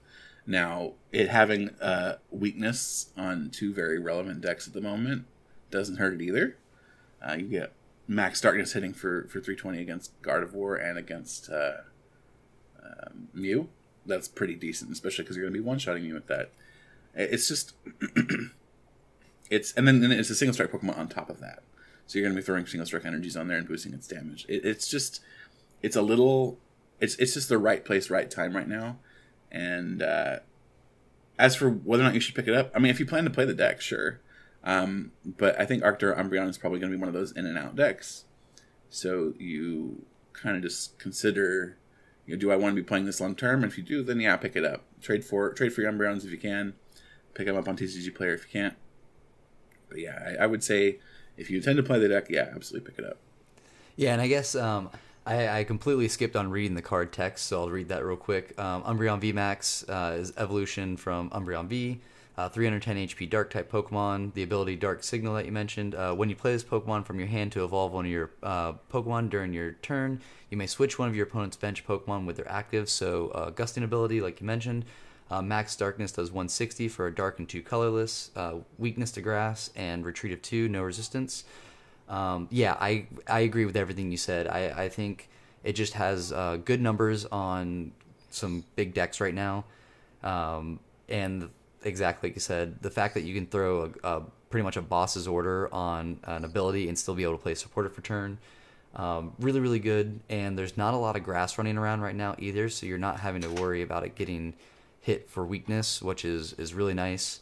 Now, 0.46 0.94
it 1.12 1.28
having 1.28 1.70
a 1.80 2.16
weakness 2.30 3.10
on 3.16 3.50
two 3.50 3.74
very 3.74 3.98
relevant 3.98 4.40
decks 4.40 4.66
at 4.66 4.72
the 4.72 4.80
moment 4.80 5.26
doesn't 5.70 5.96
hurt 5.96 6.14
it 6.14 6.22
either. 6.22 6.56
Uh, 7.24 7.34
you 7.34 7.46
get 7.46 7.72
max 8.08 8.40
darkness 8.40 8.72
hitting 8.72 8.94
for, 8.94 9.24
for 9.24 9.40
320 9.40 9.78
against 9.80 10.20
Gardevoir 10.22 10.82
and 10.82 10.98
against 10.98 11.50
uh, 11.50 11.82
um, 12.82 13.28
Mew. 13.34 13.68
That's 14.06 14.26
pretty 14.26 14.54
decent, 14.54 14.90
especially 14.90 15.24
because 15.24 15.36
you're 15.36 15.44
going 15.44 15.54
to 15.54 15.60
be 15.60 15.64
one 15.64 15.78
shotting 15.78 16.02
Mew 16.02 16.14
with 16.14 16.26
that. 16.26 16.50
It's 17.14 17.46
just, 17.46 17.74
it's 19.50 19.72
and 19.74 19.86
then 19.86 20.02
and 20.02 20.12
it's 20.12 20.30
a 20.30 20.34
single 20.34 20.54
strike 20.54 20.72
Pokemon 20.72 20.98
on 20.98 21.08
top 21.08 21.28
of 21.28 21.40
that. 21.40 21.62
So 22.12 22.18
you're 22.18 22.26
going 22.26 22.36
to 22.36 22.42
be 22.42 22.44
throwing 22.44 22.66
single 22.66 22.84
strike 22.84 23.06
energies 23.06 23.38
on 23.38 23.48
there 23.48 23.56
and 23.56 23.66
boosting 23.66 23.94
its 23.94 24.06
damage. 24.06 24.44
It, 24.46 24.66
it's 24.66 24.86
just, 24.86 25.22
it's 25.80 25.96
a 25.96 26.02
little, 26.02 26.58
it's 27.00 27.14
it's 27.14 27.32
just 27.32 27.48
the 27.48 27.56
right 27.56 27.82
place, 27.82 28.10
right 28.10 28.30
time 28.30 28.54
right 28.54 28.68
now. 28.68 28.98
And 29.50 30.02
uh, 30.02 30.40
as 31.38 31.56
for 31.56 31.70
whether 31.70 32.02
or 32.02 32.04
not 32.04 32.12
you 32.12 32.20
should 32.20 32.34
pick 32.34 32.46
it 32.46 32.52
up, 32.52 32.70
I 32.74 32.80
mean, 32.80 32.90
if 32.90 33.00
you 33.00 33.06
plan 33.06 33.24
to 33.24 33.30
play 33.30 33.46
the 33.46 33.54
deck, 33.54 33.80
sure. 33.80 34.20
Um, 34.62 35.12
but 35.24 35.58
I 35.58 35.64
think 35.64 35.84
Arctur 35.84 36.14
Umbreon 36.14 36.50
is 36.50 36.58
probably 36.58 36.80
going 36.80 36.92
to 36.92 36.98
be 36.98 37.00
one 37.00 37.08
of 37.08 37.14
those 37.14 37.32
in 37.32 37.46
and 37.46 37.56
out 37.56 37.76
decks. 37.76 38.26
So 38.90 39.32
you 39.38 40.04
kind 40.34 40.54
of 40.54 40.62
just 40.62 40.98
consider, 40.98 41.78
you 42.26 42.34
know, 42.34 42.38
do 42.38 42.52
I 42.52 42.56
want 42.56 42.76
to 42.76 42.82
be 42.82 42.86
playing 42.86 43.06
this 43.06 43.22
long 43.22 43.34
term? 43.34 43.62
And 43.62 43.72
if 43.72 43.78
you 43.78 43.84
do, 43.84 44.02
then 44.02 44.20
yeah, 44.20 44.36
pick 44.36 44.54
it 44.54 44.66
up. 44.66 44.84
Trade 45.00 45.24
for 45.24 45.54
trade 45.54 45.72
for 45.72 45.80
your 45.80 45.90
Umbreons 45.90 46.26
if 46.26 46.30
you 46.30 46.36
can. 46.36 46.74
Pick 47.32 47.46
them 47.46 47.56
up 47.56 47.68
on 47.68 47.78
TCG 47.78 48.14
Player 48.14 48.34
if 48.34 48.42
you 48.42 48.60
can't. 48.60 48.74
But 49.88 50.00
yeah, 50.00 50.34
I, 50.38 50.44
I 50.44 50.46
would 50.46 50.62
say 50.62 50.98
if 51.36 51.50
you 51.50 51.58
intend 51.58 51.76
to 51.76 51.82
play 51.82 51.98
the 51.98 52.08
deck, 52.08 52.26
yeah, 52.28 52.48
absolutely 52.54 52.90
pick 52.90 52.98
it 52.98 53.04
up. 53.08 53.18
Yeah, 53.96 54.12
and 54.12 54.22
I 54.22 54.28
guess 54.28 54.54
um, 54.54 54.90
I, 55.26 55.60
I, 55.60 55.64
completely 55.64 56.08
skipped 56.08 56.34
on 56.34 56.50
reading 56.50 56.74
the 56.74 56.82
card 56.82 57.12
text, 57.12 57.46
so 57.46 57.60
I'll 57.60 57.70
read 57.70 57.88
that 57.88 58.04
real 58.04 58.16
quick. 58.16 58.58
Um, 58.58 58.82
Umbreon 58.82 59.20
VMAX 59.20 59.88
uh, 59.88 60.16
is 60.16 60.32
evolution 60.36 60.96
from 60.96 61.30
Umbreon 61.30 61.66
V. 61.66 62.00
Uh, 62.34 62.48
310 62.48 63.08
HP 63.08 63.28
Dark 63.28 63.50
type 63.50 63.70
Pokemon. 63.70 64.32
The 64.32 64.42
ability 64.42 64.76
Dark 64.76 65.04
Signal 65.04 65.34
that 65.34 65.44
you 65.44 65.52
mentioned. 65.52 65.94
Uh, 65.94 66.14
when 66.14 66.30
you 66.30 66.34
play 66.34 66.52
this 66.52 66.64
Pokemon 66.64 67.04
from 67.04 67.18
your 67.18 67.28
hand 67.28 67.52
to 67.52 67.62
evolve 67.62 67.92
one 67.92 68.06
of 68.06 68.10
your 68.10 68.30
uh, 68.42 68.72
Pokemon 68.90 69.28
during 69.28 69.52
your 69.52 69.72
turn, 69.72 70.22
you 70.48 70.56
may 70.56 70.66
switch 70.66 70.98
one 70.98 71.08
of 71.08 71.14
your 71.14 71.26
opponent's 71.26 71.56
bench 71.56 71.86
Pokemon 71.86 72.24
with 72.24 72.36
their 72.36 72.50
active. 72.50 72.88
So, 72.88 73.28
uh, 73.28 73.50
Gusting 73.50 73.84
ability, 73.84 74.22
like 74.22 74.40
you 74.40 74.46
mentioned. 74.46 74.86
Uh, 75.32 75.40
max 75.40 75.74
Darkness 75.74 76.12
does 76.12 76.30
160 76.30 76.88
for 76.88 77.06
a 77.06 77.14
Dark 77.14 77.38
and 77.38 77.48
2 77.48 77.62
colorless. 77.62 78.30
Uh, 78.36 78.56
weakness 78.76 79.10
to 79.12 79.22
Grass 79.22 79.70
and 79.74 80.04
Retreat 80.04 80.34
of 80.34 80.42
2, 80.42 80.68
no 80.68 80.82
resistance. 80.82 81.44
Um, 82.06 82.48
yeah, 82.50 82.76
I 82.78 83.06
I 83.26 83.40
agree 83.40 83.64
with 83.64 83.74
everything 83.74 84.10
you 84.10 84.18
said. 84.18 84.46
I, 84.46 84.84
I 84.84 84.88
think 84.90 85.30
it 85.64 85.72
just 85.72 85.94
has 85.94 86.32
good 86.66 86.82
numbers 86.82 87.24
on 87.24 87.92
some 88.28 88.64
big 88.76 88.92
decks 88.92 89.22
right 89.22 89.32
now. 89.34 89.64
Um, 90.22 90.80
and 91.08 91.48
exactly 91.82 92.28
like 92.28 92.36
you 92.36 92.40
said, 92.40 92.82
the 92.82 92.90
fact 92.90 93.14
that 93.14 93.22
you 93.22 93.34
can 93.34 93.46
throw 93.46 93.90
a, 94.04 94.16
a, 94.16 94.22
pretty 94.50 94.64
much 94.64 94.76
a 94.76 94.82
boss's 94.82 95.26
order 95.26 95.72
on 95.72 96.18
an 96.24 96.44
ability 96.44 96.88
and 96.88 96.98
still 96.98 97.14
be 97.14 97.22
able 97.22 97.38
to 97.38 97.42
play 97.42 97.54
supporter 97.54 97.88
for 97.88 98.02
turn, 98.02 98.36
um, 98.96 99.32
really 99.38 99.60
really 99.60 99.78
good. 99.78 100.20
And 100.28 100.58
there's 100.58 100.76
not 100.76 100.92
a 100.92 100.98
lot 100.98 101.16
of 101.16 101.24
grass 101.24 101.56
running 101.56 101.78
around 101.78 102.02
right 102.02 102.14
now 102.14 102.36
either, 102.38 102.68
so 102.68 102.84
you're 102.84 102.98
not 102.98 103.20
having 103.20 103.40
to 103.40 103.48
worry 103.48 103.80
about 103.80 104.04
it 104.04 104.14
getting 104.14 104.52
hit 105.02 105.28
for 105.28 105.44
weakness, 105.44 106.00
which 106.00 106.24
is 106.24 106.54
is 106.54 106.72
really 106.72 106.94
nice. 106.94 107.40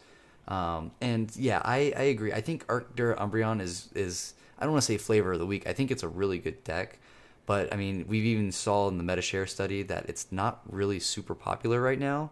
Um, 0.49 0.91
and 1.01 1.35
yeah, 1.37 1.63
I, 1.65 1.93
I 1.97 2.03
agree. 2.03 2.33
I 2.33 2.41
think 2.41 2.67
Arctur 2.67 3.15
Umbreon 3.17 3.61
is 3.61 3.89
is 3.95 4.35
I 4.59 4.65
don't 4.65 4.73
want 4.73 4.83
to 4.83 4.87
say 4.87 4.99
flavor 4.99 5.33
of 5.33 5.39
the 5.39 5.47
week. 5.47 5.69
I 5.69 5.73
think 5.73 5.93
it's 5.93 6.03
a 6.03 6.09
really 6.09 6.39
good 6.39 6.65
deck. 6.65 6.99
But 7.47 7.73
I 7.73 7.77
mean, 7.77 8.05
we've 8.09 8.25
even 8.25 8.53
saw 8.53 8.89
in 8.89 8.99
the 8.99 9.05
MetaShare 9.05 9.49
study 9.49 9.83
that 9.85 10.09
it's 10.09 10.27
not 10.31 10.61
really 10.69 11.01
super 11.01 11.35
popular 11.35 11.81
right 11.81 11.99
now. 11.99 12.31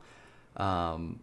Um, 0.56 1.20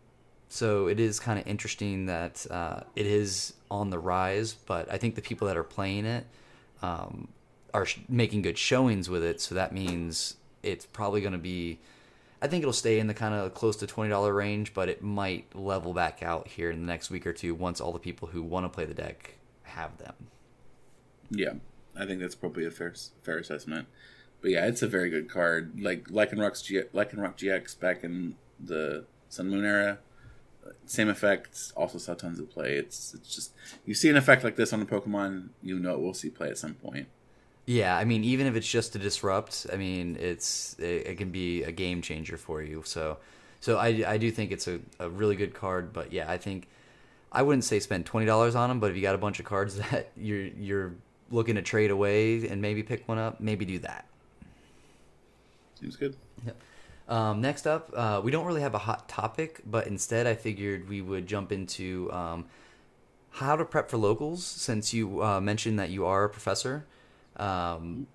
so 0.50 0.88
it 0.88 1.00
is 1.00 1.20
kind 1.20 1.40
of 1.40 1.48
interesting 1.48 2.06
that 2.06 2.46
uh, 2.50 2.82
it 2.96 3.06
is 3.06 3.54
on 3.72 3.90
the 3.90 4.00
rise, 4.00 4.54
but 4.54 4.92
I 4.92 4.98
think 4.98 5.16
the 5.16 5.22
people 5.22 5.48
that 5.48 5.58
are 5.58 5.64
playing 5.64 6.06
it 6.06 6.26
um, 6.82 7.28
are 7.74 7.86
sh- 7.86 8.00
making 8.08 8.42
good 8.42 8.58
showings 8.58 9.10
with 9.10 9.24
it. 9.24 9.42
So 9.42 9.56
that 9.56 9.74
means 9.74 10.36
it's 10.64 10.86
probably 10.86 11.22
going 11.22 11.34
to 11.34 11.40
be. 11.40 11.80
I 12.46 12.48
think 12.48 12.62
it'll 12.62 12.74
stay 12.74 13.00
in 13.00 13.08
the 13.08 13.14
kind 13.14 13.34
of 13.34 13.54
close 13.54 13.76
to 13.78 13.88
twenty 13.88 14.10
dollar 14.10 14.34
range, 14.34 14.74
but 14.74 14.88
it 14.88 15.02
might 15.02 15.56
level 15.56 15.94
back 15.94 16.22
out 16.22 16.48
here 16.48 16.70
in 16.70 16.80
the 16.82 16.86
next 16.86 17.10
week 17.10 17.26
or 17.26 17.34
two 17.34 17.56
once 17.56 17.82
all 17.82 17.92
the 17.92 18.00
people 18.00 18.28
who 18.28 18.44
want 18.44 18.66
to 18.66 18.70
play 18.70 18.86
the 18.86 18.94
deck 18.94 19.36
have 19.64 19.98
them. 19.98 20.14
Yeah, 21.30 21.54
I 21.98 22.06
think 22.06 22.22
that's 22.22 22.36
probably 22.36 22.66
a 22.66 22.72
fair 22.72 22.94
fair 23.24 23.38
assessment. 23.40 23.88
But 24.42 24.52
yeah, 24.52 24.68
it's 24.68 24.82
a 24.84 24.88
very 24.88 25.10
good 25.10 25.30
card. 25.30 25.80
Like 25.80 26.06
Lycanroc 26.10 26.64
G- 26.64 26.84
Lycanroc 26.94 27.36
GX 27.38 27.80
back 27.80 28.04
in 28.04 28.36
the 28.60 29.06
Sun 29.30 29.50
Moon 29.50 29.66
era 29.66 30.00
same 30.86 31.10
effects. 31.10 31.74
Also 31.76 31.98
saw 31.98 32.14
tons 32.14 32.40
of 32.40 32.50
play. 32.50 32.76
It's 32.76 33.14
it's 33.14 33.34
just 33.34 33.52
you 33.86 33.94
see 33.94 34.10
an 34.10 34.18
effect 34.18 34.44
like 34.44 34.56
this 34.56 34.74
on 34.74 34.82
a 34.82 34.86
Pokemon, 34.86 35.50
you 35.62 35.80
know 35.80 35.96
it 35.96 36.02
will 36.02 36.14
see 36.14 36.30
play 36.30 36.50
at 36.50 36.58
some 36.58 36.76
point. 36.76 37.08
Yeah, 37.66 37.98
I 37.98 38.06
mean, 38.06 38.24
even 38.24 38.46
if 38.46 38.56
it's 38.56 38.68
just 38.68 38.94
to 38.94 39.00
disrupt, 39.00 39.66
I 39.74 39.78
mean, 39.78 40.18
it's 40.20 40.76
it, 40.78 41.08
it 41.08 41.18
can 41.18 41.32
be 41.32 41.64
a 41.64 41.72
game 41.72 42.02
changer 42.02 42.38
for 42.38 42.62
you. 42.62 42.84
So, 42.86 43.18
so 43.60 43.78
I, 43.78 44.04
I 44.08 44.18
do 44.18 44.30
think 44.30 44.52
it's 44.52 44.68
a, 44.68 44.80
a 45.00 45.10
really 45.10 45.36
good 45.36 45.56
card. 45.56 45.92
But 45.92 46.14
yeah, 46.14 46.30
I 46.30 46.38
think 46.38 46.68
I 47.32 47.42
wouldn't 47.42 47.64
say 47.64 47.80
spend 47.80 48.06
twenty 48.06 48.28
dollars 48.28 48.56
on 48.56 48.70
them. 48.70 48.80
But 48.80 48.92
if 48.92 48.96
you 48.96 49.02
got 49.02 49.16
a 49.16 49.20
bunch 49.20 49.40
of 49.40 49.46
cards 49.46 49.78
that 49.92 50.12
you're 50.16 50.46
you're 50.46 50.94
looking 51.32 51.56
to 51.56 51.64
trade 51.64 51.90
away 51.90 52.48
and 52.48 52.62
maybe 52.62 52.84
pick 52.84 53.08
one 53.08 53.18
up, 53.18 53.40
maybe 53.40 53.66
do 53.66 53.80
that. 53.80 54.06
Seems 55.80 55.96
good. 55.96 56.16
Yep. 56.46 56.56
Um, 57.08 57.42
next 57.42 57.68
up, 57.68 57.92
uh, 57.96 58.22
we 58.24 58.32
don't 58.32 58.46
really 58.46 58.62
have 58.62 58.74
a 58.74 58.80
hot 58.80 59.08
topic, 59.08 59.62
but 59.66 59.88
instead 59.88 60.26
I 60.26 60.36
figured 60.36 60.90
we 60.90 61.02
would 61.02 61.28
jump 61.28 61.52
into 61.52 62.12
um, 62.12 62.46
how 63.32 63.56
to 63.56 63.66
prep 63.66 63.90
for 63.90 63.98
locals 63.98 64.44
since 64.44 64.94
you 64.94 65.24
uh, 65.24 65.40
mentioned 65.40 65.78
that 65.80 65.90
you 65.90 66.06
are 66.06 66.24
a 66.26 66.30
professor. 66.30 66.86
Um, 67.38 68.08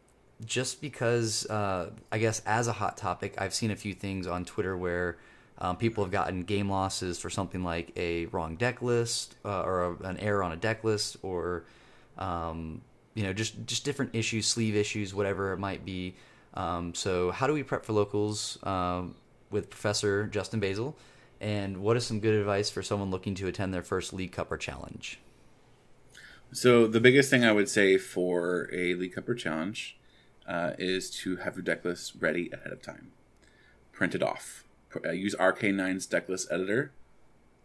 just 0.44 0.80
because, 0.80 1.46
uh, 1.46 1.90
I 2.10 2.18
guess, 2.18 2.40
as 2.46 2.66
a 2.66 2.72
hot 2.72 2.96
topic, 2.96 3.34
I've 3.38 3.54
seen 3.54 3.70
a 3.70 3.76
few 3.76 3.94
things 3.94 4.26
on 4.26 4.44
Twitter 4.44 4.76
where 4.76 5.18
um, 5.58 5.76
people 5.76 6.02
have 6.02 6.10
gotten 6.10 6.44
game 6.44 6.70
losses 6.70 7.18
for 7.18 7.28
something 7.28 7.62
like 7.62 7.92
a 7.96 8.26
wrong 8.26 8.56
deck 8.56 8.80
list 8.80 9.36
uh, 9.44 9.62
or 9.62 9.84
a, 9.84 10.06
an 10.06 10.16
error 10.18 10.42
on 10.42 10.52
a 10.52 10.56
deck 10.56 10.82
list 10.82 11.18
or, 11.22 11.64
um, 12.16 12.80
you 13.14 13.22
know, 13.22 13.32
just, 13.32 13.66
just 13.66 13.84
different 13.84 14.14
issues, 14.14 14.46
sleeve 14.46 14.74
issues, 14.74 15.12
whatever 15.12 15.52
it 15.52 15.58
might 15.58 15.84
be. 15.84 16.14
Um, 16.54 16.94
so, 16.94 17.30
how 17.30 17.46
do 17.46 17.52
we 17.52 17.62
prep 17.62 17.84
for 17.84 17.92
locals 17.92 18.58
um, 18.62 19.14
with 19.50 19.70
Professor 19.70 20.26
Justin 20.26 20.58
Basil? 20.60 20.96
And 21.40 21.78
what 21.78 21.96
is 21.96 22.06
some 22.06 22.20
good 22.20 22.34
advice 22.34 22.70
for 22.70 22.82
someone 22.82 23.10
looking 23.10 23.34
to 23.36 23.46
attend 23.46 23.72
their 23.72 23.82
first 23.82 24.12
League 24.12 24.32
Cup 24.32 24.50
or 24.50 24.56
Challenge? 24.56 25.18
So, 26.52 26.86
the 26.86 27.00
biggest 27.00 27.30
thing 27.30 27.44
I 27.44 27.52
would 27.52 27.68
say 27.68 27.96
for 27.96 28.68
a 28.72 28.94
League 28.94 29.14
Cup 29.14 29.28
or 29.28 29.34
Challenge 29.34 29.96
uh, 30.48 30.72
is 30.78 31.08
to 31.22 31.36
have 31.36 31.54
your 31.54 31.62
deck 31.62 31.84
list 31.84 32.14
ready 32.18 32.50
ahead 32.52 32.72
of 32.72 32.82
time. 32.82 33.12
Print 33.92 34.14
it 34.14 34.22
off. 34.22 34.64
Uh, 35.04 35.12
use 35.12 35.36
RK9's 35.36 36.06
deck 36.06 36.28
list 36.28 36.48
editor. 36.50 36.92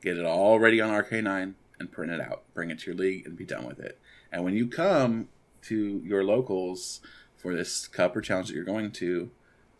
Get 0.02 0.18
it 0.18 0.26
all 0.26 0.60
ready 0.60 0.80
on 0.80 0.92
RK9 0.92 1.54
and 1.80 1.92
print 1.92 2.12
it 2.12 2.22
out. 2.22 2.44
Bring 2.54 2.70
it 2.70 2.80
to 2.80 2.92
your 2.92 2.96
league 2.96 3.26
and 3.26 3.36
be 3.36 3.46
done 3.46 3.66
with 3.66 3.80
it. 3.80 4.00
And 4.32 4.44
when 4.44 4.54
you 4.54 4.68
come 4.68 5.30
to 5.64 6.02
your 6.06 6.24
locals, 6.24 7.02
for 7.46 7.54
this 7.54 7.88
cup 7.88 8.16
or 8.16 8.22
challenge 8.22 8.48
that 8.48 8.56
you're 8.56 8.64
going 8.64 8.90
to, 8.90 9.30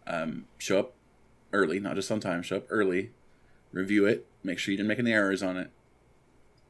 um, 0.06 0.46
show 0.60 0.78
up 0.78 0.94
early, 1.52 1.80
not 1.80 1.96
just 1.96 2.12
on 2.12 2.20
time. 2.20 2.44
Show 2.44 2.58
up 2.58 2.68
early, 2.70 3.10
review 3.72 4.06
it, 4.06 4.28
make 4.44 4.60
sure 4.60 4.72
you 4.72 4.78
didn't 4.78 4.90
make 4.90 5.00
any 5.00 5.12
errors 5.12 5.42
on 5.42 5.58
it, 5.58 5.72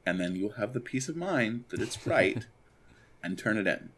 and 0.06 0.20
then 0.20 0.36
you'll 0.36 0.54
have 0.54 0.74
the 0.74 0.80
peace 0.80 1.10
of 1.10 1.16
mind 1.16 1.66
that 1.70 1.82
it's 1.82 2.06
right, 2.06 2.46
and 3.24 3.38
turn 3.38 3.58
it 3.58 3.68
in. 3.68 3.90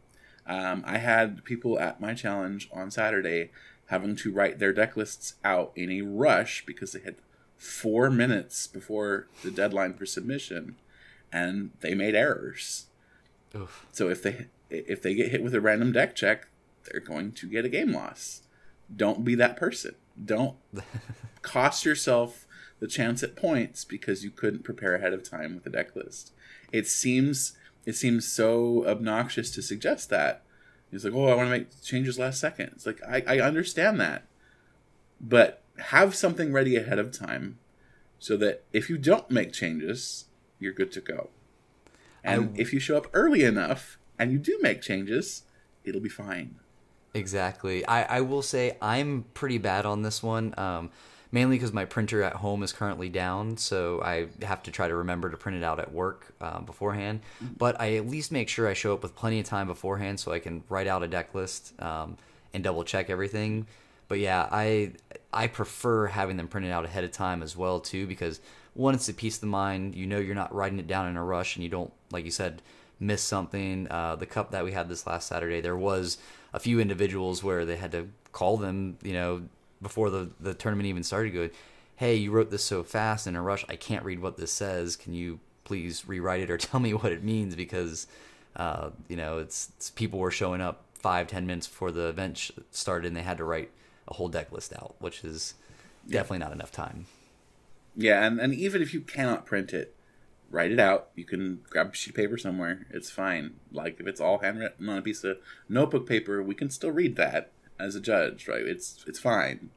Um, 0.46 0.82
I 0.86 0.98
had 0.98 1.44
people 1.44 1.78
at 1.78 2.00
my 2.00 2.14
challenge 2.14 2.68
on 2.72 2.90
Saturday 2.90 3.50
having 3.86 4.16
to 4.16 4.32
write 4.32 4.58
their 4.58 4.72
deck 4.72 4.96
lists 4.96 5.34
out 5.44 5.72
in 5.74 5.90
a 5.90 6.02
rush 6.02 6.64
because 6.64 6.92
they 6.92 7.00
had 7.00 7.16
four 7.56 8.08
minutes 8.08 8.66
before 8.66 9.26
the 9.42 9.50
deadline 9.50 9.94
for 9.94 10.06
submission, 10.06 10.76
and 11.32 11.72
they 11.80 11.94
made 11.94 12.14
errors. 12.14 12.86
Oof. 13.54 13.86
So 13.92 14.08
if 14.08 14.22
they 14.22 14.46
if 14.70 15.02
they 15.02 15.14
get 15.14 15.30
hit 15.30 15.42
with 15.42 15.54
a 15.54 15.60
random 15.60 15.92
deck 15.92 16.14
check, 16.14 16.48
they're 16.84 17.00
going 17.00 17.32
to 17.32 17.46
get 17.46 17.64
a 17.64 17.68
game 17.68 17.92
loss. 17.92 18.42
Don't 18.94 19.24
be 19.24 19.34
that 19.34 19.56
person. 19.56 19.94
Don't 20.22 20.56
cost 21.42 21.84
yourself 21.84 22.46
the 22.80 22.86
chance 22.86 23.22
at 23.22 23.36
points 23.36 23.84
because 23.84 24.24
you 24.24 24.30
couldn't 24.30 24.64
prepare 24.64 24.94
ahead 24.94 25.12
of 25.12 25.28
time 25.28 25.54
with 25.54 25.66
a 25.66 25.70
deck 25.70 25.94
list. 25.96 26.32
It 26.72 26.86
seems 26.86 27.56
it 27.86 27.96
seems 27.96 28.26
so 28.26 28.86
obnoxious 28.86 29.50
to 29.52 29.62
suggest 29.62 30.10
that. 30.10 30.42
He's 30.90 31.04
like, 31.04 31.14
oh, 31.14 31.26
I 31.28 31.34
want 31.34 31.46
to 31.46 31.58
make 31.58 31.82
changes 31.82 32.18
last 32.18 32.40
second. 32.40 32.70
It's 32.74 32.86
like 32.86 33.00
I, 33.06 33.22
I 33.26 33.40
understand 33.40 34.00
that, 34.00 34.26
but 35.20 35.62
have 35.78 36.14
something 36.14 36.52
ready 36.52 36.76
ahead 36.76 36.98
of 36.98 37.12
time 37.12 37.58
so 38.18 38.36
that 38.36 38.64
if 38.72 38.90
you 38.90 38.98
don't 38.98 39.30
make 39.30 39.52
changes, 39.52 40.26
you're 40.58 40.72
good 40.72 40.92
to 40.92 41.00
go. 41.00 41.30
And 42.24 42.50
I... 42.56 42.60
if 42.60 42.72
you 42.72 42.80
show 42.80 42.96
up 42.96 43.08
early 43.12 43.44
enough 43.44 43.98
and 44.18 44.32
you 44.32 44.38
do 44.38 44.58
make 44.60 44.82
changes, 44.82 45.44
it'll 45.84 46.00
be 46.00 46.08
fine. 46.08 46.56
Exactly. 47.14 47.86
I, 47.86 48.18
I 48.18 48.20
will 48.20 48.42
say 48.42 48.76
I'm 48.82 49.24
pretty 49.34 49.58
bad 49.58 49.86
on 49.86 50.02
this 50.02 50.22
one, 50.22 50.54
um, 50.58 50.90
mainly 51.30 51.56
because 51.56 51.72
my 51.72 51.84
printer 51.84 52.22
at 52.22 52.34
home 52.34 52.62
is 52.62 52.72
currently 52.72 53.08
down, 53.08 53.56
so 53.56 54.00
I 54.02 54.28
have 54.44 54.62
to 54.64 54.70
try 54.70 54.88
to 54.88 54.96
remember 54.96 55.30
to 55.30 55.36
print 55.36 55.58
it 55.58 55.64
out 55.64 55.78
at 55.78 55.92
work 55.92 56.34
uh, 56.40 56.60
beforehand. 56.60 57.20
But 57.56 57.80
I 57.80 57.96
at 57.96 58.08
least 58.08 58.32
make 58.32 58.48
sure 58.48 58.68
I 58.68 58.74
show 58.74 58.94
up 58.94 59.02
with 59.02 59.14
plenty 59.14 59.40
of 59.40 59.46
time 59.46 59.66
beforehand 59.66 60.20
so 60.20 60.32
I 60.32 60.38
can 60.38 60.62
write 60.68 60.86
out 60.86 61.02
a 61.02 61.08
deck 61.08 61.34
list 61.34 61.80
um, 61.82 62.16
and 62.54 62.64
double 62.64 62.84
check 62.84 63.10
everything. 63.10 63.66
But 64.08 64.20
yeah, 64.20 64.48
I 64.50 64.92
I 65.32 65.48
prefer 65.48 66.06
having 66.06 66.38
them 66.38 66.48
printed 66.48 66.72
out 66.72 66.84
ahead 66.84 67.04
of 67.04 67.12
time 67.12 67.42
as 67.42 67.56
well 67.56 67.78
too 67.78 68.06
because 68.06 68.40
one, 68.78 68.94
it's 68.94 69.08
a 69.08 69.14
peace 69.14 69.36
of 69.36 69.40
the 69.40 69.48
mind. 69.48 69.96
You 69.96 70.06
know, 70.06 70.18
you're 70.18 70.36
not 70.36 70.54
writing 70.54 70.78
it 70.78 70.86
down 70.86 71.08
in 71.08 71.16
a 71.16 71.24
rush, 71.24 71.56
and 71.56 71.64
you 71.64 71.68
don't, 71.68 71.92
like 72.12 72.24
you 72.24 72.30
said, 72.30 72.62
miss 73.00 73.22
something. 73.22 73.88
Uh, 73.90 74.14
the 74.14 74.24
cup 74.24 74.52
that 74.52 74.64
we 74.64 74.70
had 74.70 74.88
this 74.88 75.04
last 75.04 75.26
Saturday, 75.26 75.60
there 75.60 75.76
was 75.76 76.16
a 76.54 76.60
few 76.60 76.78
individuals 76.78 77.42
where 77.42 77.64
they 77.64 77.74
had 77.74 77.90
to 77.90 78.08
call 78.30 78.56
them, 78.56 78.96
you 79.02 79.12
know, 79.12 79.42
before 79.80 80.10
the 80.10 80.30
the 80.40 80.54
tournament 80.54 80.86
even 80.86 81.02
started. 81.02 81.30
Go, 81.32 81.50
hey, 81.96 82.14
you 82.14 82.30
wrote 82.30 82.50
this 82.50 82.64
so 82.64 82.82
fast 82.82 83.26
in 83.26 83.36
a 83.36 83.42
rush. 83.42 83.64
I 83.68 83.76
can't 83.76 84.04
read 84.04 84.20
what 84.20 84.36
this 84.36 84.52
says. 84.52 84.96
Can 84.96 85.14
you 85.14 85.40
please 85.64 86.08
rewrite 86.08 86.40
it 86.40 86.50
or 86.50 86.56
tell 86.58 86.80
me 86.80 86.94
what 86.94 87.12
it 87.12 87.22
means? 87.22 87.54
Because 87.54 88.06
uh, 88.56 88.90
you 89.08 89.16
know, 89.16 89.38
it's, 89.38 89.70
it's, 89.76 89.90
people 89.90 90.18
were 90.18 90.30
showing 90.30 90.60
up 90.60 90.82
five 90.94 91.28
ten 91.28 91.46
minutes 91.46 91.66
before 91.66 91.92
the 91.92 92.08
event 92.08 92.50
started, 92.70 93.08
and 93.08 93.16
they 93.16 93.22
had 93.22 93.38
to 93.38 93.44
write 93.44 93.70
a 94.08 94.14
whole 94.14 94.28
deck 94.28 94.50
list 94.50 94.72
out, 94.74 94.96
which 94.98 95.24
is 95.24 95.54
definitely 96.08 96.38
not 96.38 96.52
enough 96.52 96.72
time. 96.72 97.06
Yeah, 97.96 98.24
and, 98.24 98.40
and 98.40 98.54
even 98.54 98.82
if 98.82 98.94
you 98.94 99.00
cannot 99.00 99.44
print 99.44 99.72
it, 99.72 99.94
write 100.50 100.72
it 100.72 100.80
out. 100.80 101.08
You 101.14 101.24
can 101.24 101.60
grab 101.68 101.90
a 101.92 101.94
sheet 101.94 102.10
of 102.10 102.16
paper 102.16 102.38
somewhere. 102.38 102.86
It's 102.90 103.10
fine. 103.10 103.54
Like 103.72 104.00
if 104.00 104.06
it's 104.06 104.20
all 104.20 104.38
handwritten 104.38 104.88
on 104.88 104.98
a 104.98 105.02
piece 105.02 105.24
of 105.24 105.38
notebook 105.68 106.08
paper, 106.08 106.42
we 106.42 106.54
can 106.54 106.70
still 106.70 106.90
read 106.90 107.16
that 107.16 107.50
as 107.78 107.94
a 107.94 108.00
judge, 108.00 108.48
right? 108.48 108.62
It's 108.62 109.04
it's 109.06 109.18
fine. 109.18 109.70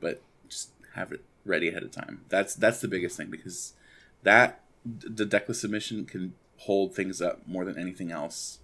But 0.00 0.22
just 0.48 0.70
have 0.94 1.12
it 1.12 1.24
ready 1.44 1.68
ahead 1.68 1.82
of 1.82 1.90
time. 1.90 2.24
That's 2.28 2.54
that's 2.54 2.80
the 2.80 2.88
biggest 2.88 3.16
thing 3.16 3.30
because 3.30 3.74
that 4.22 4.60
the 4.84 5.26
decklist 5.26 5.56
submission 5.56 6.04
can 6.04 6.34
hold 6.58 6.94
things 6.94 7.20
up 7.20 7.46
more 7.46 7.64
than 7.64 7.78
anything 7.78 8.12
else. 8.12 8.58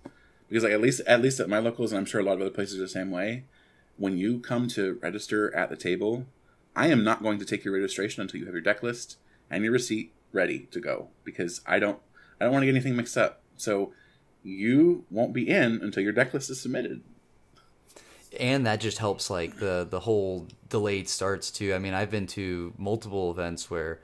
Because 0.49 0.65
like 0.65 0.73
at 0.73 0.81
least 0.81 1.01
at 1.07 1.23
least 1.23 1.41
at 1.41 1.49
my 1.49 1.59
locals 1.59 1.93
and 1.93 1.99
I'm 1.99 2.05
sure 2.05 2.21
a 2.21 2.25
lot 2.25 2.35
of 2.35 2.41
other 2.41 2.51
places 2.51 2.79
are 2.79 2.83
the 2.83 2.89
same 2.89 3.11
way, 3.11 3.45
when 3.97 4.17
you 4.17 4.39
come 4.39 4.69
to 4.69 4.99
register 5.03 5.55
at 5.55 5.71
the 5.71 5.77
table, 5.77 6.27
I 6.75 6.89
am 6.89 7.05
not 7.05 7.23
going 7.23 7.39
to 7.39 7.45
take 7.45 7.65
your 7.65 7.75
registration 7.75 8.23
until 8.23 8.41
you 8.41 8.47
have 8.47 8.55
your 8.55 8.63
deck 8.63 8.83
list 8.83 9.17
and 9.51 9.65
your 9.65 9.73
receipt 9.73 10.13
ready 10.33 10.69
to 10.71 10.81
go 10.81 11.09
because 11.25 11.61
I 11.67 11.79
don't 11.79 11.99
I 12.41 12.45
don't 12.45 12.53
want 12.53 12.63
to 12.63 12.67
get 12.67 12.75
anything 12.75 12.97
mixed 12.97 13.17
up. 13.17 13.43
So 13.57 13.93
you 14.43 15.05
won't 15.11 15.33
be 15.33 15.49
in 15.49 15.81
until 15.83 16.03
your 16.03 16.13
deck 16.13 16.35
list 16.35 16.51
is 16.51 16.61
submitted. 16.61 17.03
And 18.39 18.67
that 18.67 18.81
just 18.81 18.99
helps 18.99 19.29
like 19.29 19.59
the 19.59 19.87
the 19.89 20.01
whole 20.01 20.47
delayed 20.69 21.09
starts 21.09 21.51
too. 21.51 21.75
I 21.75 21.79
mean, 21.79 21.95
I've 21.95 22.11
been 22.11 22.27
to 22.29 22.73
multiple 22.79 23.31
events 23.31 23.71
where 23.71 24.01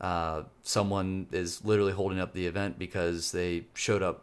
uh, 0.00 0.42
someone 0.62 1.26
is 1.32 1.64
literally 1.64 1.92
holding 1.92 2.20
up 2.20 2.32
the 2.32 2.46
event 2.46 2.78
because 2.78 3.32
they 3.32 3.64
showed 3.74 4.02
up 4.02 4.22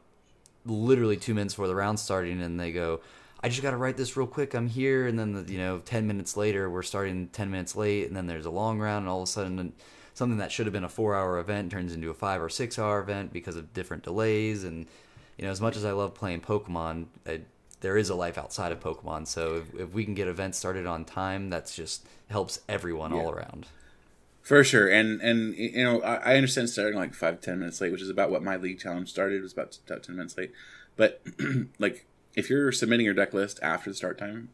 literally 0.66 1.18
two 1.18 1.34
minutes 1.34 1.54
before 1.54 1.68
the 1.68 1.76
round 1.76 2.00
starting 2.00 2.42
and 2.42 2.60
they 2.60 2.72
go, 2.72 3.02
I 3.44 3.50
just 3.50 3.62
got 3.62 3.72
to 3.72 3.78
write 3.78 3.98
this 3.98 4.16
real 4.16 4.28
quick. 4.28 4.54
I'm 4.54 4.68
here. 4.68 5.08
And 5.08 5.20
then, 5.20 5.34
the, 5.34 5.52
you 5.52 5.58
know, 5.58 5.80
10 5.80 6.08
minutes 6.08 6.38
later, 6.38 6.70
we're 6.70 6.82
starting 6.82 7.28
10 7.28 7.52
minutes 7.52 7.76
late. 7.76 8.08
And 8.08 8.16
then 8.16 8.26
there's 8.26 8.46
a 8.46 8.52
long 8.52 8.80
round. 8.80 9.04
And 9.04 9.10
all 9.10 9.22
of 9.22 9.28
a 9.28 9.32
sudden, 9.32 9.74
something 10.14 10.38
that 10.38 10.52
should 10.52 10.66
have 10.66 10.74
been 10.74 10.86
a 10.86 10.90
four 10.90 11.14
hour 11.16 11.40
event 11.40 11.72
turns 11.72 11.94
into 11.94 12.10
a 12.10 12.14
five 12.14 12.42
or 12.42 12.50
six 12.50 12.80
hour 12.80 13.02
event 13.02 13.34
because 13.34 13.58
of 13.58 13.74
different 13.74 14.04
delays. 14.04 14.64
And, 14.64 14.86
you 15.38 15.46
know, 15.46 15.52
as 15.52 15.60
much 15.60 15.76
as 15.76 15.84
I 15.84 15.92
love 15.92 16.14
playing 16.14 16.42
Pokemon, 16.42 17.08
I, 17.28 17.42
there 17.84 17.98
is 17.98 18.10
a 18.10 18.16
life 18.16 18.38
outside 18.38 18.72
of 18.72 18.80
Pokemon. 18.80 19.28
So 19.28 19.58
if, 19.58 19.82
if, 19.82 19.94
we 19.94 20.06
can 20.06 20.14
get 20.14 20.30
events 20.30 20.58
started 20.58 20.88
on 20.88 21.04
time, 21.04 21.50
that's 21.50 21.76
just 21.76 22.08
helps 22.30 22.62
everyone 22.70 23.12
yeah. 23.12 23.18
all 23.18 23.30
around. 23.30 23.68
For 24.42 24.64
sure, 24.64 24.88
and 24.90 25.22
and 25.22 25.54
you 25.56 25.84
know 25.84 26.02
I, 26.02 26.16
I 26.16 26.36
understand 26.36 26.70
starting 26.70 26.98
like 26.98 27.14
five 27.14 27.40
ten 27.42 27.60
minutes 27.60 27.80
late, 27.80 27.92
which 27.92 28.02
is 28.02 28.10
about 28.10 28.32
what 28.32 28.42
my 28.42 28.56
league 28.56 28.80
challenge 28.80 29.10
started. 29.10 29.40
It 29.40 29.42
was 29.42 29.54
about, 29.54 29.78
about 29.86 30.04
ten 30.04 30.16
minutes 30.16 30.38
late, 30.38 30.52
but 30.96 31.22
like 31.80 32.06
if 32.36 32.50
you're 32.50 32.72
submitting 32.72 33.06
your 33.06 33.14
deck 33.14 33.34
list 33.34 33.60
after 33.62 33.90
the 33.90 33.96
start 33.96 34.18
time, 34.18 34.50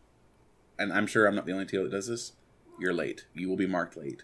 and 0.77 0.91
I'm 0.91 1.07
sure 1.07 1.25
I'm 1.25 1.35
not 1.35 1.45
the 1.45 1.53
only 1.53 1.65
TL 1.65 1.83
that 1.83 1.91
does 1.91 2.07
this, 2.07 2.33
you're 2.79 2.93
late. 2.93 3.25
You 3.33 3.49
will 3.49 3.57
be 3.57 3.65
marked 3.65 3.95
late. 3.95 4.23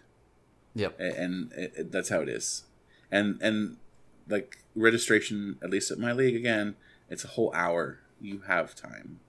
Yep, 0.74 1.00
and, 1.00 1.14
and 1.14 1.52
it, 1.52 1.72
it, 1.76 1.92
that's 1.92 2.10
how 2.10 2.20
it 2.20 2.28
is. 2.28 2.64
And 3.10 3.40
and 3.40 3.76
like 4.28 4.58
registration, 4.74 5.58
at 5.62 5.70
least 5.70 5.90
at 5.90 5.98
my 5.98 6.12
league, 6.12 6.36
again, 6.36 6.76
it's 7.08 7.24
a 7.24 7.28
whole 7.28 7.52
hour. 7.54 8.00
You 8.20 8.42
have 8.46 8.74
time. 8.74 9.20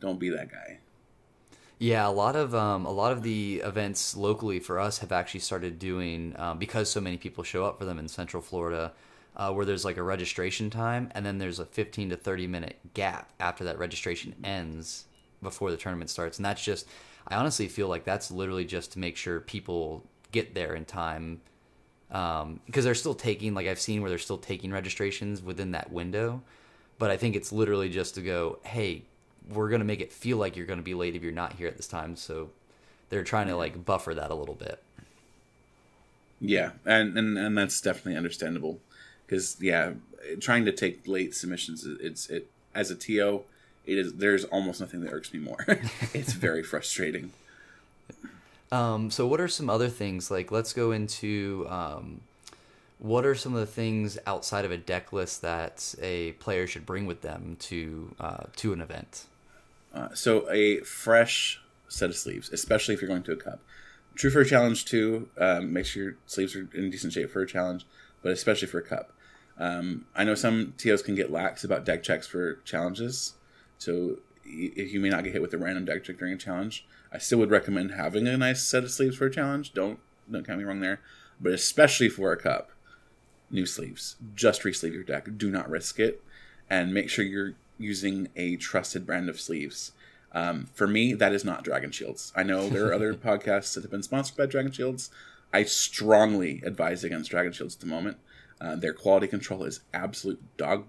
Don't 0.00 0.18
be 0.18 0.28
that 0.30 0.50
guy. 0.50 0.78
Yeah, 1.78 2.08
a 2.08 2.10
lot 2.10 2.36
of 2.36 2.54
um, 2.54 2.86
a 2.86 2.90
lot 2.90 3.12
of 3.12 3.22
the 3.22 3.60
events 3.64 4.16
locally 4.16 4.60
for 4.60 4.80
us 4.80 4.98
have 4.98 5.12
actually 5.12 5.40
started 5.40 5.78
doing 5.78 6.34
um, 6.38 6.58
because 6.58 6.90
so 6.90 7.00
many 7.00 7.18
people 7.18 7.44
show 7.44 7.64
up 7.64 7.78
for 7.78 7.84
them 7.84 7.98
in 7.98 8.08
Central 8.08 8.42
Florida, 8.42 8.92
uh, 9.36 9.52
where 9.52 9.66
there's 9.66 9.84
like 9.84 9.98
a 9.98 10.02
registration 10.02 10.70
time 10.70 11.10
and 11.14 11.26
then 11.26 11.36
there's 11.36 11.58
a 11.58 11.66
15 11.66 12.10
to 12.10 12.16
30 12.16 12.46
minute 12.46 12.78
gap 12.94 13.30
after 13.40 13.64
that 13.64 13.78
registration 13.78 14.34
ends 14.42 15.04
before 15.42 15.70
the 15.70 15.76
tournament 15.76 16.08
starts, 16.08 16.38
and 16.38 16.46
that's 16.46 16.64
just 16.64 16.88
I 17.28 17.36
honestly 17.36 17.68
feel 17.68 17.88
like 17.88 18.04
that's 18.04 18.30
literally 18.30 18.64
just 18.64 18.92
to 18.92 18.98
make 18.98 19.16
sure 19.16 19.40
people 19.40 20.02
get 20.32 20.54
there 20.54 20.74
in 20.74 20.84
time 20.84 21.40
because 22.08 22.42
um, 22.42 22.60
they're 22.72 22.94
still 22.94 23.14
taking 23.14 23.52
like 23.52 23.66
I've 23.66 23.80
seen 23.80 24.00
where 24.00 24.08
they're 24.08 24.18
still 24.18 24.38
taking 24.38 24.70
registrations 24.70 25.42
within 25.42 25.72
that 25.72 25.92
window, 25.92 26.42
but 26.98 27.10
I 27.10 27.16
think 27.16 27.36
it's 27.36 27.52
literally 27.52 27.88
just 27.88 28.14
to 28.14 28.22
go, 28.22 28.58
hey, 28.64 29.02
we're 29.48 29.68
going 29.68 29.80
to 29.80 29.86
make 29.86 30.00
it 30.00 30.12
feel 30.12 30.38
like 30.38 30.56
you're 30.56 30.66
going 30.66 30.78
to 30.78 30.84
be 30.84 30.94
late 30.94 31.14
if 31.14 31.22
you're 31.22 31.32
not 31.32 31.54
here 31.54 31.68
at 31.68 31.76
this 31.76 31.86
time. 31.86 32.16
So 32.16 32.50
they're 33.10 33.24
trying 33.24 33.48
to 33.48 33.56
like 33.56 33.84
buffer 33.84 34.14
that 34.14 34.30
a 34.30 34.34
little 34.34 34.54
bit. 34.54 34.82
Yeah, 36.40 36.72
and 36.84 37.16
and, 37.16 37.38
and 37.38 37.56
that's 37.56 37.80
definitely 37.80 38.16
understandable 38.16 38.78
because 39.26 39.56
yeah, 39.60 39.92
trying 40.40 40.64
to 40.66 40.72
take 40.72 41.06
late 41.06 41.34
submissions, 41.34 41.86
it's 41.86 42.28
it 42.28 42.50
as 42.74 42.90
a 42.90 42.94
TO, 42.94 43.42
it 43.86 43.98
is 43.98 44.14
there's 44.14 44.44
almost 44.44 44.80
nothing 44.80 45.00
that 45.02 45.12
irks 45.12 45.32
me 45.32 45.38
more. 45.38 45.64
it's 46.12 46.32
very 46.32 46.62
frustrating. 46.72 47.32
Um, 48.72 49.10
so 49.10 49.26
what 49.26 49.40
are 49.40 49.48
some 49.48 49.70
other 49.70 49.88
things 49.88 50.30
like? 50.30 50.50
Let's 50.50 50.72
go 50.72 50.90
into 50.90 51.66
um, 51.70 52.20
what 52.98 53.26
are 53.26 53.34
some 53.34 53.54
of 53.54 53.60
the 53.60 53.66
things 53.66 54.18
outside 54.26 54.64
of 54.64 54.70
a 54.70 54.76
deck 54.76 55.12
list 55.12 55.42
that 55.42 55.94
a 56.00 56.32
player 56.32 56.66
should 56.66 56.86
bring 56.86 57.06
with 57.06 57.22
them 57.22 57.56
to 57.60 58.14
uh, 58.18 58.44
to 58.56 58.72
an 58.72 58.80
event? 58.80 59.26
Uh, 59.94 60.08
so 60.14 60.50
a 60.50 60.80
fresh 60.80 61.60
set 61.88 62.10
of 62.10 62.16
sleeves, 62.16 62.50
especially 62.50 62.94
if 62.94 63.00
you're 63.00 63.08
going 63.08 63.22
to 63.22 63.32
a 63.32 63.36
cup. 63.36 63.60
True 64.14 64.30
for 64.30 64.40
a 64.40 64.46
challenge 64.46 64.86
too. 64.86 65.28
Um, 65.38 65.72
make 65.72 65.86
sure 65.86 66.02
your 66.02 66.14
sleeves 66.26 66.56
are 66.56 66.68
in 66.74 66.90
decent 66.90 67.12
shape 67.12 67.30
for 67.30 67.42
a 67.42 67.46
challenge, 67.46 67.86
but 68.22 68.32
especially 68.32 68.68
for 68.68 68.78
a 68.78 68.82
cup. 68.82 69.12
Um, 69.58 70.06
I 70.14 70.24
know 70.24 70.34
some 70.34 70.74
TOs 70.76 71.02
can 71.02 71.14
get 71.14 71.30
lax 71.30 71.64
about 71.64 71.84
deck 71.84 72.02
checks 72.02 72.26
for 72.26 72.56
challenges, 72.64 73.34
so 73.78 74.18
if 74.44 74.92
you 74.92 75.00
may 75.00 75.08
not 75.08 75.24
get 75.24 75.32
hit 75.32 75.42
with 75.42 75.52
a 75.54 75.58
random 75.58 75.84
deck 75.84 76.04
check 76.04 76.18
during 76.18 76.34
a 76.34 76.38
challenge, 76.38 76.86
I 77.12 77.18
still 77.18 77.38
would 77.38 77.50
recommend 77.50 77.92
having 77.92 78.26
a 78.26 78.36
nice 78.36 78.62
set 78.62 78.84
of 78.84 78.90
sleeves 78.90 79.16
for 79.16 79.26
a 79.26 79.30
challenge. 79.30 79.72
Don't 79.72 79.98
don't 80.30 80.46
get 80.46 80.58
me 80.58 80.64
wrong 80.64 80.80
there, 80.80 81.00
but 81.40 81.52
especially 81.52 82.08
for 82.08 82.32
a 82.32 82.36
cup, 82.36 82.70
new 83.50 83.66
sleeves. 83.66 84.16
Just 84.34 84.64
re-sleeve 84.64 84.94
your 84.94 85.02
deck. 85.02 85.28
Do 85.36 85.50
not 85.50 85.70
risk 85.70 85.98
it, 85.98 86.22
and 86.68 86.92
make 86.92 87.08
sure 87.08 87.24
you're 87.24 87.54
using 87.78 88.28
a 88.36 88.56
trusted 88.56 89.06
brand 89.06 89.28
of 89.28 89.40
sleeves. 89.40 89.92
Um, 90.32 90.68
for 90.74 90.86
me, 90.86 91.14
that 91.14 91.32
is 91.32 91.44
not 91.44 91.64
Dragon 91.64 91.90
Shields. 91.90 92.32
I 92.36 92.42
know 92.42 92.68
there 92.68 92.86
are 92.86 92.94
other 92.94 93.14
podcasts 93.14 93.74
that 93.74 93.82
have 93.82 93.90
been 93.90 94.02
sponsored 94.02 94.36
by 94.36 94.46
Dragon 94.46 94.72
Shields. 94.72 95.10
I 95.52 95.64
strongly 95.64 96.62
advise 96.64 97.04
against 97.04 97.30
Dragon 97.30 97.52
Shields 97.52 97.76
at 97.76 97.80
the 97.80 97.86
moment. 97.86 98.18
Uh, 98.60 98.76
their 98.76 98.92
quality 98.92 99.26
control 99.26 99.64
is 99.64 99.80
absolute 99.94 100.42
dog 100.56 100.84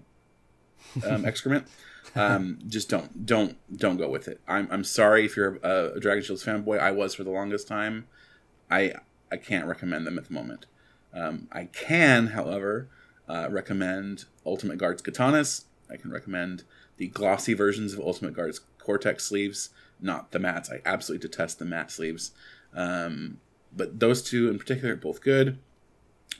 um, 1.06 1.24
excrement. 1.26 1.66
Um, 2.14 2.58
just 2.66 2.88
don't, 2.88 3.26
don't, 3.26 3.56
don't 3.74 3.96
go 3.96 4.08
with 4.08 4.28
it. 4.28 4.40
I'm, 4.48 4.68
I'm 4.70 4.84
sorry 4.84 5.24
if 5.24 5.36
you're 5.36 5.58
a, 5.62 5.92
a, 5.96 6.00
Dragon 6.00 6.24
Shields 6.24 6.44
fanboy. 6.44 6.78
I 6.78 6.90
was 6.90 7.14
for 7.14 7.24
the 7.24 7.30
longest 7.30 7.68
time. 7.68 8.06
I, 8.70 8.94
I 9.30 9.36
can't 9.36 9.66
recommend 9.66 10.06
them 10.06 10.18
at 10.18 10.26
the 10.26 10.34
moment. 10.34 10.66
Um, 11.18 11.48
I 11.50 11.64
can, 11.64 12.28
however, 12.28 12.88
uh, 13.28 13.48
recommend 13.50 14.24
Ultimate 14.46 14.78
Guards 14.78 15.02
katanas. 15.02 15.64
I 15.90 15.96
can 15.96 16.10
recommend 16.10 16.64
the 16.96 17.08
glossy 17.08 17.54
versions 17.54 17.92
of 17.94 18.00
Ultimate 18.00 18.34
Guard's 18.34 18.60
Cortex 18.78 19.24
sleeves, 19.24 19.70
not 20.00 20.32
the 20.32 20.38
mats. 20.38 20.70
I 20.70 20.80
absolutely 20.84 21.26
detest 21.28 21.58
the 21.58 21.64
matte 21.64 21.90
sleeves. 21.90 22.32
Um, 22.74 23.38
but 23.74 24.00
those 24.00 24.22
two 24.22 24.48
in 24.48 24.58
particular 24.58 24.94
are 24.94 24.96
both 24.96 25.20
good. 25.20 25.58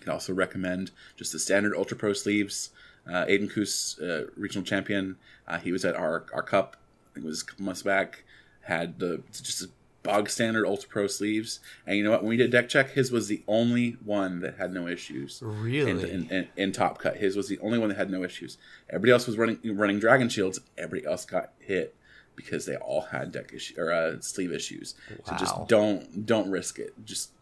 I 0.01 0.05
can 0.05 0.13
also 0.13 0.33
recommend 0.33 0.91
just 1.17 1.33
the 1.33 1.39
standard 1.39 1.75
Ultra 1.75 1.97
Pro 1.97 2.13
sleeves. 2.13 2.71
Uh, 3.07 3.25
Aiden 3.25 3.51
Koos, 3.51 3.99
uh, 4.01 4.27
regional 4.37 4.65
champion, 4.65 5.17
uh, 5.47 5.59
he 5.59 5.73
was 5.73 5.85
at 5.85 5.97
our, 5.97 6.27
our 6.35 6.43
cup, 6.43 6.77
I 7.11 7.15
think 7.15 7.25
it 7.25 7.29
was 7.29 7.43
a 7.43 7.47
couple 7.47 7.65
months 7.65 7.83
back, 7.83 8.25
had 8.61 8.99
the 8.99 9.23
just 9.33 9.63
a 9.63 9.71
bog 10.09 10.31
standard 10.31 10.67
Ultra 10.67 10.89
Pro 10.89 11.07
sleeves. 11.07 11.61
And 11.87 11.99
you 11.99 12.03
know 12.03 12.11
what? 12.11 12.23
When 12.23 12.31
we 12.31 12.37
did 12.39 12.51
deck 12.51 12.69
check, 12.69 12.93
his 12.93 13.13
was 13.13 13.29
the 13.29 13.43
only 13.47 13.99
one 14.05 14.41
that 14.41 14.57
had 14.57 14.73
no 14.73 14.89
issues. 14.89 15.41
Really? 15.43 15.91
In, 15.91 16.01
in, 16.01 16.31
in, 16.31 16.49
in, 16.57 16.73
top 16.73 16.99
cut, 16.99 17.19
his 17.19 17.37
was 17.37 17.49
the 17.49 17.59
only 17.59 17.79
one 17.79 17.91
that 17.91 17.99
had 17.99 18.11
no 18.11 18.25
issues. 18.25 18.57
Everybody 18.89 19.13
else 19.13 19.27
was 19.27 19.37
running 19.37 19.59
running 19.77 19.99
Dragon 19.99 20.31
Shields. 20.31 20.61
Everybody 20.79 21.07
else 21.07 21.27
got 21.27 21.53
hit 21.59 21.95
because 22.37 22.65
they 22.65 22.77
all 22.77 23.03
had 23.03 23.33
deck 23.33 23.53
issue 23.53 23.75
or 23.79 23.93
uh, 23.93 24.21
sleeve 24.21 24.51
issues. 24.51 24.95
Wow. 25.11 25.17
So 25.25 25.37
just 25.37 25.69
don't 25.69 26.25
don't 26.25 26.51
risk 26.51 26.79
it. 26.79 26.95
Just 27.05 27.33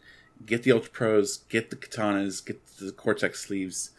get 0.45 0.63
the 0.63 0.73
Ultra 0.73 0.91
Pros, 0.91 1.37
get 1.49 1.69
the 1.69 1.77
katanas, 1.77 2.45
get 2.45 2.61
the 2.77 2.91
Cortex 2.91 3.39
sleeves, 3.39 3.91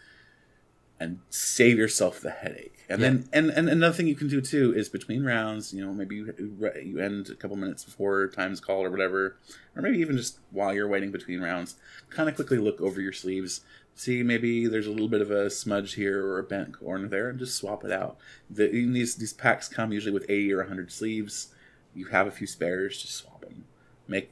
and 1.00 1.20
save 1.30 1.78
yourself 1.78 2.20
the 2.20 2.30
headache. 2.30 2.74
And 2.88 3.00
yeah. 3.00 3.08
then, 3.08 3.28
and, 3.32 3.50
and 3.50 3.68
another 3.68 3.94
thing 3.94 4.08
you 4.08 4.14
can 4.14 4.28
do 4.28 4.40
too 4.40 4.74
is 4.74 4.88
between 4.88 5.24
rounds, 5.24 5.72
you 5.72 5.84
know, 5.84 5.92
maybe 5.92 6.16
you, 6.16 6.34
you 6.82 6.98
end 6.98 7.28
a 7.28 7.34
couple 7.34 7.56
minutes 7.56 7.84
before 7.84 8.28
time's 8.28 8.60
called 8.60 8.86
or 8.86 8.90
whatever, 8.90 9.36
or 9.76 9.82
maybe 9.82 9.98
even 9.98 10.16
just 10.16 10.38
while 10.50 10.74
you're 10.74 10.88
waiting 10.88 11.12
between 11.12 11.40
rounds, 11.40 11.76
kind 12.10 12.28
of 12.28 12.34
quickly 12.34 12.58
look 12.58 12.80
over 12.80 13.00
your 13.00 13.12
sleeves, 13.12 13.60
see 13.94 14.22
maybe 14.22 14.66
there's 14.66 14.86
a 14.86 14.90
little 14.90 15.08
bit 15.08 15.20
of 15.20 15.30
a 15.30 15.50
smudge 15.50 15.94
here 15.94 16.24
or 16.24 16.38
a 16.38 16.44
bent 16.44 16.78
corner 16.78 17.08
there, 17.08 17.28
and 17.28 17.38
just 17.38 17.56
swap 17.56 17.84
it 17.84 17.92
out. 17.92 18.16
The, 18.48 18.68
these 18.68 19.16
these 19.16 19.32
packs 19.32 19.68
come 19.68 19.92
usually 19.92 20.12
with 20.12 20.26
80 20.28 20.52
or 20.54 20.58
100 20.58 20.90
sleeves. 20.90 21.48
You 21.94 22.06
have 22.06 22.26
a 22.26 22.30
few 22.30 22.46
spares, 22.46 23.02
just 23.02 23.16
swap 23.16 23.40
them. 23.40 23.64
Make 24.06 24.30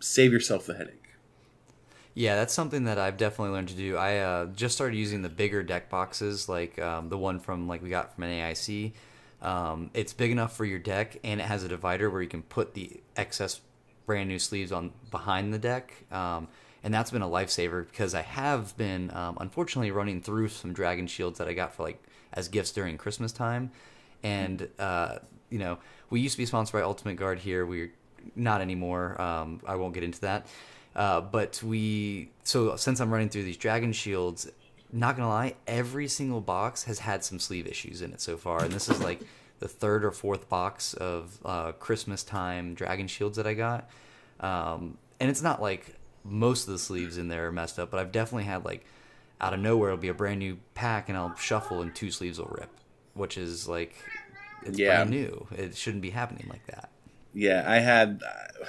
save 0.00 0.32
yourself 0.32 0.66
the 0.66 0.74
headache. 0.74 1.03
Yeah, 2.14 2.36
that's 2.36 2.54
something 2.54 2.84
that 2.84 2.98
I've 2.98 3.16
definitely 3.16 3.54
learned 3.54 3.68
to 3.68 3.74
do. 3.74 3.96
I 3.96 4.18
uh, 4.18 4.46
just 4.46 4.76
started 4.76 4.96
using 4.96 5.22
the 5.22 5.28
bigger 5.28 5.64
deck 5.64 5.90
boxes, 5.90 6.48
like 6.48 6.78
um, 6.80 7.08
the 7.08 7.18
one 7.18 7.40
from 7.40 7.66
like 7.66 7.82
we 7.82 7.90
got 7.90 8.14
from 8.14 8.24
an 8.24 8.30
AIC. 8.30 8.92
Um, 9.42 9.90
it's 9.94 10.12
big 10.12 10.30
enough 10.30 10.56
for 10.56 10.64
your 10.64 10.78
deck, 10.78 11.18
and 11.24 11.40
it 11.40 11.44
has 11.44 11.64
a 11.64 11.68
divider 11.68 12.08
where 12.08 12.22
you 12.22 12.28
can 12.28 12.42
put 12.42 12.74
the 12.74 13.00
excess 13.16 13.60
brand 14.06 14.28
new 14.28 14.38
sleeves 14.38 14.70
on 14.70 14.92
behind 15.10 15.52
the 15.52 15.58
deck. 15.58 15.92
Um, 16.12 16.48
and 16.84 16.94
that's 16.94 17.10
been 17.10 17.22
a 17.22 17.28
lifesaver 17.28 17.84
because 17.88 18.14
I 18.14 18.22
have 18.22 18.76
been 18.76 19.10
um, 19.14 19.36
unfortunately 19.40 19.90
running 19.90 20.20
through 20.20 20.48
some 20.48 20.72
dragon 20.72 21.06
shields 21.06 21.38
that 21.38 21.48
I 21.48 21.54
got 21.54 21.74
for 21.74 21.82
like 21.82 22.00
as 22.32 22.46
gifts 22.48 22.70
during 22.70 22.96
Christmas 22.96 23.32
time, 23.32 23.72
and 24.22 24.68
uh, 24.78 25.18
you 25.50 25.58
know 25.58 25.78
we 26.10 26.20
used 26.20 26.34
to 26.34 26.38
be 26.38 26.46
sponsored 26.46 26.74
by 26.74 26.82
Ultimate 26.82 27.16
Guard 27.16 27.40
here. 27.40 27.66
We're 27.66 27.92
not 28.36 28.60
anymore. 28.60 29.20
Um, 29.20 29.60
I 29.66 29.74
won't 29.74 29.94
get 29.94 30.04
into 30.04 30.20
that. 30.20 30.46
Uh, 30.94 31.20
but 31.20 31.60
we 31.62 32.30
so 32.44 32.76
since 32.76 33.00
I'm 33.00 33.10
running 33.12 33.28
through 33.28 33.44
these 33.44 33.56
dragon 33.56 33.92
shields, 33.92 34.50
not 34.92 35.16
gonna 35.16 35.28
lie, 35.28 35.54
every 35.66 36.06
single 36.08 36.40
box 36.40 36.84
has 36.84 37.00
had 37.00 37.24
some 37.24 37.38
sleeve 37.38 37.66
issues 37.66 38.00
in 38.02 38.12
it 38.12 38.20
so 38.20 38.36
far, 38.36 38.62
and 38.62 38.72
this 38.72 38.88
is 38.88 39.00
like 39.02 39.20
the 39.58 39.68
third 39.68 40.04
or 40.04 40.10
fourth 40.10 40.48
box 40.48 40.94
of 40.94 41.38
uh, 41.44 41.72
Christmas 41.72 42.22
time 42.22 42.74
dragon 42.74 43.08
shields 43.08 43.36
that 43.36 43.46
I 43.46 43.54
got. 43.54 43.88
Um, 44.40 44.98
and 45.20 45.30
it's 45.30 45.42
not 45.42 45.60
like 45.62 45.94
most 46.24 46.66
of 46.66 46.72
the 46.72 46.78
sleeves 46.78 47.18
in 47.18 47.28
there 47.28 47.48
are 47.48 47.52
messed 47.52 47.78
up, 47.78 47.90
but 47.90 48.00
I've 48.00 48.12
definitely 48.12 48.44
had 48.44 48.64
like 48.64 48.84
out 49.40 49.52
of 49.52 49.60
nowhere 49.60 49.90
it'll 49.90 50.00
be 50.00 50.08
a 50.08 50.14
brand 50.14 50.38
new 50.38 50.58
pack 50.74 51.08
and 51.08 51.18
I'll 51.18 51.34
shuffle 51.36 51.82
and 51.82 51.94
two 51.94 52.10
sleeves 52.10 52.38
will 52.38 52.54
rip, 52.58 52.70
which 53.14 53.36
is 53.36 53.68
like 53.68 53.94
it's 54.62 54.78
Yeah. 54.78 54.96
brand 54.96 55.10
new. 55.10 55.46
It 55.56 55.76
shouldn't 55.76 56.02
be 56.02 56.10
happening 56.10 56.46
like 56.48 56.66
that. 56.66 56.90
Yeah, 57.34 57.64
I 57.66 57.78
had 57.80 58.22
uh, 58.26 58.64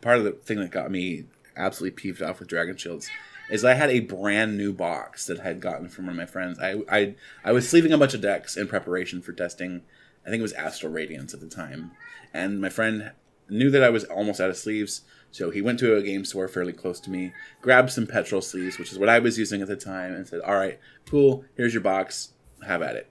part 0.00 0.18
of 0.18 0.24
the 0.24 0.32
thing 0.32 0.60
that 0.60 0.70
got 0.70 0.90
me 0.90 1.24
absolutely 1.56 1.96
peeved 1.96 2.22
off 2.22 2.38
with 2.40 2.48
Dragon 2.48 2.76
Shields 2.76 3.10
is 3.50 3.64
I 3.64 3.74
had 3.74 3.90
a 3.90 4.00
brand 4.00 4.56
new 4.56 4.72
box 4.72 5.26
that 5.26 5.40
I 5.40 5.44
had 5.44 5.60
gotten 5.60 5.88
from 5.88 6.06
one 6.06 6.14
of 6.14 6.18
my 6.18 6.26
friends. 6.26 6.58
I 6.58 6.82
I 6.90 7.14
I 7.44 7.52
was 7.52 7.68
sleeving 7.68 7.92
a 7.92 7.98
bunch 7.98 8.14
of 8.14 8.20
decks 8.20 8.56
in 8.56 8.68
preparation 8.68 9.20
for 9.22 9.32
testing. 9.32 9.82
I 10.26 10.30
think 10.30 10.40
it 10.40 10.42
was 10.42 10.52
Astral 10.54 10.92
Radiance 10.92 11.34
at 11.34 11.40
the 11.40 11.48
time, 11.48 11.92
and 12.32 12.60
my 12.60 12.70
friend 12.70 13.12
knew 13.48 13.70
that 13.70 13.82
I 13.82 13.90
was 13.90 14.04
almost 14.04 14.40
out 14.40 14.48
of 14.48 14.56
sleeves, 14.56 15.02
so 15.30 15.50
he 15.50 15.60
went 15.60 15.78
to 15.80 15.96
a 15.96 16.02
game 16.02 16.24
store 16.24 16.48
fairly 16.48 16.72
close 16.72 16.98
to 17.00 17.10
me, 17.10 17.34
grabbed 17.60 17.90
some 17.90 18.06
petrol 18.06 18.40
sleeves, 18.40 18.78
which 18.78 18.90
is 18.90 18.98
what 18.98 19.10
I 19.10 19.18
was 19.18 19.38
using 19.38 19.60
at 19.60 19.68
the 19.68 19.76
time, 19.76 20.14
and 20.14 20.26
said, 20.26 20.40
"All 20.40 20.56
right, 20.56 20.78
cool. 21.08 21.44
Here's 21.56 21.74
your 21.74 21.82
box. 21.82 22.30
Have 22.66 22.80
at 22.80 22.96
it." 22.96 23.10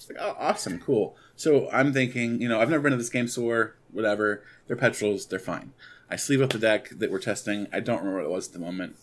It's 0.00 0.08
like, 0.08 0.18
oh, 0.18 0.34
awesome, 0.38 0.78
cool. 0.78 1.14
So 1.36 1.68
I'm 1.70 1.92
thinking, 1.92 2.40
you 2.40 2.48
know, 2.48 2.60
I've 2.60 2.70
never 2.70 2.82
been 2.82 2.92
to 2.92 2.96
this 2.96 3.10
game 3.10 3.28
store, 3.28 3.76
whatever. 3.92 4.42
They're 4.66 4.76
petrols, 4.76 5.26
they're 5.26 5.38
fine. 5.38 5.72
I 6.10 6.16
sleeve 6.16 6.42
up 6.42 6.50
the 6.50 6.58
deck 6.58 6.90
that 6.90 7.10
we're 7.10 7.20
testing. 7.20 7.68
I 7.72 7.80
don't 7.80 7.98
remember 7.98 8.18
what 8.18 8.26
it 8.26 8.30
was 8.30 8.48
at 8.48 8.52
the 8.52 8.58
moment, 8.58 8.96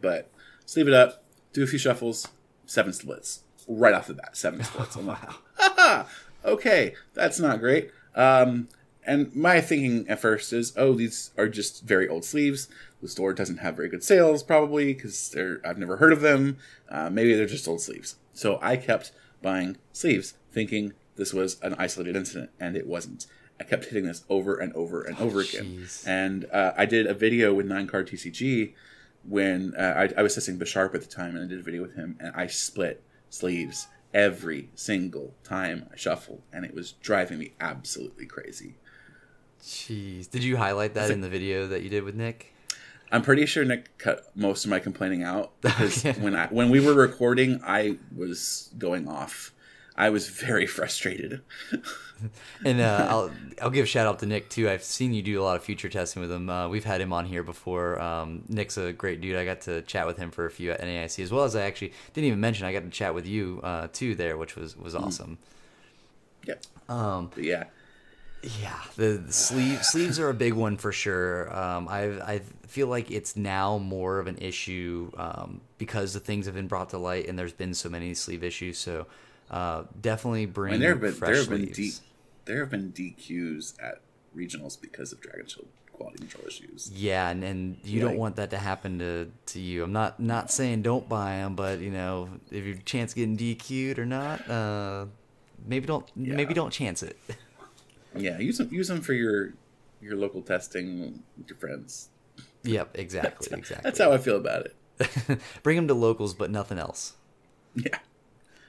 but 0.00 0.30
sleeve 0.64 0.88
it 0.88 0.94
up, 0.94 1.22
do 1.52 1.62
a 1.62 1.66
few 1.66 1.78
shuffles, 1.78 2.28
seven 2.66 2.92
splits. 2.92 3.40
Right 3.68 3.94
off 3.94 4.06
the 4.06 4.14
bat, 4.14 4.36
seven 4.36 4.62
splits. 4.64 4.96
I'm 4.96 5.06
like, 5.06 5.18
haha, 5.56 6.04
okay, 6.44 6.94
that's 7.12 7.38
not 7.38 7.60
great. 7.60 7.90
Um, 8.14 8.68
and 9.06 9.34
my 9.34 9.60
thinking 9.60 10.08
at 10.08 10.20
first 10.20 10.52
is, 10.52 10.72
oh, 10.76 10.94
these 10.94 11.30
are 11.36 11.48
just 11.48 11.84
very 11.84 12.08
old 12.08 12.24
sleeves. 12.24 12.68
The 13.02 13.08
store 13.08 13.34
doesn't 13.34 13.58
have 13.58 13.76
very 13.76 13.88
good 13.88 14.02
sales, 14.02 14.42
probably 14.42 14.94
because 14.94 15.30
they're 15.30 15.60
I've 15.64 15.78
never 15.78 15.98
heard 15.98 16.12
of 16.12 16.22
them. 16.22 16.56
Uh, 16.88 17.10
maybe 17.10 17.34
they're 17.34 17.46
just 17.46 17.68
old 17.68 17.82
sleeves. 17.82 18.16
So 18.32 18.58
I 18.62 18.76
kept 18.76 19.12
buying 19.42 19.76
sleeves, 19.92 20.34
thinking 20.50 20.94
this 21.16 21.34
was 21.34 21.60
an 21.60 21.74
isolated 21.78 22.16
incident, 22.16 22.50
and 22.58 22.76
it 22.76 22.86
wasn't. 22.86 23.26
I 23.60 23.64
kept 23.64 23.86
hitting 23.86 24.04
this 24.04 24.24
over 24.28 24.56
and 24.56 24.72
over 24.72 25.02
and 25.02 25.18
over 25.18 25.40
again. 25.40 25.78
jeez. 25.80 26.06
And 26.06 26.46
uh, 26.52 26.72
I 26.76 26.86
did 26.86 27.06
a 27.06 27.14
video 27.14 27.54
with 27.54 27.66
Nine 27.66 27.86
Card 27.86 28.08
TCG 28.08 28.74
when 29.26 29.74
uh, 29.78 30.08
I, 30.16 30.20
I 30.20 30.22
was 30.22 30.34
testing 30.34 30.58
Bisharp 30.58 30.94
at 30.94 31.00
the 31.00 31.06
time, 31.06 31.34
and 31.36 31.44
I 31.44 31.48
did 31.48 31.58
a 31.58 31.62
video 31.62 31.82
with 31.82 31.94
him, 31.94 32.16
and 32.20 32.34
I 32.34 32.46
split 32.46 33.02
sleeves 33.30 33.86
every 34.12 34.70
single 34.74 35.34
time 35.42 35.88
I 35.92 35.96
shuffled, 35.96 36.42
and 36.52 36.64
it 36.64 36.74
was 36.74 36.92
driving 36.92 37.38
me 37.38 37.52
absolutely 37.60 38.26
crazy. 38.26 38.76
Jeez, 39.62 40.30
did 40.30 40.44
you 40.44 40.56
highlight 40.56 40.94
that 40.94 41.10
in 41.10 41.20
the 41.20 41.28
video 41.28 41.66
that 41.68 41.82
you 41.82 41.88
did 41.88 42.04
with 42.04 42.14
Nick? 42.14 42.54
I'm 43.10 43.22
pretty 43.22 43.46
sure 43.46 43.64
Nick 43.64 43.96
cut 43.98 44.30
most 44.34 44.64
of 44.64 44.70
my 44.70 44.78
complaining 44.78 45.22
out 45.22 45.52
because 45.60 46.02
when 46.02 46.34
I 46.34 46.46
when 46.48 46.70
we 46.70 46.80
were 46.80 46.94
recording, 46.94 47.60
I 47.64 47.98
was 48.14 48.70
going 48.78 49.08
off. 49.08 49.52
I 49.96 50.10
was 50.10 50.28
very 50.28 50.66
frustrated. 50.78 51.42
And 52.64 52.80
uh, 52.80 53.06
I'll 53.10 53.30
I'll 53.60 53.70
give 53.70 53.84
a 53.84 53.86
shout 53.86 54.06
out 54.06 54.18
to 54.20 54.26
Nick 54.26 54.48
too. 54.48 54.68
I've 54.68 54.82
seen 54.84 55.12
you 55.12 55.22
do 55.22 55.40
a 55.40 55.44
lot 55.44 55.56
of 55.56 55.64
future 55.64 55.88
testing 55.88 56.22
with 56.22 56.30
him. 56.32 56.48
Uh, 56.48 56.68
we've 56.68 56.84
had 56.84 57.00
him 57.00 57.12
on 57.12 57.26
here 57.26 57.42
before. 57.42 58.00
Um, 58.00 58.44
Nick's 58.48 58.76
a 58.76 58.92
great 58.92 59.20
dude. 59.20 59.36
I 59.36 59.44
got 59.44 59.62
to 59.62 59.82
chat 59.82 60.06
with 60.06 60.16
him 60.16 60.30
for 60.30 60.46
a 60.46 60.50
few 60.50 60.70
at 60.72 60.80
NAIC 60.80 61.22
as 61.22 61.32
well 61.32 61.44
as 61.44 61.56
I 61.56 61.62
actually 61.62 61.92
didn't 62.12 62.26
even 62.28 62.40
mention 62.40 62.66
I 62.66 62.72
got 62.72 62.84
to 62.84 62.90
chat 62.90 63.14
with 63.14 63.26
you 63.26 63.60
uh, 63.62 63.88
too 63.92 64.14
there, 64.14 64.36
which 64.36 64.56
was 64.56 64.76
was 64.76 64.94
awesome. 64.94 65.38
yeah, 66.46 66.54
Um, 66.88 67.30
yeah, 67.36 67.64
yeah, 68.42 68.80
the, 68.96 69.22
the 69.26 69.32
sleeve 69.32 69.84
sleeves 69.84 70.18
are 70.18 70.28
a 70.28 70.34
big 70.34 70.52
one 70.52 70.76
for 70.76 70.92
sure. 70.92 71.54
Um, 71.56 71.88
I 71.88 72.04
I 72.34 72.40
feel 72.66 72.88
like 72.88 73.10
it's 73.10 73.36
now 73.36 73.78
more 73.78 74.18
of 74.18 74.26
an 74.26 74.36
issue 74.38 75.10
um, 75.16 75.62
because 75.78 76.12
the 76.12 76.20
things 76.20 76.44
have 76.46 76.54
been 76.54 76.68
brought 76.68 76.90
to 76.90 76.98
light 76.98 77.26
and 77.28 77.38
there's 77.38 77.52
been 77.54 77.72
so 77.74 77.88
many 77.88 78.12
sleeve 78.14 78.44
issues. 78.44 78.78
So 78.78 79.06
uh, 79.50 79.84
definitely 80.00 80.46
bring 80.46 80.74
and 80.74 80.82
there 80.82 80.90
have 80.90 81.00
been 81.00 81.12
fresh 81.12 81.30
there 81.30 81.40
have 81.40 81.50
been. 81.50 81.66
D, 81.66 81.92
there 82.44 82.60
have 82.60 82.70
been 82.70 82.92
DQs 82.92 83.74
at 83.82 84.00
regionals 84.36 84.80
because 84.80 85.12
of 85.12 85.20
Dragon 85.20 85.46
Shield 85.46 85.68
quality 85.94 86.18
control 86.18 86.46
issues. 86.46 86.90
Yeah, 86.92 87.30
and, 87.30 87.42
and 87.42 87.76
you 87.84 88.00
don't 88.00 88.16
want 88.16 88.36
that 88.36 88.50
to 88.50 88.58
happen 88.58 88.98
to, 88.98 89.30
to 89.46 89.60
you. 89.60 89.84
I'm 89.84 89.92
not 89.92 90.20
not 90.20 90.50
saying 90.50 90.82
don't 90.82 91.08
buy 91.08 91.36
them, 91.36 91.54
but 91.54 91.80
you 91.80 91.90
know 91.90 92.28
if 92.50 92.64
your 92.64 92.76
chance 92.84 93.14
getting 93.14 93.36
DQ'd 93.36 93.98
or 93.98 94.06
not, 94.06 94.48
uh, 94.50 95.06
maybe 95.66 95.86
don't 95.86 96.04
maybe 96.16 96.54
don't 96.54 96.72
chance 96.72 97.02
it. 97.02 97.16
Yeah, 98.16 98.38
use 98.38 98.58
them 98.58 98.68
use 98.70 98.86
them 98.86 99.00
for 99.00 99.12
your 99.12 99.54
your 100.00 100.14
local 100.14 100.40
testing 100.40 101.20
with 101.36 101.48
your 101.48 101.56
friends. 101.56 102.10
yep, 102.62 102.90
exactly, 102.94 103.48
exactly. 103.58 103.82
That's 103.82 103.98
how 103.98 104.12
I 104.12 104.18
feel 104.18 104.36
about 104.36 104.66
it. 104.66 105.40
Bring 105.64 105.74
them 105.74 105.88
to 105.88 105.94
locals, 105.94 106.32
but 106.32 106.48
nothing 106.48 106.78
else. 106.78 107.14
Yeah. 107.74 107.98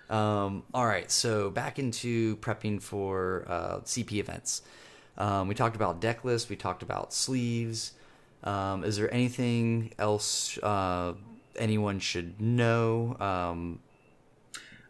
Um, 0.09 0.63
all 0.73 0.85
right, 0.85 1.09
so 1.09 1.49
back 1.49 1.79
into 1.79 2.37
prepping 2.37 2.81
for 2.81 3.45
uh, 3.47 3.77
CP 3.79 4.13
events. 4.13 4.61
Um, 5.17 5.47
we 5.47 5.55
talked 5.55 5.75
about 5.75 5.99
deck 5.99 6.23
lists. 6.23 6.49
We 6.49 6.55
talked 6.55 6.83
about 6.83 7.13
sleeves. 7.13 7.93
Um, 8.43 8.83
is 8.83 8.97
there 8.97 9.11
anything 9.13 9.93
else 9.97 10.57
uh, 10.59 11.13
anyone 11.57 11.99
should 11.99 12.39
know? 12.39 13.15
Um, 13.19 13.79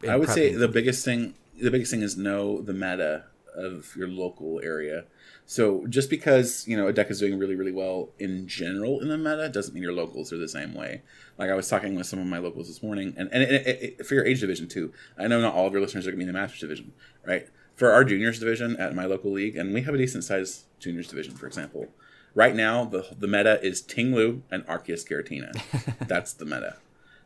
I 0.07 0.17
would 0.17 0.29
say 0.29 0.53
the 0.53 0.67
biggest 0.67 1.05
thing 1.05 1.35
the 1.61 1.71
biggest 1.71 1.91
thing 1.91 2.01
is 2.01 2.17
know 2.17 2.61
the 2.61 2.73
meta 2.73 3.25
of 3.55 3.95
your 3.95 4.07
local 4.07 4.59
area. 4.61 5.05
So 5.47 5.85
just 5.87 6.09
because 6.09 6.67
you 6.67 6.75
know 6.75 6.87
a 6.87 6.93
deck 6.93 7.11
is 7.11 7.19
doing 7.19 7.37
really 7.37 7.55
really 7.55 7.71
well 7.71 8.09
in 8.17 8.47
general 8.47 8.99
in 8.99 9.09
the 9.09 9.17
meta 9.17 9.47
doesn't 9.49 9.73
mean 9.75 9.83
your 9.83 9.93
locals 9.93 10.33
are 10.33 10.37
the 10.37 10.47
same 10.49 10.73
way. 10.73 11.01
Like 11.37 11.49
I 11.51 11.53
was 11.55 11.67
talking 11.69 11.93
with 11.95 12.07
some 12.07 12.19
of 12.19 12.25
my 12.25 12.39
locals 12.39 12.67
this 12.67 12.81
morning, 12.81 13.13
and 13.17 13.29
and 13.31 13.43
it, 13.43 13.51
it, 13.67 13.83
it- 13.99 14.05
for 14.05 14.15
your 14.15 14.25
age 14.25 14.39
division 14.41 14.67
too. 14.67 14.91
I 15.17 15.27
know 15.27 15.39
not 15.41 15.53
all 15.53 15.67
of 15.67 15.73
your 15.73 15.81
listeners 15.81 16.07
are 16.07 16.11
going 16.11 16.19
to 16.19 16.25
be 16.25 16.29
in 16.29 16.33
the 16.33 16.39
Masters 16.39 16.61
division, 16.61 16.93
right? 17.25 17.47
For 17.75 17.91
our 17.91 18.03
juniors 18.03 18.39
division 18.39 18.75
at 18.77 18.95
my 18.95 19.05
local 19.05 19.31
league, 19.31 19.55
and 19.55 19.73
we 19.73 19.81
have 19.83 19.93
a 19.93 19.97
decent 19.97 20.23
sized 20.23 20.63
juniors 20.79 21.07
division, 21.09 21.35
for 21.35 21.45
example. 21.45 21.89
Right 22.33 22.55
now, 22.55 22.83
the 22.85 23.05
the 23.17 23.27
meta 23.27 23.61
is 23.63 23.81
Ting-Lu 23.81 24.41
and 24.49 24.65
Arceus 24.65 25.05
Giratina. 25.07 25.51
That's 26.07 26.33
the 26.33 26.45
meta. 26.45 26.77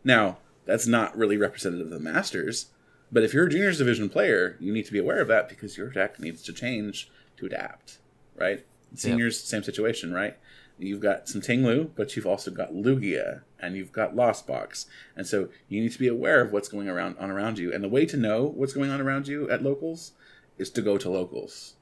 Now, 0.03 0.38
that's 0.65 0.86
not 0.88 1.17
really 1.17 1.36
representative 1.38 1.88
of 1.88 1.93
the 1.93 1.99
Masters, 1.99 2.67
but 3.11 3.24
if 3.24 3.34
you're 3.34 3.47
a 3.47 3.49
juniors 3.49 3.78
division 3.80 4.07
player, 4.09 4.55
you 4.59 4.72
need 4.74 4.86
to 4.86 4.91
be 4.91 4.99
aware 4.99 5.20
of 5.22 5.28
that 5.30 5.49
because 5.49 5.78
your 5.78 5.89
deck 5.89 6.20
needs 6.20 6.43
to 6.43 6.53
change 6.53 7.09
to 7.38 7.45
adapt, 7.47 7.97
right? 8.39 8.65
Seniors, 8.95 9.39
same 9.39 9.63
situation, 9.63 10.13
right? 10.13 10.37
You've 10.79 11.01
got 11.01 11.27
some 11.27 11.41
Ting-Lu, 11.41 11.91
but 11.95 12.15
you've 12.15 12.25
also 12.25 12.51
got 12.51 12.73
Lugia 12.73 13.41
and 13.59 13.75
you've 13.75 13.91
got 13.91 14.15
Lost 14.15 14.47
Box. 14.47 14.85
And 15.15 15.27
so 15.27 15.49
you 15.67 15.81
need 15.81 15.91
to 15.91 15.99
be 15.99 16.07
aware 16.07 16.41
of 16.41 16.53
what's 16.53 16.69
going 16.69 16.87
around 16.87 17.17
on 17.19 17.29
around 17.29 17.59
you. 17.59 17.73
And 17.73 17.83
the 17.83 17.89
way 17.89 18.05
to 18.05 18.17
know 18.17 18.45
what's 18.45 18.73
going 18.73 18.89
on 18.89 19.01
around 19.01 19.27
you 19.27 19.49
at 19.49 19.61
locals 19.61 20.13
is 20.57 20.69
to 20.71 20.81
go 20.81 20.97
to 20.97 21.09
locals. 21.09 21.75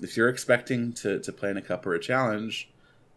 If 0.00 0.16
you're 0.16 0.28
expecting 0.28 0.92
to, 0.94 1.20
to 1.20 1.32
play 1.32 1.50
in 1.50 1.56
a 1.56 1.62
cup 1.62 1.86
or 1.86 1.94
a 1.94 2.00
challenge, 2.00 2.70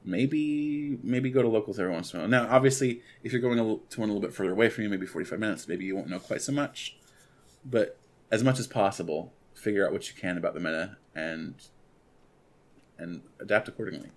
maybe 0.05 0.99
maybe 1.01 1.31
go 1.31 1.41
to 1.41 1.47
locals 1.47 1.79
every 1.79 1.91
once 1.91 2.13
in 2.13 2.19
a 2.19 2.23
while. 2.23 2.29
Now, 2.29 2.47
obviously, 2.49 3.01
if 3.23 3.31
you're 3.31 3.41
going 3.41 3.57
to 3.57 3.99
one 3.99 4.09
a 4.09 4.13
little 4.13 4.21
bit 4.21 4.33
further 4.33 4.51
away 4.51 4.69
from 4.69 4.83
you, 4.83 4.89
maybe 4.89 5.05
45 5.05 5.39
minutes, 5.39 5.67
maybe 5.67 5.85
you 5.85 5.95
won't 5.95 6.09
know 6.09 6.19
quite 6.19 6.41
so 6.41 6.51
much. 6.51 6.97
But 7.65 7.97
as 8.31 8.43
much 8.43 8.59
as 8.59 8.67
possible, 8.67 9.33
figure 9.53 9.85
out 9.85 9.93
what 9.93 10.09
you 10.09 10.19
can 10.19 10.37
about 10.37 10.53
the 10.53 10.59
meta 10.59 10.97
and 11.15 11.55
and 12.97 13.21
adapt 13.39 13.67
accordingly. 13.67 14.09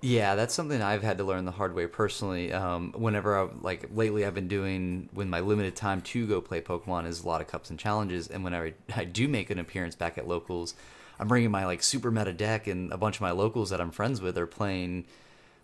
Yeah, 0.00 0.36
that's 0.36 0.54
something 0.54 0.80
I've 0.80 1.02
had 1.02 1.18
to 1.18 1.24
learn 1.24 1.44
the 1.44 1.50
hard 1.50 1.74
way 1.74 1.88
personally. 1.88 2.52
Um, 2.52 2.92
whenever 2.96 3.36
I 3.36 3.48
like 3.60 3.88
lately, 3.92 4.24
I've 4.24 4.34
been 4.34 4.46
doing 4.46 5.08
with 5.12 5.26
my 5.26 5.40
limited 5.40 5.74
time 5.74 6.02
to 6.02 6.26
go 6.26 6.40
play 6.40 6.60
Pokemon 6.60 7.06
is 7.06 7.24
a 7.24 7.26
lot 7.26 7.40
of 7.40 7.48
cups 7.48 7.70
and 7.70 7.78
challenges. 7.78 8.28
And 8.28 8.44
whenever 8.44 8.70
I 8.94 9.04
do 9.04 9.26
make 9.26 9.50
an 9.50 9.58
appearance 9.58 9.96
back 9.96 10.16
at 10.16 10.28
locals, 10.28 10.74
I'm 11.18 11.26
bringing 11.26 11.50
my 11.50 11.66
like 11.66 11.82
super 11.82 12.12
meta 12.12 12.32
deck, 12.32 12.68
and 12.68 12.92
a 12.92 12.96
bunch 12.96 13.16
of 13.16 13.22
my 13.22 13.32
locals 13.32 13.70
that 13.70 13.80
I'm 13.80 13.90
friends 13.90 14.20
with 14.20 14.38
are 14.38 14.46
playing 14.46 15.04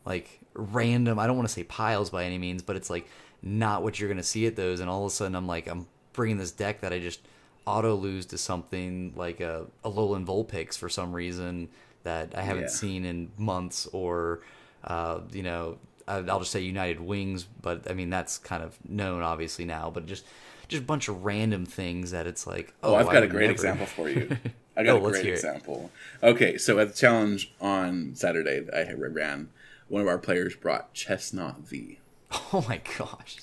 like 0.04 0.40
random. 0.54 1.20
I 1.20 1.28
don't 1.28 1.36
want 1.36 1.48
to 1.48 1.54
say 1.54 1.62
piles 1.62 2.10
by 2.10 2.24
any 2.24 2.38
means, 2.38 2.60
but 2.60 2.74
it's 2.74 2.90
like 2.90 3.08
not 3.40 3.84
what 3.84 4.00
you're 4.00 4.08
gonna 4.08 4.24
see 4.24 4.46
at 4.46 4.56
those. 4.56 4.80
And 4.80 4.90
all 4.90 5.02
of 5.02 5.12
a 5.12 5.14
sudden, 5.14 5.36
I'm 5.36 5.46
like 5.46 5.68
I'm 5.68 5.86
bringing 6.12 6.38
this 6.38 6.50
deck 6.50 6.80
that 6.80 6.92
I 6.92 6.98
just 6.98 7.20
auto 7.66 7.94
lose 7.94 8.26
to 8.26 8.38
something 8.38 9.12
like 9.14 9.40
a 9.40 9.66
Alolan 9.84 10.26
Vulpix 10.26 10.76
for 10.76 10.88
some 10.88 11.12
reason 11.12 11.68
that 12.04 12.32
I 12.36 12.42
haven't 12.42 12.64
Yeah. 12.64 12.68
seen 12.68 13.04
in 13.04 13.30
months, 13.36 13.86
or 13.92 14.40
uh, 14.84 15.20
you 15.32 15.42
know, 15.42 15.78
I- 16.06 16.16
I'll 16.18 16.38
just 16.40 16.52
say 16.52 16.60
United 16.60 17.00
Wings, 17.00 17.44
but 17.62 17.90
I 17.90 17.94
mean 17.94 18.10
that's 18.10 18.38
kind 18.38 18.62
of 18.62 18.76
known 18.88 19.22
obviously 19.22 19.64
now, 19.64 19.90
but 19.92 20.06
just 20.06 20.24
just 20.68 20.82
a 20.82 20.86
bunch 20.86 21.08
of 21.08 21.24
random 21.24 21.66
things 21.66 22.10
that 22.12 22.26
it's 22.26 22.46
like, 22.46 22.72
Oh, 22.82 22.92
oh, 22.92 22.96
I've 22.96 23.06
got 23.10 23.22
a 23.22 23.26
great 23.26 23.42
never- 23.42 23.52
example 23.52 23.86
for 23.86 24.08
you. 24.08 24.36
I 24.76 24.82
got 24.82 24.96
Oh, 25.00 25.06
a 25.06 25.10
great 25.10 25.26
it. 25.26 25.32
example. 25.32 25.90
Okay, 26.22 26.56
so 26.58 26.78
at 26.78 26.88
the 26.88 26.94
challenge 26.94 27.52
on 27.60 28.14
Saturday 28.14 28.60
that 28.60 28.74
I 28.88 28.92
ran, 28.92 29.50
one 29.88 30.00
of 30.02 30.08
our 30.08 30.18
players 30.18 30.56
brought 30.56 30.94
Chesnaught 30.94 31.60
V. 31.60 31.98
Oh 32.52 32.64
my 32.68 32.80
gosh. 32.98 33.36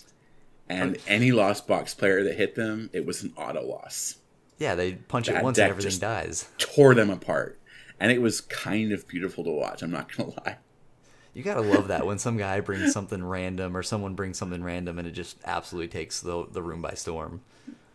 And 0.68 0.98
any 1.08 1.32
lost 1.32 1.68
box 1.68 1.94
player 1.94 2.24
that 2.24 2.36
hit 2.38 2.56
them, 2.56 2.90
it 2.94 3.06
was 3.06 3.24
an 3.24 3.34
auto 3.38 3.62
loss. 3.66 4.16
Yeah, 4.58 4.76
they 4.76 4.94
punch 4.94 5.28
it 5.30 5.42
once 5.44 5.58
and 5.58 5.70
everything 5.70 5.90
just- 5.90 6.02
dies. 6.02 6.48
Tore 6.58 6.94
them 6.96 7.10
apart. 7.10 7.58
And 8.02 8.12
it 8.12 8.20
was 8.20 8.42
kind 8.42 8.92
of 8.92 9.08
beautiful 9.08 9.44
to 9.44 9.52
watch, 9.52 9.84
I'm 9.84 9.92
not 9.92 10.16
going 10.16 10.32
to 10.34 10.38
lie. 10.44 10.58
You 11.34 11.44
gotta 11.44 11.62
love 11.62 11.88
that 11.88 12.06
when 12.06 12.18
some 12.18 12.36
guy 12.36 12.60
brings 12.60 12.92
something 12.92 13.24
random 13.24 13.78
or 13.78 13.84
someone 13.84 14.16
brings 14.16 14.38
something 14.38 14.62
random 14.62 15.00
and 15.00 15.08
it 15.08 15.12
just 15.12 15.38
absolutely 15.46 15.88
takes 15.88 16.20
the 16.20 16.46
the 16.52 16.62
room 16.62 16.82
by 16.82 16.94
storm. 16.94 17.40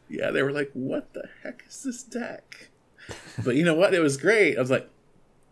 Yeah, 0.09 0.31
they 0.31 0.43
were 0.43 0.53
like, 0.53 0.71
what 0.73 1.13
the 1.13 1.29
heck 1.43 1.65
is 1.69 1.83
this 1.83 2.03
deck? 2.03 2.71
But 3.45 3.57
you 3.57 3.65
know 3.65 3.75
what? 3.75 3.93
It 3.93 4.01
was 4.01 4.17
great. 4.17 4.57
I 4.57 4.61
was 4.61 4.71
like, 4.71 4.89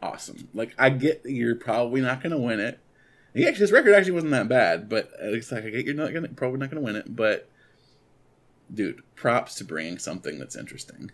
awesome. 0.00 0.48
Like, 0.54 0.74
I 0.78 0.88
get 0.90 1.24
that 1.24 1.32
you're 1.32 1.56
probably 1.56 2.00
not 2.00 2.22
going 2.22 2.30
to 2.30 2.38
win 2.38 2.60
it. 2.60 2.78
Actually, 3.36 3.52
his 3.52 3.72
record 3.72 3.94
actually 3.94 4.12
wasn't 4.12 4.32
that 4.32 4.48
bad, 4.48 4.88
but 4.88 5.10
it's 5.20 5.50
like, 5.50 5.64
I 5.64 5.70
get 5.70 5.84
you're 5.84 5.94
not 5.94 6.14
gonna, 6.14 6.28
probably 6.28 6.60
not 6.60 6.70
going 6.70 6.80
to 6.80 6.86
win 6.86 6.96
it. 6.96 7.14
But, 7.14 7.48
dude, 8.72 9.02
props 9.16 9.56
to 9.56 9.64
bringing 9.64 9.98
something 9.98 10.38
that's 10.38 10.56
interesting. 10.56 11.10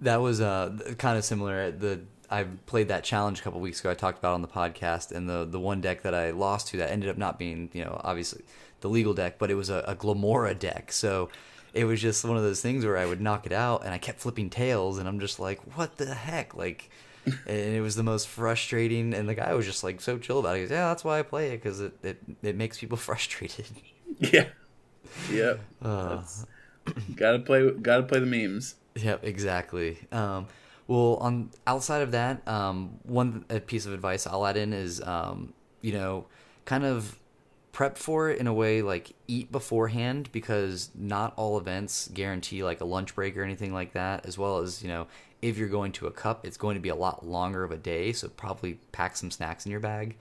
That 0.00 0.20
was 0.20 0.40
uh 0.40 0.94
kind 0.98 1.18
of 1.18 1.24
similar. 1.24 1.72
The 1.72 2.00
I 2.32 2.44
played 2.66 2.88
that 2.88 3.04
challenge 3.04 3.40
a 3.40 3.42
couple 3.42 3.60
weeks 3.60 3.80
ago. 3.80 3.90
I 3.90 3.94
talked 3.94 4.18
about 4.18 4.32
on 4.32 4.42
the 4.42 4.48
podcast, 4.48 5.12
and 5.12 5.28
the 5.28 5.44
the 5.44 5.60
one 5.60 5.80
deck 5.80 6.02
that 6.02 6.14
I 6.14 6.30
lost 6.30 6.68
to 6.68 6.78
that 6.78 6.90
ended 6.90 7.10
up 7.10 7.18
not 7.18 7.38
being 7.38 7.68
you 7.72 7.84
know 7.84 8.00
obviously 8.02 8.42
the 8.80 8.88
legal 8.88 9.12
deck, 9.12 9.38
but 9.38 9.50
it 9.50 9.54
was 9.54 9.70
a, 9.70 9.84
a 9.86 9.94
Glamora 9.94 10.54
deck. 10.54 10.92
So 10.92 11.28
it 11.74 11.84
was 11.84 12.00
just 12.00 12.24
one 12.24 12.36
of 12.36 12.42
those 12.42 12.62
things 12.62 12.84
where 12.84 12.96
I 12.96 13.06
would 13.06 13.20
knock 13.20 13.44
it 13.44 13.52
out, 13.52 13.84
and 13.84 13.92
I 13.92 13.98
kept 13.98 14.20
flipping 14.20 14.50
tails, 14.50 14.98
and 14.98 15.06
I'm 15.06 15.20
just 15.20 15.38
like, 15.38 15.60
what 15.76 15.96
the 15.98 16.14
heck, 16.14 16.54
like. 16.54 16.90
and 17.46 17.56
it 17.76 17.80
was 17.80 17.94
the 17.94 18.02
most 18.02 18.26
frustrating, 18.26 19.14
and 19.14 19.28
the 19.28 19.36
guy 19.36 19.54
was 19.54 19.64
just 19.64 19.84
like 19.84 20.00
so 20.00 20.18
chill 20.18 20.40
about 20.40 20.56
it. 20.56 20.58
He 20.58 20.64
goes, 20.64 20.72
"Yeah, 20.72 20.88
that's 20.88 21.04
why 21.04 21.20
I 21.20 21.22
play 21.22 21.50
it 21.50 21.62
because 21.62 21.78
it, 21.78 21.92
it 22.02 22.18
it 22.42 22.56
makes 22.56 22.80
people 22.80 22.96
frustrated." 23.08 23.66
Yeah. 24.18 24.46
yeah. 25.30 25.54
Uh, 25.80 26.22
gotta 27.14 27.38
play, 27.38 27.70
gotta 27.70 28.02
play 28.02 28.18
the 28.18 28.26
memes. 28.26 28.74
Yep, 28.96 29.24
exactly. 29.24 29.98
Um, 30.10 30.48
well, 30.88 31.16
on 31.16 31.50
outside 31.66 32.02
of 32.02 32.12
that, 32.12 32.46
um, 32.46 32.98
one 33.04 33.42
piece 33.66 33.86
of 33.86 33.92
advice 33.92 34.26
I'll 34.26 34.46
add 34.46 34.56
in 34.56 34.72
is, 34.72 35.00
um, 35.02 35.52
you 35.80 35.92
know, 35.92 36.26
kind 36.64 36.84
of 36.84 37.18
prep 37.72 37.96
for 37.96 38.28
it 38.28 38.38
in 38.38 38.46
a 38.46 38.52
way 38.52 38.82
like 38.82 39.12
eat 39.26 39.50
beforehand 39.50 40.28
because 40.30 40.90
not 40.94 41.32
all 41.36 41.56
events 41.56 42.10
guarantee 42.12 42.62
like 42.62 42.82
a 42.82 42.84
lunch 42.84 43.14
break 43.14 43.36
or 43.36 43.42
anything 43.42 43.72
like 43.72 43.92
that. 43.94 44.26
As 44.26 44.36
well 44.36 44.58
as 44.58 44.82
you 44.82 44.88
know, 44.88 45.06
if 45.40 45.56
you're 45.56 45.68
going 45.68 45.92
to 45.92 46.06
a 46.06 46.10
cup, 46.10 46.46
it's 46.46 46.56
going 46.56 46.74
to 46.74 46.80
be 46.80 46.88
a 46.88 46.94
lot 46.94 47.26
longer 47.26 47.64
of 47.64 47.70
a 47.70 47.76
day, 47.76 48.12
so 48.12 48.28
probably 48.28 48.78
pack 48.92 49.16
some 49.16 49.30
snacks 49.30 49.64
in 49.64 49.70
your 49.72 49.80
bag. 49.80 50.16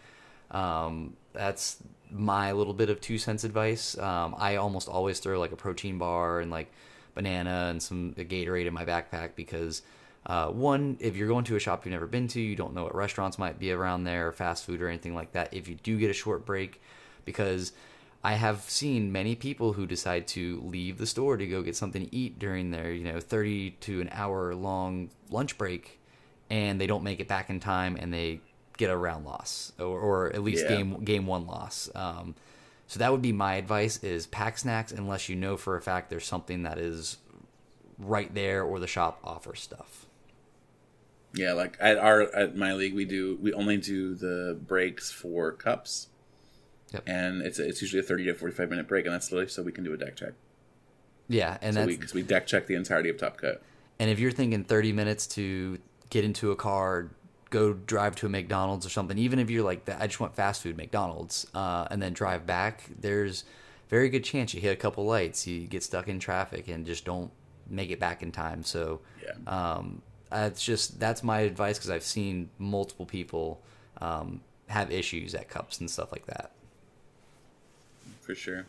Um, 0.51 1.15
that's 1.33 1.77
my 2.09 2.51
little 2.51 2.73
bit 2.73 2.89
of 2.89 2.99
two 2.99 3.17
cents 3.17 3.43
advice. 3.43 3.97
Um, 3.97 4.35
I 4.37 4.57
almost 4.57 4.89
always 4.89 5.19
throw 5.19 5.39
like 5.39 5.51
a 5.51 5.55
protein 5.55 5.97
bar 5.97 6.39
and 6.39 6.51
like 6.51 6.71
banana 7.13 7.67
and 7.69 7.81
some 7.81 8.13
Gatorade 8.13 8.65
in 8.65 8.73
my 8.73 8.85
backpack 8.85 9.35
because 9.35 9.81
uh, 10.25 10.47
one, 10.49 10.97
if 10.99 11.15
you're 11.15 11.27
going 11.27 11.45
to 11.45 11.55
a 11.55 11.59
shop 11.59 11.85
you've 11.85 11.91
never 11.93 12.07
been 12.07 12.27
to, 12.29 12.39
you 12.41 12.55
don't 12.55 12.73
know 12.73 12.83
what 12.83 12.95
restaurants 12.95 13.39
might 13.39 13.57
be 13.59 13.71
around 13.71 14.03
there, 14.03 14.31
fast 14.31 14.65
food 14.65 14.81
or 14.81 14.87
anything 14.87 15.15
like 15.15 15.31
that. 15.33 15.53
If 15.53 15.67
you 15.67 15.75
do 15.75 15.97
get 15.97 16.09
a 16.09 16.13
short 16.13 16.45
break, 16.45 16.79
because 17.25 17.71
I 18.23 18.33
have 18.33 18.61
seen 18.61 19.11
many 19.11 19.35
people 19.35 19.73
who 19.73 19.87
decide 19.87 20.27
to 20.29 20.61
leave 20.63 20.99
the 20.99 21.07
store 21.07 21.37
to 21.37 21.47
go 21.47 21.63
get 21.63 21.75
something 21.75 22.05
to 22.05 22.15
eat 22.15 22.37
during 22.37 22.69
their 22.69 22.91
you 22.91 23.03
know 23.03 23.19
30 23.19 23.71
to 23.81 24.01
an 24.01 24.09
hour 24.11 24.53
long 24.53 25.09
lunch 25.31 25.57
break, 25.57 25.99
and 26.49 26.79
they 26.79 26.85
don't 26.87 27.03
make 27.03 27.19
it 27.19 27.27
back 27.27 27.49
in 27.49 27.59
time 27.59 27.97
and 27.99 28.13
they 28.13 28.41
get 28.77 28.89
a 28.91 28.97
round 28.97 29.25
loss 29.25 29.73
or, 29.79 29.99
or 29.99 30.27
at 30.33 30.43
least 30.43 30.63
Yeah. 30.65 30.75
game 30.77 31.03
game 31.03 31.25
one 31.25 31.47
loss. 31.47 31.89
Um, 31.95 32.35
so 32.85 32.99
that 32.99 33.11
would 33.11 33.23
be 33.23 33.31
my 33.31 33.55
advice: 33.55 34.03
is 34.03 34.27
pack 34.27 34.59
snacks 34.59 34.91
unless 34.91 35.27
you 35.29 35.35
know 35.35 35.57
for 35.57 35.75
a 35.77 35.81
fact 35.81 36.11
there's 36.11 36.25
something 36.27 36.61
that 36.61 36.77
is 36.77 37.17
right 37.97 38.33
there 38.35 38.63
or 38.63 38.79
the 38.79 38.87
shop 38.87 39.19
offers 39.23 39.61
stuff. 39.61 40.05
Yeah, 41.33 41.53
like 41.53 41.77
at 41.79 41.97
our 41.97 42.23
at 42.35 42.55
my 42.55 42.73
league, 42.73 42.93
we 42.93 43.05
do 43.05 43.37
we 43.41 43.53
only 43.53 43.77
do 43.77 44.13
the 44.15 44.59
breaks 44.67 45.11
for 45.11 45.51
cups, 45.53 46.07
Yep. 46.93 47.03
and 47.07 47.41
it's 47.41 47.57
it's 47.57 47.81
usually 47.81 48.01
a 48.01 48.03
thirty 48.03 48.25
to 48.25 48.33
forty 48.33 48.53
five 48.53 48.69
minute 48.69 48.87
break, 48.87 49.05
and 49.05 49.13
that's 49.13 49.31
literally 49.31 49.49
so 49.49 49.63
we 49.63 49.71
can 49.71 49.83
do 49.83 49.93
a 49.93 49.97
deck 49.97 50.15
check. 50.17 50.33
Yeah, 51.29 51.57
and 51.61 51.73
So 51.73 51.79
that's 51.79 51.87
we, 51.87 51.97
'cause 51.97 52.13
we 52.13 52.21
deck 52.23 52.47
check 52.47 52.67
the 52.67 52.75
entirety 52.75 53.09
of 53.09 53.17
Top 53.17 53.37
Cut. 53.37 53.61
And 53.99 54.09
if 54.09 54.19
you're 54.19 54.31
thinking 54.31 54.65
30 54.65 54.91
minutes 54.91 55.25
to 55.27 55.77
get 56.09 56.25
into 56.25 56.51
a 56.51 56.55
car, 56.57 57.11
go 57.49 57.73
drive 57.73 58.15
to 58.17 58.25
a 58.25 58.29
McDonald's 58.29 58.85
or 58.85 58.89
something, 58.89 59.17
even 59.17 59.39
if 59.39 59.49
you're 59.49 59.63
like, 59.63 59.87
I 59.87 60.07
just 60.07 60.19
want 60.19 60.35
fast 60.35 60.61
food, 60.63 60.75
McDonald's, 60.75 61.47
uh, 61.53 61.87
and 61.91 62.01
then 62.01 62.11
drive 62.11 62.45
back, 62.45 62.83
there's 62.99 63.45
very 63.89 64.09
good 64.09 64.23
chance 64.25 64.53
you 64.53 64.59
hit 64.59 64.71
a 64.73 64.75
couple 64.75 65.05
lights, 65.05 65.47
you 65.47 65.67
get 65.67 65.83
stuck 65.83 66.07
in 66.09 66.19
traffic, 66.19 66.67
and 66.67 66.85
just 66.85 67.05
don't 67.05 67.31
make 67.69 67.91
it 67.91 67.99
back 67.99 68.21
in 68.23 68.31
time. 68.33 68.63
So, 68.63 68.99
Yeah. 69.23 69.31
um, 69.47 70.01
that's 70.31 70.63
just 70.63 70.99
that's 70.99 71.23
my 71.23 71.41
advice 71.41 71.77
because 71.77 71.89
I've 71.89 72.03
seen 72.03 72.49
multiple 72.57 73.05
people 73.05 73.61
um, 73.99 74.41
have 74.67 74.91
issues 74.91 75.35
at 75.35 75.49
cups 75.49 75.79
and 75.79 75.89
stuff 75.89 76.11
like 76.11 76.25
that. 76.27 76.51
for 78.21 78.35
sure. 78.35 78.65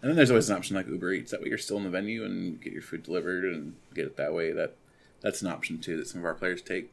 And 0.00 0.10
then 0.10 0.16
there's 0.16 0.30
always 0.30 0.50
an 0.50 0.56
option 0.56 0.74
like 0.74 0.88
Uber 0.88 1.12
Eats. 1.12 1.30
That 1.30 1.40
way 1.40 1.48
you're 1.48 1.58
still 1.58 1.76
in 1.76 1.84
the 1.84 1.90
venue 1.90 2.24
and 2.24 2.60
get 2.60 2.72
your 2.72 2.82
food 2.82 3.04
delivered 3.04 3.44
and 3.44 3.74
get 3.94 4.04
it 4.04 4.16
that 4.16 4.34
way. 4.34 4.50
That 4.52 4.74
that's 5.20 5.42
an 5.42 5.48
option 5.48 5.78
too 5.78 5.96
that 5.96 6.08
some 6.08 6.20
of 6.20 6.24
our 6.24 6.34
players 6.34 6.60
take. 6.60 6.90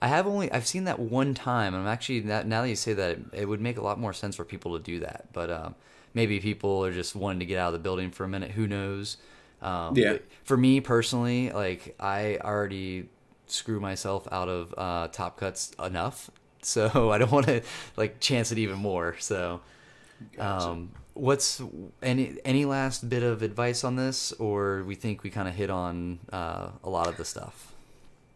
I 0.00 0.08
have 0.08 0.26
only 0.26 0.50
I've 0.50 0.66
seen 0.66 0.84
that 0.84 0.98
one 0.98 1.34
time. 1.34 1.74
I'm 1.74 1.86
actually 1.86 2.22
now 2.22 2.42
now 2.42 2.62
that 2.62 2.68
you 2.68 2.76
say 2.76 2.94
that, 2.94 3.18
it 3.32 3.46
would 3.46 3.60
make 3.60 3.76
a 3.76 3.82
lot 3.82 4.00
more 4.00 4.12
sense 4.14 4.36
for 4.36 4.44
people 4.44 4.76
to 4.78 4.82
do 4.82 5.00
that. 5.00 5.26
But 5.32 5.50
um, 5.50 5.74
maybe 6.14 6.40
people 6.40 6.84
are 6.84 6.92
just 6.92 7.14
wanting 7.14 7.40
to 7.40 7.46
get 7.46 7.58
out 7.58 7.68
of 7.68 7.72
the 7.74 7.78
building 7.80 8.10
for 8.10 8.24
a 8.24 8.28
minute. 8.28 8.52
Who 8.52 8.66
knows? 8.66 9.18
Um, 9.60 9.96
Yeah. 9.96 10.18
For 10.44 10.56
me 10.56 10.80
personally, 10.80 11.50
like 11.50 11.96
I 12.00 12.38
already 12.42 13.08
screw 13.50 13.80
myself 13.80 14.26
out 14.30 14.48
of 14.48 14.74
uh, 14.76 15.08
top 15.08 15.36
cuts 15.36 15.72
enough, 15.82 16.30
so 16.62 17.10
I 17.10 17.18
don't 17.18 17.32
want 17.32 17.46
to 17.46 17.62
like 17.96 18.20
chance 18.20 18.52
it 18.52 18.58
even 18.58 18.78
more. 18.78 19.16
So, 19.18 19.60
um, 20.38 20.92
what's 21.14 21.62
any 22.02 22.36
any 22.44 22.64
last 22.64 23.08
bit 23.08 23.22
of 23.22 23.42
advice 23.42 23.84
on 23.84 23.96
this, 23.96 24.32
or 24.32 24.84
we 24.84 24.94
think 24.94 25.22
we 25.22 25.30
kind 25.30 25.48
of 25.48 25.54
hit 25.54 25.70
on 25.70 26.18
uh, 26.32 26.70
a 26.82 26.90
lot 26.90 27.08
of 27.08 27.16
the 27.16 27.24
stuff? 27.24 27.74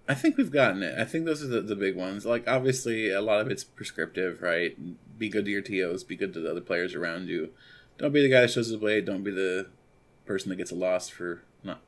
I 0.08 0.14
think 0.14 0.36
we've 0.36 0.50
gotten 0.50 0.82
it. 0.82 0.98
I 0.98 1.04
think 1.04 1.24
those 1.24 1.42
are 1.42 1.46
the, 1.46 1.60
the 1.60 1.76
big 1.76 1.96
ones. 1.96 2.26
Like 2.26 2.48
obviously 2.48 3.10
a 3.10 3.20
lot 3.20 3.40
of 3.40 3.48
it's 3.48 3.64
prescriptive, 3.64 4.42
right? 4.42 4.76
Be 5.18 5.28
good 5.28 5.44
to 5.44 5.50
your 5.50 5.62
TOs, 5.62 6.02
be 6.02 6.16
good 6.16 6.34
to 6.34 6.40
the 6.40 6.50
other 6.50 6.60
players 6.60 6.94
around 6.94 7.28
you. 7.28 7.50
Don't 7.98 8.12
be 8.12 8.22
the 8.22 8.28
guy 8.28 8.40
that 8.42 8.50
shows 8.50 8.70
the 8.70 8.78
blade, 8.78 9.04
don't 9.04 9.22
be 9.22 9.30
the 9.30 9.68
person 10.26 10.50
that 10.50 10.56
gets 10.56 10.72
a 10.72 10.74
loss 10.74 11.08
for 11.08 11.42
not 11.62 11.80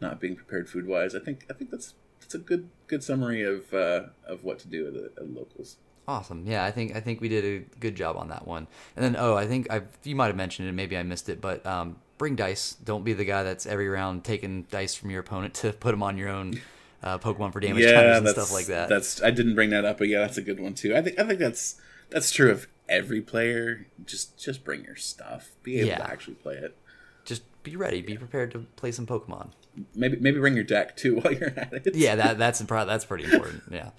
not 0.00 0.20
being 0.20 0.36
prepared 0.36 0.68
food 0.68 0.86
wise. 0.86 1.14
I 1.14 1.20
think 1.20 1.46
I 1.50 1.54
think 1.54 1.70
that's 1.70 1.94
that's 2.30 2.42
a 2.42 2.46
good 2.46 2.68
good 2.86 3.02
summary 3.02 3.42
of 3.42 3.72
uh, 3.74 4.02
of 4.26 4.44
what 4.44 4.58
to 4.60 4.68
do 4.68 4.86
at 4.86 4.94
the, 4.94 5.10
at 5.20 5.28
locals. 5.34 5.76
Awesome. 6.06 6.44
Yeah, 6.46 6.64
I 6.64 6.70
think 6.70 6.94
I 6.94 7.00
think 7.00 7.20
we 7.20 7.28
did 7.28 7.44
a 7.44 7.78
good 7.80 7.96
job 7.96 8.16
on 8.16 8.28
that 8.28 8.46
one. 8.46 8.68
And 8.96 9.04
then 9.04 9.16
oh, 9.18 9.34
I 9.34 9.46
think 9.46 9.70
I 9.70 9.82
you 10.04 10.14
might 10.14 10.28
have 10.28 10.36
mentioned 10.36 10.68
it, 10.68 10.72
maybe 10.72 10.96
I 10.96 11.02
missed 11.02 11.28
it, 11.28 11.40
but 11.40 11.64
um, 11.66 11.96
bring 12.18 12.36
dice. 12.36 12.76
Don't 12.84 13.04
be 13.04 13.12
the 13.14 13.24
guy 13.24 13.42
that's 13.42 13.66
every 13.66 13.88
round 13.88 14.24
taking 14.24 14.62
dice 14.70 14.94
from 14.94 15.10
your 15.10 15.20
opponent 15.20 15.54
to 15.54 15.72
put 15.72 15.90
them 15.90 16.02
on 16.02 16.16
your 16.16 16.28
own 16.28 16.60
uh, 17.02 17.18
Pokemon 17.18 17.52
for 17.52 17.60
damage 17.60 17.84
counters 17.84 18.18
and 18.18 18.28
stuff 18.28 18.52
like 18.52 18.66
that. 18.66 18.88
That's 18.88 19.20
I 19.22 19.30
didn't 19.30 19.56
bring 19.56 19.70
that 19.70 19.84
up, 19.84 19.98
but 19.98 20.06
yeah, 20.08 20.20
that's 20.20 20.38
a 20.38 20.42
good 20.42 20.60
one 20.60 20.74
too. 20.74 20.94
I 20.94 21.02
think 21.02 21.18
I 21.18 21.26
think 21.26 21.40
that's 21.40 21.80
that's 22.10 22.30
true 22.30 22.50
of 22.50 22.68
every 22.88 23.20
player. 23.20 23.86
Just 24.04 24.38
just 24.38 24.64
bring 24.64 24.84
your 24.84 24.96
stuff. 24.96 25.50
Be 25.64 25.78
able 25.80 25.88
Yeah. 25.88 25.98
to 25.98 26.10
actually 26.10 26.34
play 26.34 26.54
it. 26.54 26.76
Just 27.24 27.42
be 27.64 27.74
ready. 27.74 28.02
Be 28.02 28.16
prepared 28.16 28.52
to 28.52 28.60
play 28.76 28.92
some 28.92 29.06
Pokemon. 29.06 29.50
Maybe 29.94 30.16
maybe 30.16 30.38
bring 30.40 30.54
your 30.54 30.64
deck 30.64 30.96
too 30.96 31.16
while 31.20 31.32
you're 31.32 31.58
at 31.58 31.72
it. 31.72 31.94
Yeah, 31.94 32.16
that 32.16 32.38
that's 32.38 32.60
that's 32.60 33.04
pretty 33.04 33.24
important. 33.24 33.62
Yeah. 33.70 33.90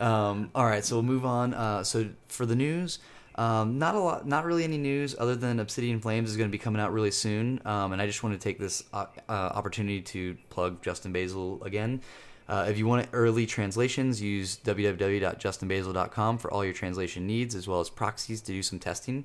Um, 0.00 0.50
all 0.54 0.64
right, 0.64 0.84
so 0.84 0.94
we'll 0.94 1.02
move 1.02 1.24
on. 1.24 1.54
Uh, 1.54 1.82
so 1.82 2.08
for 2.28 2.46
the 2.46 2.54
news, 2.54 3.00
um, 3.34 3.78
not 3.78 3.94
a 3.94 3.98
lot, 3.98 4.26
not 4.26 4.44
really 4.44 4.64
any 4.64 4.78
news 4.78 5.14
other 5.18 5.34
than 5.34 5.60
Obsidian 5.60 6.00
Flames 6.00 6.30
is 6.30 6.36
going 6.36 6.48
to 6.48 6.52
be 6.52 6.58
coming 6.58 6.80
out 6.80 6.92
really 6.92 7.10
soon. 7.10 7.60
Um, 7.64 7.92
and 7.92 8.00
I 8.00 8.06
just 8.06 8.22
want 8.22 8.34
to 8.34 8.38
take 8.38 8.58
this 8.58 8.84
uh, 8.92 9.06
opportunity 9.28 10.00
to 10.00 10.36
plug 10.50 10.82
Justin 10.82 11.12
Basil 11.12 11.62
again. 11.64 12.00
Uh, 12.48 12.66
if 12.68 12.78
you 12.78 12.86
want 12.86 13.06
early 13.12 13.44
translations, 13.44 14.22
use 14.22 14.58
www.justinbasil.com 14.64 16.38
for 16.38 16.50
all 16.50 16.64
your 16.64 16.72
translation 16.72 17.26
needs, 17.26 17.54
as 17.54 17.68
well 17.68 17.80
as 17.80 17.90
proxies 17.90 18.40
to 18.40 18.52
do 18.52 18.62
some 18.62 18.78
testing. 18.78 19.24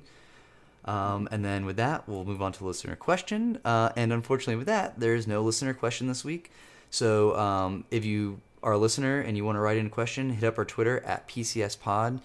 Um, 0.84 1.28
and 1.30 1.44
then 1.44 1.64
with 1.64 1.76
that, 1.76 2.08
we'll 2.08 2.24
move 2.24 2.42
on 2.42 2.52
to 2.52 2.64
listener 2.64 2.96
question. 2.96 3.58
Uh, 3.64 3.90
and 3.96 4.12
unfortunately, 4.12 4.56
with 4.56 4.66
that, 4.66 5.00
there 5.00 5.14
is 5.14 5.26
no 5.26 5.42
listener 5.42 5.72
question 5.74 6.06
this 6.08 6.24
week. 6.24 6.50
So 6.90 7.36
um, 7.36 7.84
if 7.90 8.04
you 8.04 8.40
are 8.62 8.72
a 8.72 8.78
listener 8.78 9.20
and 9.20 9.36
you 9.36 9.44
want 9.44 9.56
to 9.56 9.60
write 9.60 9.78
in 9.78 9.86
a 9.86 9.90
question, 9.90 10.30
hit 10.30 10.44
up 10.44 10.58
our 10.58 10.64
Twitter 10.64 11.00
at 11.00 11.26
PCSPod 11.28 12.20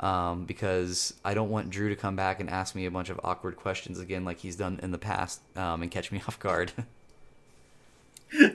um, 0.00 0.44
because 0.44 1.14
I 1.24 1.34
don't 1.34 1.50
want 1.50 1.70
Drew 1.70 1.88
to 1.88 1.96
come 1.96 2.16
back 2.16 2.40
and 2.40 2.50
ask 2.50 2.74
me 2.74 2.86
a 2.86 2.90
bunch 2.90 3.08
of 3.08 3.20
awkward 3.24 3.56
questions 3.56 3.98
again, 3.98 4.24
like 4.24 4.38
he's 4.38 4.56
done 4.56 4.80
in 4.82 4.90
the 4.90 4.98
past, 4.98 5.40
um, 5.56 5.82
and 5.82 5.90
catch 5.90 6.12
me 6.12 6.20
off 6.28 6.38
guard. 6.38 6.72
the, 8.32 8.52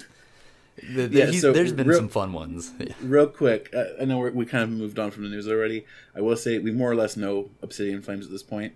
the, 0.82 1.10
Yeah, 1.10 1.32
so 1.32 1.52
there's 1.52 1.74
been 1.74 1.88
real- 1.88 1.98
some 1.98 2.10
fun 2.10 2.34
ones. 2.34 2.72
Yeah. 2.80 2.94
Real 3.02 3.28
quick, 3.28 3.74
I 4.00 4.06
know 4.06 4.20
we're, 4.20 4.32
we 4.32 4.46
kind 4.46 4.64
of 4.64 4.70
moved 4.70 5.00
on 5.00 5.12
from 5.12 5.24
the 5.24 5.30
news 5.30 5.48
already. 5.48 5.86
I 6.16 6.22
will 6.22 6.38
say 6.38 6.60
we 6.60 6.72
more 6.72 6.92
or 6.92 6.96
less 6.96 7.18
know 7.18 7.50
Obsidian 7.62 8.02
Flames 8.02 8.26
at 8.26 8.32
this 8.32 8.44
point. 8.44 8.74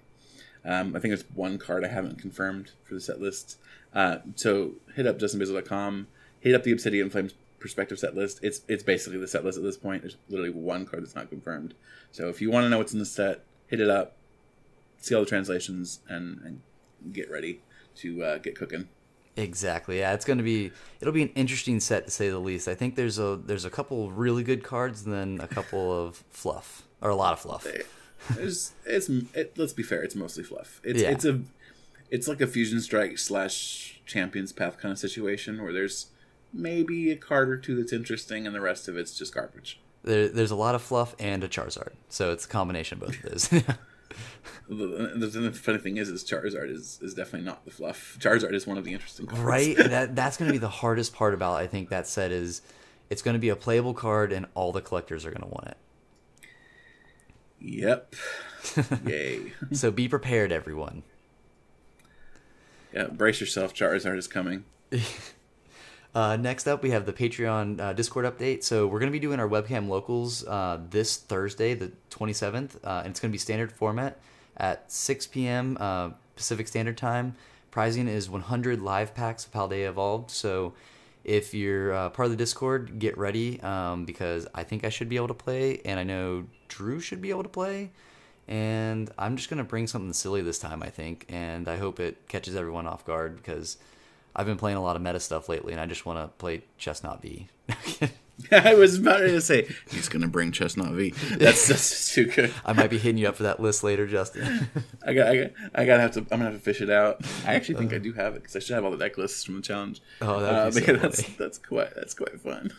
Um, 0.64 0.96
I 0.96 1.00
think 1.00 1.12
there's 1.12 1.26
one 1.34 1.58
card 1.58 1.84
I 1.84 1.88
haven't 1.88 2.20
confirmed 2.20 2.72
for 2.84 2.94
the 2.94 3.02
set 3.02 3.20
list. 3.20 3.58
Uh, 3.94 4.18
so 4.36 4.74
hit 4.96 5.08
up 5.08 5.20
justinbasil.com, 5.20 6.08
hit 6.40 6.56
up 6.56 6.64
the 6.64 6.72
Obsidian 6.72 7.10
Flames 7.10 7.34
perspective 7.60 8.00
set 8.00 8.16
list. 8.16 8.40
It's 8.42 8.62
it's 8.68 8.84
basically 8.84 9.20
the 9.20 9.28
set 9.28 9.46
list 9.46 9.58
at 9.58 9.64
this 9.64 9.78
point. 9.78 10.02
There's 10.02 10.18
literally 10.30 10.52
one 10.52 10.86
card 10.86 11.04
that's 11.04 11.16
not 11.16 11.30
confirmed. 11.30 11.74
So 12.12 12.30
if 12.30 12.42
you 12.42 12.52
want 12.52 12.66
to 12.66 12.70
know 12.70 12.78
what's 12.78 12.94
in 12.94 13.00
the 13.00 13.06
set, 13.06 13.42
hit 13.68 13.80
it 13.80 13.90
up, 13.90 14.14
see 15.00 15.16
all 15.16 15.22
the 15.22 15.28
translations, 15.28 16.00
and, 16.10 16.42
and 16.44 17.14
get 17.14 17.32
ready 17.32 17.62
to 17.98 18.24
uh, 18.24 18.38
get 18.38 18.56
cooking. 18.56 18.88
Exactly. 19.38 20.00
Yeah, 20.00 20.14
it's 20.14 20.26
going 20.26 20.40
to 20.40 20.44
be 20.44 20.72
it'll 21.00 21.14
be 21.14 21.24
an 21.24 21.32
interesting 21.36 21.80
set 21.80 22.06
to 22.06 22.12
say 22.12 22.30
the 22.30 22.40
least. 22.40 22.68
I 22.68 22.76
think 22.76 22.96
there's 22.96 23.18
a 23.18 23.40
there's 23.44 23.66
a 23.66 23.70
couple 23.70 24.12
really 24.12 24.44
good 24.44 24.64
cards 24.64 25.06
and 25.06 25.14
then 25.14 25.40
a 25.42 25.48
couple 25.48 25.92
of 25.92 26.24
fluff 26.30 26.84
or 27.02 27.10
a 27.10 27.16
lot 27.16 27.34
of 27.34 27.40
fluff. 27.40 27.66
There's, 28.36 28.72
it's 28.86 29.10
it, 29.10 29.54
let's 29.58 29.74
be 29.74 29.84
fair, 29.84 30.04
it's 30.04 30.16
mostly 30.16 30.44
fluff. 30.44 30.80
It's 30.84 31.02
Yeah. 31.02 31.12
it's 31.12 31.26
a 31.26 31.42
it's 32.10 32.28
like 32.28 32.42
a 32.42 32.48
fusion 32.48 32.82
strike 32.82 33.18
slash 33.18 34.02
champions 34.06 34.52
path 34.52 34.78
kind 34.78 34.92
of 34.92 35.00
situation 35.00 35.62
where 35.64 35.72
there's 35.74 36.08
maybe 36.54 37.10
a 37.12 37.16
card 37.16 37.50
or 37.50 37.58
two 37.58 37.76
that's 37.76 37.94
interesting 37.94 38.46
and 38.46 38.54
the 38.56 38.62
rest 38.62 38.88
of 38.88 38.98
it's 38.98 39.18
just 39.18 39.34
garbage. 39.34 39.80
There, 40.04 40.28
there's 40.28 40.52
a 40.52 40.56
lot 40.56 40.76
of 40.76 40.82
fluff 40.82 41.16
and 41.20 41.44
a 41.44 41.48
Charizard, 41.48 41.92
so 42.10 42.32
it's 42.32 42.46
a 42.46 42.48
combination 42.48 43.02
of 43.02 43.08
both 43.08 43.24
of 43.24 43.32
those. 43.32 43.64
The, 44.68 45.14
the, 45.16 45.28
the 45.28 45.52
funny 45.52 45.78
thing 45.78 45.98
is, 45.98 46.10
is 46.10 46.24
Charizard 46.24 46.70
is, 46.70 47.00
is 47.02 47.14
definitely 47.14 47.46
not 47.46 47.66
the 47.66 47.72
fluff. 47.72 48.18
Charizard 48.20 48.54
is 48.54 48.66
one 48.66 48.78
of 48.78 48.84
the 48.84 48.94
interesting 48.94 49.26
cards. 49.26 49.44
right? 49.44 49.76
That 49.92 50.16
that's 50.16 50.38
going 50.38 50.48
to 50.48 50.54
be 50.54 50.58
the 50.58 50.70
hardest 50.70 51.14
part 51.14 51.34
about 51.34 51.60
I 51.60 51.68
think 51.68 51.90
that 51.90 52.08
set 52.08 52.32
is 52.32 52.62
it's 53.10 53.22
going 53.22 53.34
to 53.34 53.40
be 53.40 53.50
a 53.50 53.56
playable 53.56 53.94
card 53.94 54.32
and 54.32 54.46
all 54.54 54.72
the 54.72 54.82
collectors 54.82 55.26
are 55.26 55.32
going 55.32 55.42
to 55.44 55.48
want 55.48 55.68
it. 55.68 55.78
Yep. 57.62 58.16
Yay. 59.06 59.54
So 59.72 59.92
be 59.92 60.08
prepared, 60.08 60.52
everyone. 60.52 61.04
Yeah, 62.94 63.06
brace 63.08 63.40
yourself. 63.40 63.74
Charizard 63.74 64.18
is 64.18 64.28
coming. 64.28 64.66
Uh, 66.14 66.36
next 66.36 66.68
up, 66.68 66.84
we 66.84 66.90
have 66.90 67.06
the 67.06 67.14
Patreon 67.14 67.80
uh, 67.80 67.94
Discord 67.94 68.26
update. 68.26 68.64
So 68.64 68.86
we're 68.86 69.00
going 69.00 69.12
to 69.12 69.18
be 69.18 69.20
doing 69.20 69.40
our 69.40 69.48
webcam 69.48 69.88
locals 69.88 70.46
uh, 70.46 70.80
this 70.90 71.16
Thursday, 71.16 71.74
the 71.74 71.92
27th, 72.10 72.76
uh, 72.84 73.00
and 73.04 73.12
it's 73.12 73.20
going 73.22 73.30
to 73.30 73.34
be 73.34 73.38
standard 73.38 73.72
format 73.72 74.20
at 74.58 74.92
6 74.92 75.28
p.m. 75.28 75.78
Uh, 75.80 76.10
Pacific 76.36 76.68
Standard 76.68 76.98
Time. 76.98 77.36
Pricing 77.72 78.10
is 78.10 78.30
100 78.30 78.82
live 78.82 79.16
packs 79.16 79.46
of 79.46 79.54
Paldea 79.54 79.88
Evolved. 79.88 80.30
So 80.32 80.74
if 81.24 81.54
you're 81.54 81.94
uh, 81.94 82.10
part 82.10 82.26
of 82.26 82.32
the 82.32 82.38
Discord, 82.38 83.00
get 83.00 83.18
ready 83.18 83.62
um, 83.62 84.06
because 84.06 84.48
I 84.54 84.64
think 84.64 84.84
I 84.84 84.90
should 84.90 85.10
be 85.10 85.16
able 85.16 85.28
to 85.30 85.34
play, 85.34 85.82
and 85.86 86.00
I 86.00 86.04
know 86.04 86.46
Drew 86.68 87.00
should 87.00 87.22
be 87.22 87.30
able 87.30 87.44
to 87.44 87.50
play. 87.50 87.92
And 88.48 89.10
I'm 89.18 89.38
just 89.38 89.50
going 89.50 89.60
to 89.60 89.64
bring 89.64 89.88
something 89.88 90.14
silly 90.14 90.42
this 90.42 90.60
time, 90.60 90.84
I 90.84 90.90
think, 90.90 91.26
and 91.30 91.68
I 91.68 91.78
hope 91.78 92.00
it 92.00 92.28
catches 92.28 92.56
everyone 92.56 92.88
off 92.88 93.06
guard 93.06 93.38
because 93.38 93.78
I've 94.36 94.46
been 94.46 94.58
playing 94.58 94.78
a 94.78 94.82
lot 94.82 94.96
of 94.96 95.02
meta 95.02 95.20
stuff 95.20 95.48
lately, 95.48 95.74
and 95.74 95.82
I 95.82 95.86
just 95.86 96.06
want 96.06 96.20
to 96.20 96.28
play 96.38 96.64
Chesnaught 96.80 97.22
V. 97.22 97.48
I 98.52 98.74
was 98.74 98.98
about 98.98 99.18
to 99.20 99.42
say 99.42 99.68
he's 99.90 100.10
gonna 100.10 100.28
bring 100.28 100.52
Chesnaught 100.52 100.94
V. 100.94 101.12
That's 101.36 101.68
that's 101.68 102.14
too 102.14 102.26
good. 102.26 102.54
I 102.66 102.74
might 102.74 102.90
be 102.90 102.98
hitting 102.98 103.18
you 103.18 103.28
up 103.28 103.36
for 103.36 103.44
that 103.44 103.60
list 103.60 103.84
later, 103.84 104.08
Justin. 104.08 104.70
I 105.06 105.14
got, 105.14 105.28
I 105.28 105.38
got, 105.38 105.52
I 105.76 105.86
gotta 105.86 106.02
have 106.02 106.12
to. 106.14 106.20
I'm 106.20 106.40
gonna 106.40 106.46
have 106.46 106.54
to 106.54 106.60
fish 106.60 106.82
it 106.82 106.90
out. 106.90 107.22
I 107.46 107.54
actually 107.54 107.76
think 107.76 107.94
I 107.94 107.98
do 107.98 108.14
have 108.14 108.36
it 108.36 108.42
because 108.42 108.56
I 108.56 108.60
should 108.60 108.76
have 108.76 108.86
all 108.86 108.92
the 108.92 108.98
deck 108.98 109.18
lists 109.18 109.44
from 109.44 109.56
the 109.56 109.62
challenge. 109.62 110.02
Oh, 110.22 110.40
that'd 110.40 110.56
uh, 110.56 110.80
be 110.80 110.86
so 110.86 110.94
that's 110.96 111.36
that's 111.36 111.58
quite 111.58 111.94
that's 111.96 112.14
quite 112.14 112.40
fun. 112.40 112.74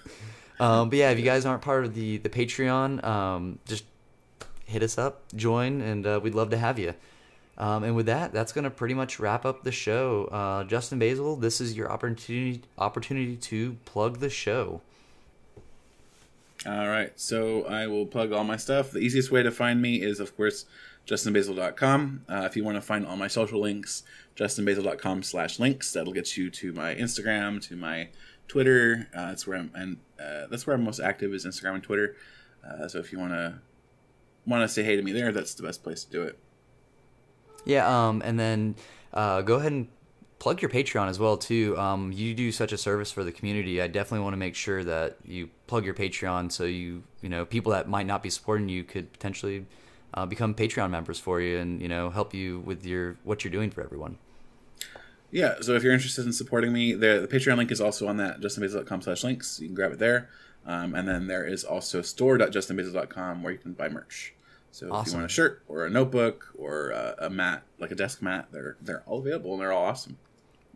um, 0.60 0.88
but 0.88 0.98
yeah, 0.98 1.10
if 1.10 1.18
you 1.18 1.24
guys 1.24 1.46
aren't 1.46 1.62
part 1.62 1.84
of 1.84 1.94
the 1.94 2.18
the 2.18 2.28
Patreon, 2.28 3.04
um, 3.04 3.58
just 3.66 3.84
hit 4.66 4.82
us 4.82 4.98
up, 4.98 5.22
join, 5.34 5.80
and 5.80 6.06
uh, 6.06 6.20
we'd 6.22 6.34
love 6.34 6.50
to 6.50 6.58
have 6.58 6.78
you. 6.78 6.94
Um, 7.58 7.84
and 7.84 7.94
with 7.94 8.06
that, 8.06 8.32
that's 8.32 8.52
gonna 8.52 8.70
pretty 8.70 8.94
much 8.94 9.20
wrap 9.20 9.44
up 9.44 9.62
the 9.62 9.72
show. 9.72 10.24
Uh, 10.26 10.64
Justin 10.64 10.98
Basil, 10.98 11.36
this 11.36 11.60
is 11.60 11.76
your 11.76 11.90
opportunity 11.90 12.62
opportunity 12.78 13.36
to 13.36 13.76
plug 13.84 14.18
the 14.18 14.30
show. 14.30 14.80
All 16.64 16.88
right, 16.88 17.18
so 17.18 17.64
I 17.64 17.88
will 17.88 18.06
plug 18.06 18.32
all 18.32 18.44
my 18.44 18.56
stuff. 18.56 18.92
The 18.92 19.00
easiest 19.00 19.32
way 19.32 19.42
to 19.42 19.50
find 19.50 19.82
me 19.82 20.00
is, 20.00 20.20
of 20.20 20.36
course, 20.36 20.64
justinbasil.com. 21.06 22.24
Uh, 22.28 22.42
if 22.48 22.56
you 22.56 22.62
want 22.62 22.76
to 22.76 22.80
find 22.80 23.04
all 23.04 23.16
my 23.16 23.26
social 23.26 23.60
links, 23.60 24.04
justinbasil.com 24.36 25.22
slash 25.22 25.58
links. 25.58 25.92
That'll 25.92 26.12
get 26.12 26.36
you 26.36 26.50
to 26.50 26.72
my 26.72 26.94
Instagram, 26.94 27.60
to 27.68 27.76
my 27.76 28.08
Twitter. 28.48 29.08
Uh, 29.14 29.28
that's 29.28 29.46
where 29.46 29.58
I'm, 29.58 29.70
and 29.74 29.96
uh, 30.20 30.46
that's 30.50 30.66
where 30.66 30.76
I'm 30.76 30.84
most 30.84 31.00
active 31.00 31.34
is 31.34 31.44
Instagram 31.46 31.74
and 31.74 31.82
Twitter. 31.82 32.16
Uh, 32.66 32.88
so 32.88 32.98
if 32.98 33.12
you 33.12 33.18
want 33.18 33.32
to 33.32 33.58
want 34.46 34.62
to 34.62 34.68
say 34.68 34.82
hey 34.82 34.96
to 34.96 35.02
me 35.02 35.12
there, 35.12 35.32
that's 35.32 35.54
the 35.54 35.62
best 35.62 35.82
place 35.82 36.04
to 36.04 36.10
do 36.10 36.22
it. 36.22 36.38
Yeah, 37.64 38.08
um, 38.08 38.22
and 38.24 38.38
then 38.38 38.74
uh, 39.12 39.42
go 39.42 39.56
ahead 39.56 39.72
and 39.72 39.88
plug 40.42 40.60
your 40.60 40.68
Patreon 40.68 41.08
as 41.08 41.20
well 41.20 41.36
too. 41.36 41.78
Um, 41.78 42.10
you 42.10 42.34
do 42.34 42.50
such 42.50 42.72
a 42.72 42.76
service 42.76 43.12
for 43.12 43.22
the 43.22 43.30
community. 43.30 43.80
I 43.80 43.86
definitely 43.86 44.24
want 44.24 44.32
to 44.32 44.38
make 44.38 44.56
sure 44.56 44.82
that 44.82 45.16
you 45.24 45.50
plug 45.68 45.84
your 45.84 45.94
Patreon 45.94 46.50
so 46.50 46.64
you 46.64 47.04
you 47.20 47.28
know 47.28 47.44
people 47.44 47.70
that 47.70 47.88
might 47.88 48.06
not 48.06 48.24
be 48.24 48.28
supporting 48.28 48.68
you 48.68 48.82
could 48.82 49.12
potentially 49.12 49.66
uh, 50.14 50.26
become 50.26 50.52
Patreon 50.52 50.90
members 50.90 51.20
for 51.20 51.40
you 51.40 51.58
and 51.58 51.80
you 51.80 51.86
know 51.86 52.10
help 52.10 52.34
you 52.34 52.58
with 52.58 52.84
your 52.84 53.16
what 53.22 53.44
you're 53.44 53.52
doing 53.52 53.70
for 53.70 53.84
everyone. 53.84 54.18
Yeah, 55.30 55.54
so 55.60 55.76
if 55.76 55.84
you're 55.84 55.94
interested 55.94 56.26
in 56.26 56.32
supporting 56.32 56.72
me, 56.72 56.92
the, 56.92 57.24
the 57.24 57.28
Patreon 57.28 57.56
link 57.56 57.70
is 57.70 57.80
also 57.80 58.08
on 58.08 58.16
that 58.16 58.40
justinbasil.com 58.40 59.00
slash 59.00 59.22
links. 59.22 59.60
You 59.60 59.68
can 59.68 59.76
grab 59.76 59.92
it 59.92 60.00
there. 60.00 60.28
Um, 60.66 60.94
and 60.96 61.08
then 61.08 61.28
there 61.28 61.46
is 61.46 61.62
also 61.62 62.02
store.justinbasil.com 62.02 63.44
where 63.44 63.52
you 63.52 63.58
can 63.58 63.74
buy 63.74 63.88
merch. 63.88 64.34
So 64.72 64.86
if 64.86 65.06
you 65.06 65.12
want 65.12 65.26
a 65.26 65.28
shirt 65.28 65.62
or 65.68 65.86
a 65.86 65.90
notebook 65.90 66.48
or 66.58 66.90
a, 66.90 67.14
a 67.26 67.30
mat, 67.30 67.62
like 67.78 67.92
a 67.92 67.94
desk 67.94 68.22
mat, 68.22 68.48
they're 68.50 68.76
they're 68.80 69.02
all 69.06 69.20
available 69.20 69.52
and 69.52 69.60
they're 69.60 69.72
all 69.72 69.84
awesome. 69.84 70.18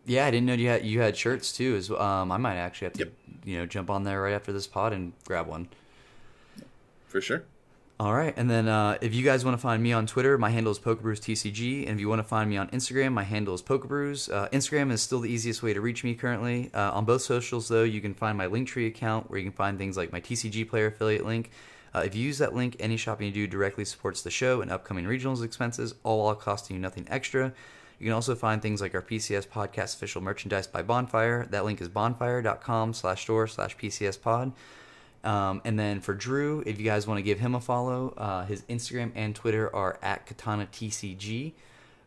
Yeah, 0.07 0.25
I 0.25 0.31
didn't 0.31 0.45
know 0.47 0.53
you 0.53 0.69
had 0.69 0.85
you 0.85 1.01
had 1.01 1.15
shirts 1.17 1.51
too. 1.51 1.75
As 1.75 1.91
um, 1.91 2.31
I 2.31 2.37
might 2.37 2.55
actually 2.55 2.85
have 2.85 2.93
to 2.93 2.99
Yep. 2.99 3.13
you 3.45 3.57
know 3.59 3.65
jump 3.65 3.89
on 3.89 4.03
there 4.03 4.21
right 4.21 4.33
after 4.33 4.51
this 4.53 4.65
pod 4.65 4.93
and 4.93 5.13
grab 5.25 5.47
one. 5.47 5.67
For 7.07 7.21
sure. 7.21 7.43
All 7.99 8.13
right, 8.13 8.31
and 8.37 8.47
then 8.47 8.67
uh, 8.67 8.99
if 9.01 9.15
you 9.15 9.23
guys 9.23 9.43
want 9.43 9.57
to 9.57 9.61
find 9.61 9.81
me 9.81 9.91
on 9.91 10.05
Twitter, 10.05 10.37
my 10.37 10.51
handle 10.51 10.71
is 10.71 10.77
PokebrewsTCG, 10.77 11.81
and 11.87 11.95
if 11.95 11.99
you 11.99 12.07
want 12.07 12.19
to 12.19 12.23
find 12.27 12.47
me 12.47 12.55
on 12.55 12.67
Instagram, 12.67 13.11
my 13.11 13.23
handle 13.23 13.55
is 13.55 13.63
Pokebrews. 13.63 14.31
Uh, 14.31 14.47
Instagram 14.49 14.91
is 14.91 15.01
still 15.01 15.19
the 15.19 15.31
easiest 15.31 15.63
way 15.63 15.73
to 15.73 15.81
reach 15.81 16.03
me 16.03 16.13
currently. 16.13 16.69
Uh, 16.75 16.91
on 16.91 17.05
both 17.05 17.23
socials, 17.23 17.67
though, 17.69 17.81
you 17.83 17.99
can 17.99 18.13
find 18.13 18.37
my 18.37 18.45
Linktree 18.45 18.85
account 18.85 19.31
where 19.31 19.39
you 19.39 19.45
can 19.45 19.51
find 19.51 19.79
things 19.79 19.97
like 19.97 20.11
my 20.11 20.21
TCG 20.21 20.69
player 20.69 20.85
affiliate 20.85 21.25
link. 21.25 21.49
Uh, 21.95 22.03
if 22.05 22.13
you 22.13 22.23
use 22.23 22.37
that 22.37 22.53
link, 22.53 22.75
any 22.79 22.97
shopping 22.97 23.25
you 23.25 23.33
do 23.33 23.47
directly 23.47 23.83
supports 23.83 24.21
the 24.21 24.29
show 24.29 24.61
and 24.61 24.69
upcoming 24.69 25.05
regionals 25.05 25.43
expenses, 25.43 25.95
all 26.03 26.25
while 26.25 26.35
costing 26.35 26.75
you 26.75 26.79
nothing 26.81 27.07
extra. 27.09 27.51
You 27.99 28.05
can 28.05 28.13
also 28.13 28.35
find 28.35 28.61
things 28.61 28.81
like 28.81 28.93
our 28.93 29.01
PCS 29.01 29.47
podcast 29.47 29.95
official 29.95 30.21
merchandise 30.21 30.67
by 30.67 30.83
Bonfire. 30.83 31.47
That 31.49 31.65
link 31.65 31.81
is 31.81 31.87
bonfire.com 31.87 32.93
slash 32.93 33.23
store 33.23 33.47
slash 33.47 33.75
PCS 33.77 34.21
pod. 34.21 34.51
Um, 35.23 35.61
and 35.65 35.77
then 35.79 35.99
for 35.99 36.13
Drew, 36.13 36.63
if 36.65 36.79
you 36.79 36.85
guys 36.85 37.07
want 37.07 37.17
to 37.17 37.23
give 37.23 37.39
him 37.39 37.55
a 37.55 37.59
follow, 37.59 38.13
uh, 38.17 38.45
his 38.45 38.61
Instagram 38.63 39.11
and 39.15 39.35
Twitter 39.35 39.73
are 39.75 39.97
at 40.01 40.25
Katana 40.25 40.67
TCG. 40.67 41.53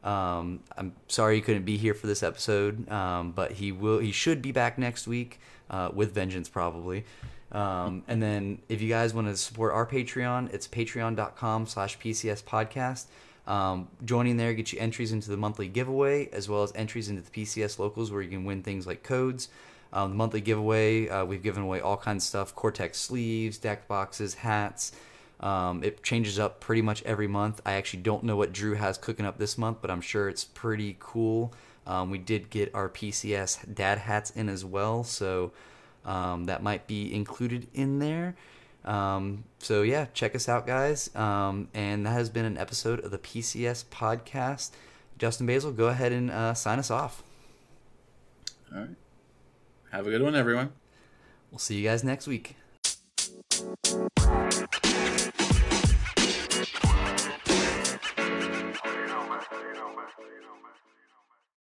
Um, 0.02 0.60
I'm 0.78 0.94
sorry 1.08 1.36
he 1.36 1.40
couldn't 1.42 1.64
be 1.64 1.76
here 1.76 1.92
for 1.92 2.06
this 2.06 2.22
episode, 2.22 2.90
um, 2.90 3.32
but 3.32 3.52
he 3.52 3.72
will. 3.72 3.98
He 3.98 4.12
should 4.12 4.40
be 4.40 4.52
back 4.52 4.78
next 4.78 5.06
week 5.06 5.40
uh, 5.68 5.90
with 5.92 6.14
vengeance, 6.14 6.48
probably. 6.48 7.04
Um, 7.52 8.04
and 8.06 8.22
then 8.22 8.60
if 8.68 8.80
you 8.80 8.88
guys 8.88 9.12
want 9.12 9.26
to 9.26 9.36
support 9.36 9.74
our 9.74 9.84
Patreon, 9.84 10.54
it's 10.54 10.68
patreon.com 10.68 11.66
slash 11.66 11.98
PCS 11.98 12.44
podcast. 12.44 13.06
Um, 13.50 13.88
joining 14.04 14.36
there 14.36 14.54
gets 14.54 14.72
you 14.72 14.78
entries 14.78 15.10
into 15.10 15.28
the 15.28 15.36
monthly 15.36 15.66
giveaway 15.66 16.28
as 16.32 16.48
well 16.48 16.62
as 16.62 16.72
entries 16.76 17.08
into 17.08 17.22
the 17.22 17.30
PCS 17.32 17.80
locals 17.80 18.12
where 18.12 18.22
you 18.22 18.30
can 18.30 18.44
win 18.44 18.62
things 18.62 18.86
like 18.86 19.02
codes. 19.02 19.48
Um, 19.92 20.10
the 20.10 20.16
monthly 20.16 20.40
giveaway, 20.40 21.08
uh, 21.08 21.24
we've 21.24 21.42
given 21.42 21.64
away 21.64 21.80
all 21.80 21.96
kinds 21.96 22.22
of 22.22 22.28
stuff: 22.28 22.54
Cortex 22.54 22.96
sleeves, 22.96 23.58
deck 23.58 23.88
boxes, 23.88 24.34
hats. 24.34 24.92
Um, 25.40 25.82
it 25.82 26.04
changes 26.04 26.38
up 26.38 26.60
pretty 26.60 26.80
much 26.80 27.02
every 27.02 27.26
month. 27.26 27.60
I 27.66 27.72
actually 27.72 28.04
don't 28.04 28.22
know 28.22 28.36
what 28.36 28.52
Drew 28.52 28.74
has 28.74 28.96
cooking 28.96 29.26
up 29.26 29.38
this 29.38 29.58
month, 29.58 29.78
but 29.80 29.90
I'm 29.90 30.00
sure 30.00 30.28
it's 30.28 30.44
pretty 30.44 30.96
cool. 31.00 31.52
Um, 31.88 32.08
we 32.12 32.18
did 32.18 32.50
get 32.50 32.72
our 32.72 32.88
PCS 32.88 33.74
dad 33.74 33.98
hats 33.98 34.30
in 34.30 34.48
as 34.48 34.64
well, 34.64 35.02
so 35.02 35.50
um, 36.04 36.44
that 36.44 36.62
might 36.62 36.86
be 36.86 37.12
included 37.12 37.66
in 37.74 37.98
there. 37.98 38.36
Um, 38.84 39.44
so 39.58 39.82
yeah, 39.82 40.06
check 40.14 40.34
us 40.34 40.48
out, 40.48 40.66
guys. 40.66 41.14
Um, 41.14 41.68
and 41.74 42.06
that 42.06 42.10
has 42.10 42.30
been 42.30 42.44
an 42.44 42.58
episode 42.58 43.04
of 43.04 43.10
the 43.10 43.18
PCS 43.18 43.84
podcast. 43.86 44.70
Justin 45.18 45.46
Basil, 45.46 45.72
go 45.72 45.88
ahead 45.88 46.12
and 46.12 46.30
uh, 46.30 46.54
sign 46.54 46.78
us 46.78 46.90
off. 46.90 47.22
All 48.72 48.80
right. 48.80 48.90
Have 49.92 50.06
a 50.06 50.10
good 50.10 50.22
one, 50.22 50.34
everyone. 50.34 50.72
We'll 51.50 51.58
see 51.58 51.76
you 51.76 51.84
guys 51.84 52.04
next 52.04 52.26
week. 52.26 52.56